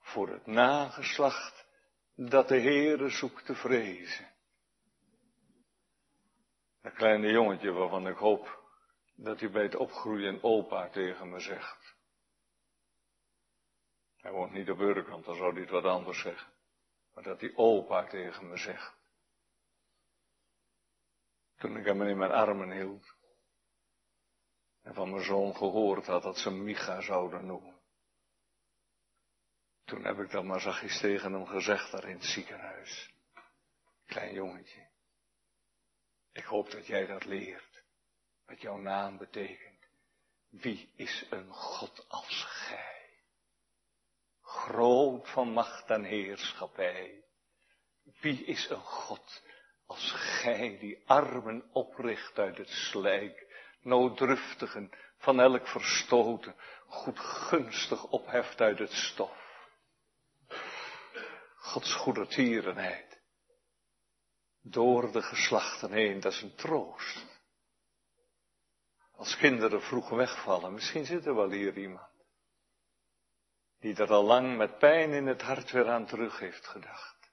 voor 0.00 0.28
het 0.28 0.46
nageslacht 0.46 1.59
dat 2.28 2.48
de 2.48 2.60
Heere 2.60 3.08
zoekt 3.08 3.46
te 3.46 3.54
vrezen. 3.54 4.28
Een 6.80 6.92
kleine 6.92 7.30
jongetje 7.30 7.72
waarvan 7.72 8.08
ik 8.08 8.16
hoop 8.16 8.62
dat 9.14 9.40
hij 9.40 9.50
bij 9.50 9.62
het 9.62 9.76
opgroeien 9.76 10.42
opa 10.42 10.88
tegen 10.88 11.30
me 11.30 11.40
zegt. 11.40 11.96
Hij 14.16 14.32
woont 14.32 14.52
niet 14.52 14.70
op 14.70 14.78
Urkant, 14.78 15.24
dan 15.24 15.36
zou 15.36 15.52
hij 15.52 15.60
het 15.60 15.70
wat 15.70 15.84
anders 15.84 16.20
zeggen. 16.20 16.52
Maar 17.14 17.24
dat 17.24 17.40
hij 17.40 17.52
opa 17.54 18.06
tegen 18.06 18.48
me 18.48 18.56
zegt. 18.56 18.98
Toen 21.56 21.76
ik 21.76 21.84
hem 21.84 22.02
in 22.02 22.18
mijn 22.18 22.32
armen 22.32 22.70
hield. 22.70 23.14
En 24.82 24.94
van 24.94 25.10
mijn 25.10 25.24
zoon 25.24 25.56
gehoord 25.56 26.06
had 26.06 26.22
dat 26.22 26.38
ze 26.38 26.50
Micha 26.50 27.00
zouden 27.00 27.46
noemen. 27.46 27.79
Toen 29.90 30.04
heb 30.04 30.18
ik 30.18 30.30
dat 30.30 30.44
maar 30.44 30.60
zachtjes 30.60 31.00
tegen 31.00 31.32
hem 31.32 31.46
gezegd 31.46 31.90
daar 31.90 32.04
in 32.04 32.14
het 32.14 32.24
ziekenhuis. 32.24 33.10
Klein 34.06 34.34
jongetje. 34.34 34.88
Ik 36.32 36.44
hoop 36.44 36.70
dat 36.70 36.86
jij 36.86 37.06
dat 37.06 37.24
leert. 37.24 37.84
Wat 38.46 38.60
jouw 38.60 38.76
naam 38.76 39.18
betekent. 39.18 39.88
Wie 40.50 40.92
is 40.96 41.26
een 41.30 41.52
God 41.52 42.04
als 42.08 42.44
gij? 42.48 43.22
Groot 44.40 45.28
van 45.28 45.52
macht 45.52 45.90
en 45.90 46.04
heerschappij. 46.04 47.24
Wie 48.20 48.44
is 48.44 48.68
een 48.68 48.84
God 48.84 49.42
als 49.86 50.12
gij 50.12 50.78
die 50.78 51.02
armen 51.06 51.70
opricht 51.72 52.38
uit 52.38 52.58
het 52.58 52.68
slijk, 52.68 53.46
nooddruftigen 53.80 54.90
van 55.18 55.40
elk 55.40 55.68
verstoten, 55.68 56.54
goedgunstig 56.86 58.04
opheft 58.04 58.60
uit 58.60 58.78
het 58.78 58.92
stof. 58.92 59.49
Gods 61.60 61.94
goedertierenheid 61.94 63.20
door 64.62 65.12
de 65.12 65.22
geslachten 65.22 65.92
heen, 65.92 66.20
dat 66.20 66.32
is 66.32 66.42
een 66.42 66.54
troost. 66.54 67.26
Als 69.12 69.36
kinderen 69.36 69.82
vroeg 69.82 70.08
wegvallen, 70.08 70.72
misschien 70.72 71.04
zit 71.04 71.26
er 71.26 71.34
wel 71.34 71.50
hier 71.50 71.78
iemand. 71.78 72.08
Die 73.78 73.96
er 73.96 74.10
al 74.10 74.24
lang 74.24 74.56
met 74.56 74.78
pijn 74.78 75.12
in 75.12 75.26
het 75.26 75.42
hart 75.42 75.70
weer 75.70 75.88
aan 75.88 76.06
terug 76.06 76.38
heeft 76.38 76.66
gedacht. 76.66 77.30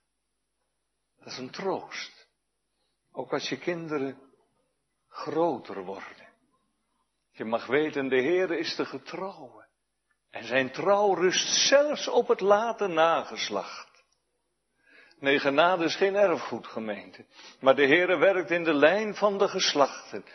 Dat 1.18 1.28
is 1.28 1.38
een 1.38 1.52
troost. 1.52 2.28
Ook 3.12 3.34
als 3.34 3.50
je 3.50 3.58
kinderen 3.58 4.22
groter 5.08 5.84
worden. 5.84 6.28
Je 7.32 7.46
mag 7.46 7.66
weten, 7.66 8.08
de 8.08 8.22
Heer 8.22 8.52
is 8.52 8.76
de 8.76 8.86
getrouwe. 8.86 9.68
En 10.30 10.44
zijn 10.44 10.72
trouw 10.72 11.14
rust 11.14 11.68
zelfs 11.68 12.08
op 12.08 12.28
het 12.28 12.40
late 12.40 12.88
nageslacht. 12.88 13.87
Nee, 15.20 15.40
genade 15.40 15.84
is 15.84 15.96
geen 15.96 16.16
erfgoed, 16.16 16.68
gemeente. 16.68 17.26
Maar 17.60 17.76
de 17.76 17.88
Heere 17.88 18.18
werkt 18.18 18.52
in 18.52 18.64
de 18.64 18.74
lijn 18.74 19.16
van 19.16 19.38
de 19.38 19.48
geslachten. 19.48 20.26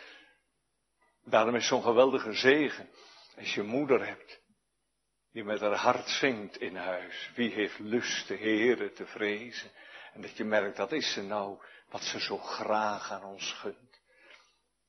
Daarom 1.25 1.55
is 1.55 1.67
zo'n 1.67 1.83
geweldige 1.83 2.33
zegen 2.33 2.89
als 3.37 3.53
je 3.53 3.63
moeder 3.63 4.07
hebt, 4.07 4.41
die 5.31 5.43
met 5.43 5.59
haar 5.59 5.75
hart 5.75 6.09
zingt 6.09 6.57
in 6.57 6.75
huis. 6.75 7.31
Wie 7.35 7.51
heeft 7.51 7.79
lust 7.79 8.27
de 8.27 8.37
Heere 8.37 8.91
te 8.91 9.05
vrezen? 9.05 9.71
En 10.13 10.21
dat 10.21 10.37
je 10.37 10.43
merkt, 10.43 10.77
dat 10.77 10.91
is 10.91 11.13
ze 11.13 11.21
nou, 11.21 11.57
wat 11.89 12.03
ze 12.03 12.19
zo 12.19 12.37
graag 12.37 13.11
aan 13.11 13.23
ons 13.23 13.51
gunt. 13.51 14.01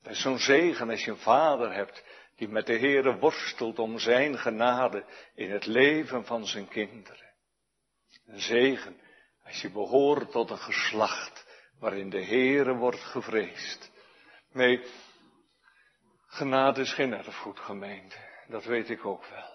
Dat 0.02 0.12
is 0.12 0.20
zo'n 0.20 0.38
zegen 0.38 0.90
als 0.90 1.04
je 1.04 1.10
een 1.10 1.16
vader 1.16 1.72
hebt, 1.72 2.04
die 2.36 2.48
met 2.48 2.66
de 2.66 2.78
Heere 2.78 3.18
worstelt 3.18 3.78
om 3.78 3.98
zijn 3.98 4.38
genade 4.38 5.04
in 5.34 5.50
het 5.50 5.66
leven 5.66 6.24
van 6.24 6.46
zijn 6.46 6.68
kinderen. 6.68 7.32
Een 8.26 8.40
zegen 8.40 9.02
als 9.44 9.62
je 9.62 9.70
behoort 9.70 10.30
tot 10.30 10.50
een 10.50 10.58
geslacht 10.58 11.46
waarin 11.78 12.10
de 12.10 12.24
Heere 12.24 12.74
wordt 12.74 13.00
gevreesd. 13.00 13.90
Nee, 14.52 14.84
genade 16.26 16.80
is 16.80 16.92
geen 16.92 17.12
erfgoed 17.12 17.60
gemeente. 17.60 18.16
Dat 18.48 18.64
weet 18.64 18.90
ik 18.90 19.06
ook 19.06 19.26
wel. 19.26 19.52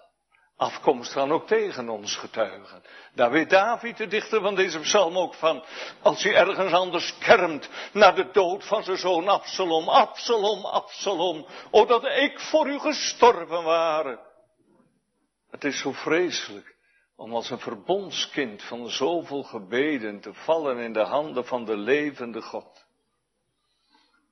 Afkomst 0.56 1.12
kan 1.12 1.32
ook 1.32 1.46
tegen 1.46 1.88
ons 1.88 2.16
getuigen. 2.16 2.82
Daar 3.14 3.30
weet 3.30 3.50
David, 3.50 3.96
de 3.96 4.06
dichter 4.06 4.40
van 4.40 4.54
deze 4.54 4.80
psalm, 4.80 5.18
ook 5.18 5.34
van. 5.34 5.64
Als 6.02 6.22
hij 6.22 6.34
ergens 6.34 6.72
anders 6.72 7.18
kermt 7.18 7.68
naar 7.92 8.14
de 8.14 8.30
dood 8.30 8.64
van 8.64 8.84
zijn 8.84 8.96
zoon 8.96 9.28
Absalom. 9.28 9.88
Absalom, 9.88 10.64
Absalom. 10.64 11.46
O 11.70 11.86
dat 11.86 12.04
ik 12.04 12.40
voor 12.40 12.68
u 12.68 12.78
gestorven 12.78 13.62
waren. 13.62 14.20
Het 15.50 15.64
is 15.64 15.78
zo 15.78 15.92
vreselijk 15.92 16.76
om 17.20 17.34
als 17.34 17.50
een 17.50 17.60
verbondskind 17.60 18.62
van 18.62 18.90
zoveel 18.90 19.42
gebeden 19.42 20.20
te 20.20 20.34
vallen 20.34 20.78
in 20.78 20.92
de 20.92 21.04
handen 21.04 21.46
van 21.46 21.64
de 21.64 21.76
levende 21.76 22.42
God. 22.42 22.86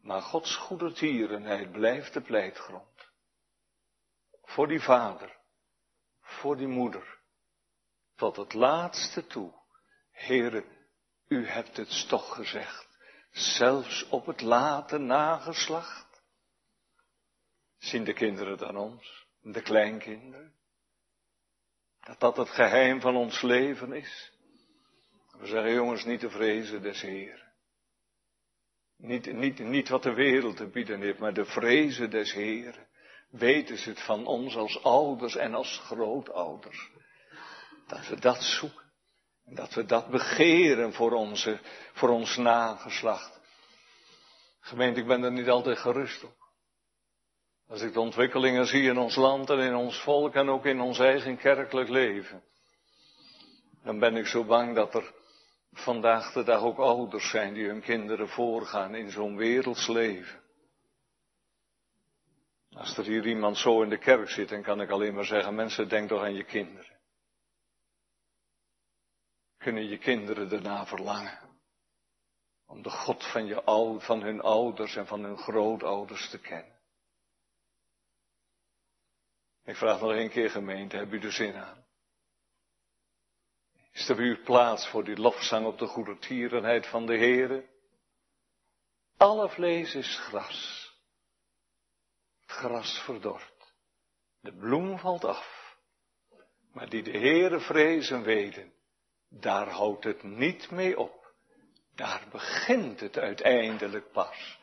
Maar 0.01 0.22
Gods 0.22 0.57
goedertierenheid 0.57 1.72
blijft 1.72 2.12
de 2.12 2.20
pleitgrond. 2.20 3.11
Voor 4.43 4.68
die 4.68 4.80
vader, 4.80 5.36
voor 6.20 6.57
die 6.57 6.66
moeder, 6.66 7.18
tot 8.16 8.36
het 8.36 8.55
laatste 8.55 9.26
toe. 9.26 9.53
Heere, 10.11 10.64
u 11.26 11.47
hebt 11.47 11.76
het 11.76 12.09
toch 12.09 12.34
gezegd, 12.34 12.99
zelfs 13.30 14.09
op 14.09 14.26
het 14.26 14.41
late 14.41 14.99
nageslacht. 14.99 16.22
Zien 17.78 18.05
de 18.05 18.12
kinderen 18.12 18.59
dan 18.59 18.76
ons, 18.76 19.26
de 19.41 19.62
kleinkinderen? 19.62 20.57
Dat 22.09 22.20
dat 22.20 22.36
het 22.36 22.48
geheim 22.48 23.00
van 23.00 23.16
ons 23.16 23.42
leven 23.42 23.92
is. 23.92 24.32
We 25.38 25.46
zeggen 25.46 25.72
jongens 25.72 26.04
niet 26.04 26.20
te 26.20 26.30
vrezen 26.30 26.82
des 26.82 27.00
Heeren. 27.00 27.52
Niet, 28.96 29.32
niet, 29.32 29.59
niet 29.59 29.88
wat 29.88 30.02
de 30.02 30.12
wereld 30.12 30.56
te 30.56 30.66
bieden 30.66 31.00
heeft, 31.00 31.18
maar 31.18 31.34
de 31.34 31.44
vrezen 31.44 32.11
des 32.11 32.32
Heeren. 32.32 32.86
Weten 33.30 33.78
ze 33.78 33.88
het 33.88 34.00
van 34.00 34.26
ons 34.26 34.56
als 34.56 34.82
ouders 34.82 35.36
en 35.36 35.54
als 35.54 35.78
grootouders. 35.78 36.90
Dat 37.86 38.09
we 38.09 38.20
dat 38.20 38.42
zoeken. 38.42 38.92
En 39.44 39.54
dat 39.54 39.74
we 39.74 39.84
dat 39.84 40.09
begeren 40.09 40.92
voor, 40.92 41.12
onze, 41.12 41.61
voor 41.92 42.09
ons 42.09 42.36
nageslacht. 42.36 43.40
Gemeente, 44.61 45.00
ik 45.00 45.06
ben 45.06 45.22
er 45.22 45.32
niet 45.32 45.48
altijd 45.48 45.78
gerust 45.78 46.24
op. 46.24 46.38
Als 47.69 47.83
ik 47.83 47.93
de 47.93 48.01
ontwikkelingen 48.01 48.66
zie 48.66 48.83
in 48.83 48.99
ons 48.99 49.16
land 49.16 49.51
en 49.51 49.59
in 49.59 49.75
ons 49.75 50.03
volk 50.03 50.35
en 50.35 50.49
ook 50.49 50.64
in 50.64 50.81
ons 50.81 50.99
eigen 50.99 51.37
kerkelijk 51.37 51.89
leven, 51.89 52.43
dan 53.83 53.99
ben 53.99 54.16
ik 54.16 54.27
zo 54.27 54.45
bang 54.45 54.75
dat 54.75 54.95
er 54.95 55.14
vandaag 55.73 56.33
de 56.33 56.43
dag 56.43 56.62
ook 56.62 56.79
ouders 56.79 57.31
zijn 57.31 57.55
die 57.55 57.66
hun 57.66 57.81
kinderen 57.81 58.29
voorgaan 58.29 58.95
in 58.95 59.11
zo'n 59.11 59.37
werelds 59.37 59.87
leven. 59.87 60.41
Als 62.71 62.97
er 62.97 63.05
hier 63.05 63.27
iemand 63.27 63.59
zo 63.59 63.83
in 63.83 63.89
de 63.89 63.99
kerk 63.99 64.29
zit, 64.29 64.49
dan 64.49 64.62
kan 64.62 64.81
ik 64.81 64.91
alleen 64.91 65.14
maar 65.14 65.25
zeggen, 65.25 65.55
mensen, 65.55 65.89
denk 65.89 66.09
toch 66.09 66.23
aan 66.23 66.35
je 66.35 66.45
kinderen. 66.45 66.97
kunnen 69.59 69.89
je 69.89 69.99
kinderen 69.99 70.51
erna 70.51 70.87
verlangen. 70.87 71.39
Om 72.66 72.83
de 72.83 72.91
God 72.91 73.25
van, 73.27 73.47
je, 73.47 73.62
van 73.99 74.23
hun 74.23 74.41
ouders 74.41 74.97
en 74.97 75.07
van 75.07 75.25
hun 75.25 75.39
grootouders 75.39 76.31
te 76.31 76.39
kennen. 76.39 76.78
Ik 79.69 79.77
vraag 79.77 80.01
nog 80.01 80.12
één 80.12 80.31
keer 80.31 80.51
gemeente, 80.51 80.97
heb 80.97 81.12
u 81.12 81.21
er 81.21 81.33
zin 81.33 81.55
aan? 81.55 81.87
Is 83.93 84.09
er 84.09 84.16
bij 84.16 84.25
u 84.25 84.43
plaats 84.43 84.89
voor 84.89 85.05
die 85.05 85.16
lofzang 85.16 85.66
op 85.66 85.79
de 85.79 85.87
goede 85.87 86.19
tierenheid 86.19 86.87
van 86.87 87.07
de 87.07 87.16
Heere? 87.16 87.69
Alle 89.16 89.49
vlees 89.49 89.95
is 89.95 90.19
gras. 90.19 90.93
Het 92.41 92.51
gras 92.51 92.99
verdort. 92.99 93.75
De 94.41 94.53
bloem 94.53 94.99
valt 94.99 95.25
af. 95.25 95.77
Maar 96.73 96.89
die 96.89 97.03
de 97.03 97.19
Heere 97.19 97.61
vrezen 97.61 98.23
weten, 98.23 98.73
daar 99.29 99.69
houdt 99.69 100.05
het 100.05 100.23
niet 100.23 100.71
mee 100.71 100.99
op. 100.99 101.35
Daar 101.95 102.27
begint 102.31 103.01
het 103.01 103.19
uiteindelijk 103.19 104.12
pas. 104.12 104.59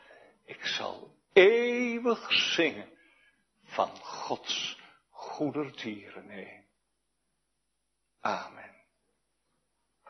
Ik 0.45 0.65
zal 0.65 1.15
eeuwig 1.33 2.33
zingen 2.33 2.89
van 3.63 3.97
Gods 3.97 4.83
goedertieren 5.35 6.29
heen. 6.29 6.63
Amen. 8.19 8.74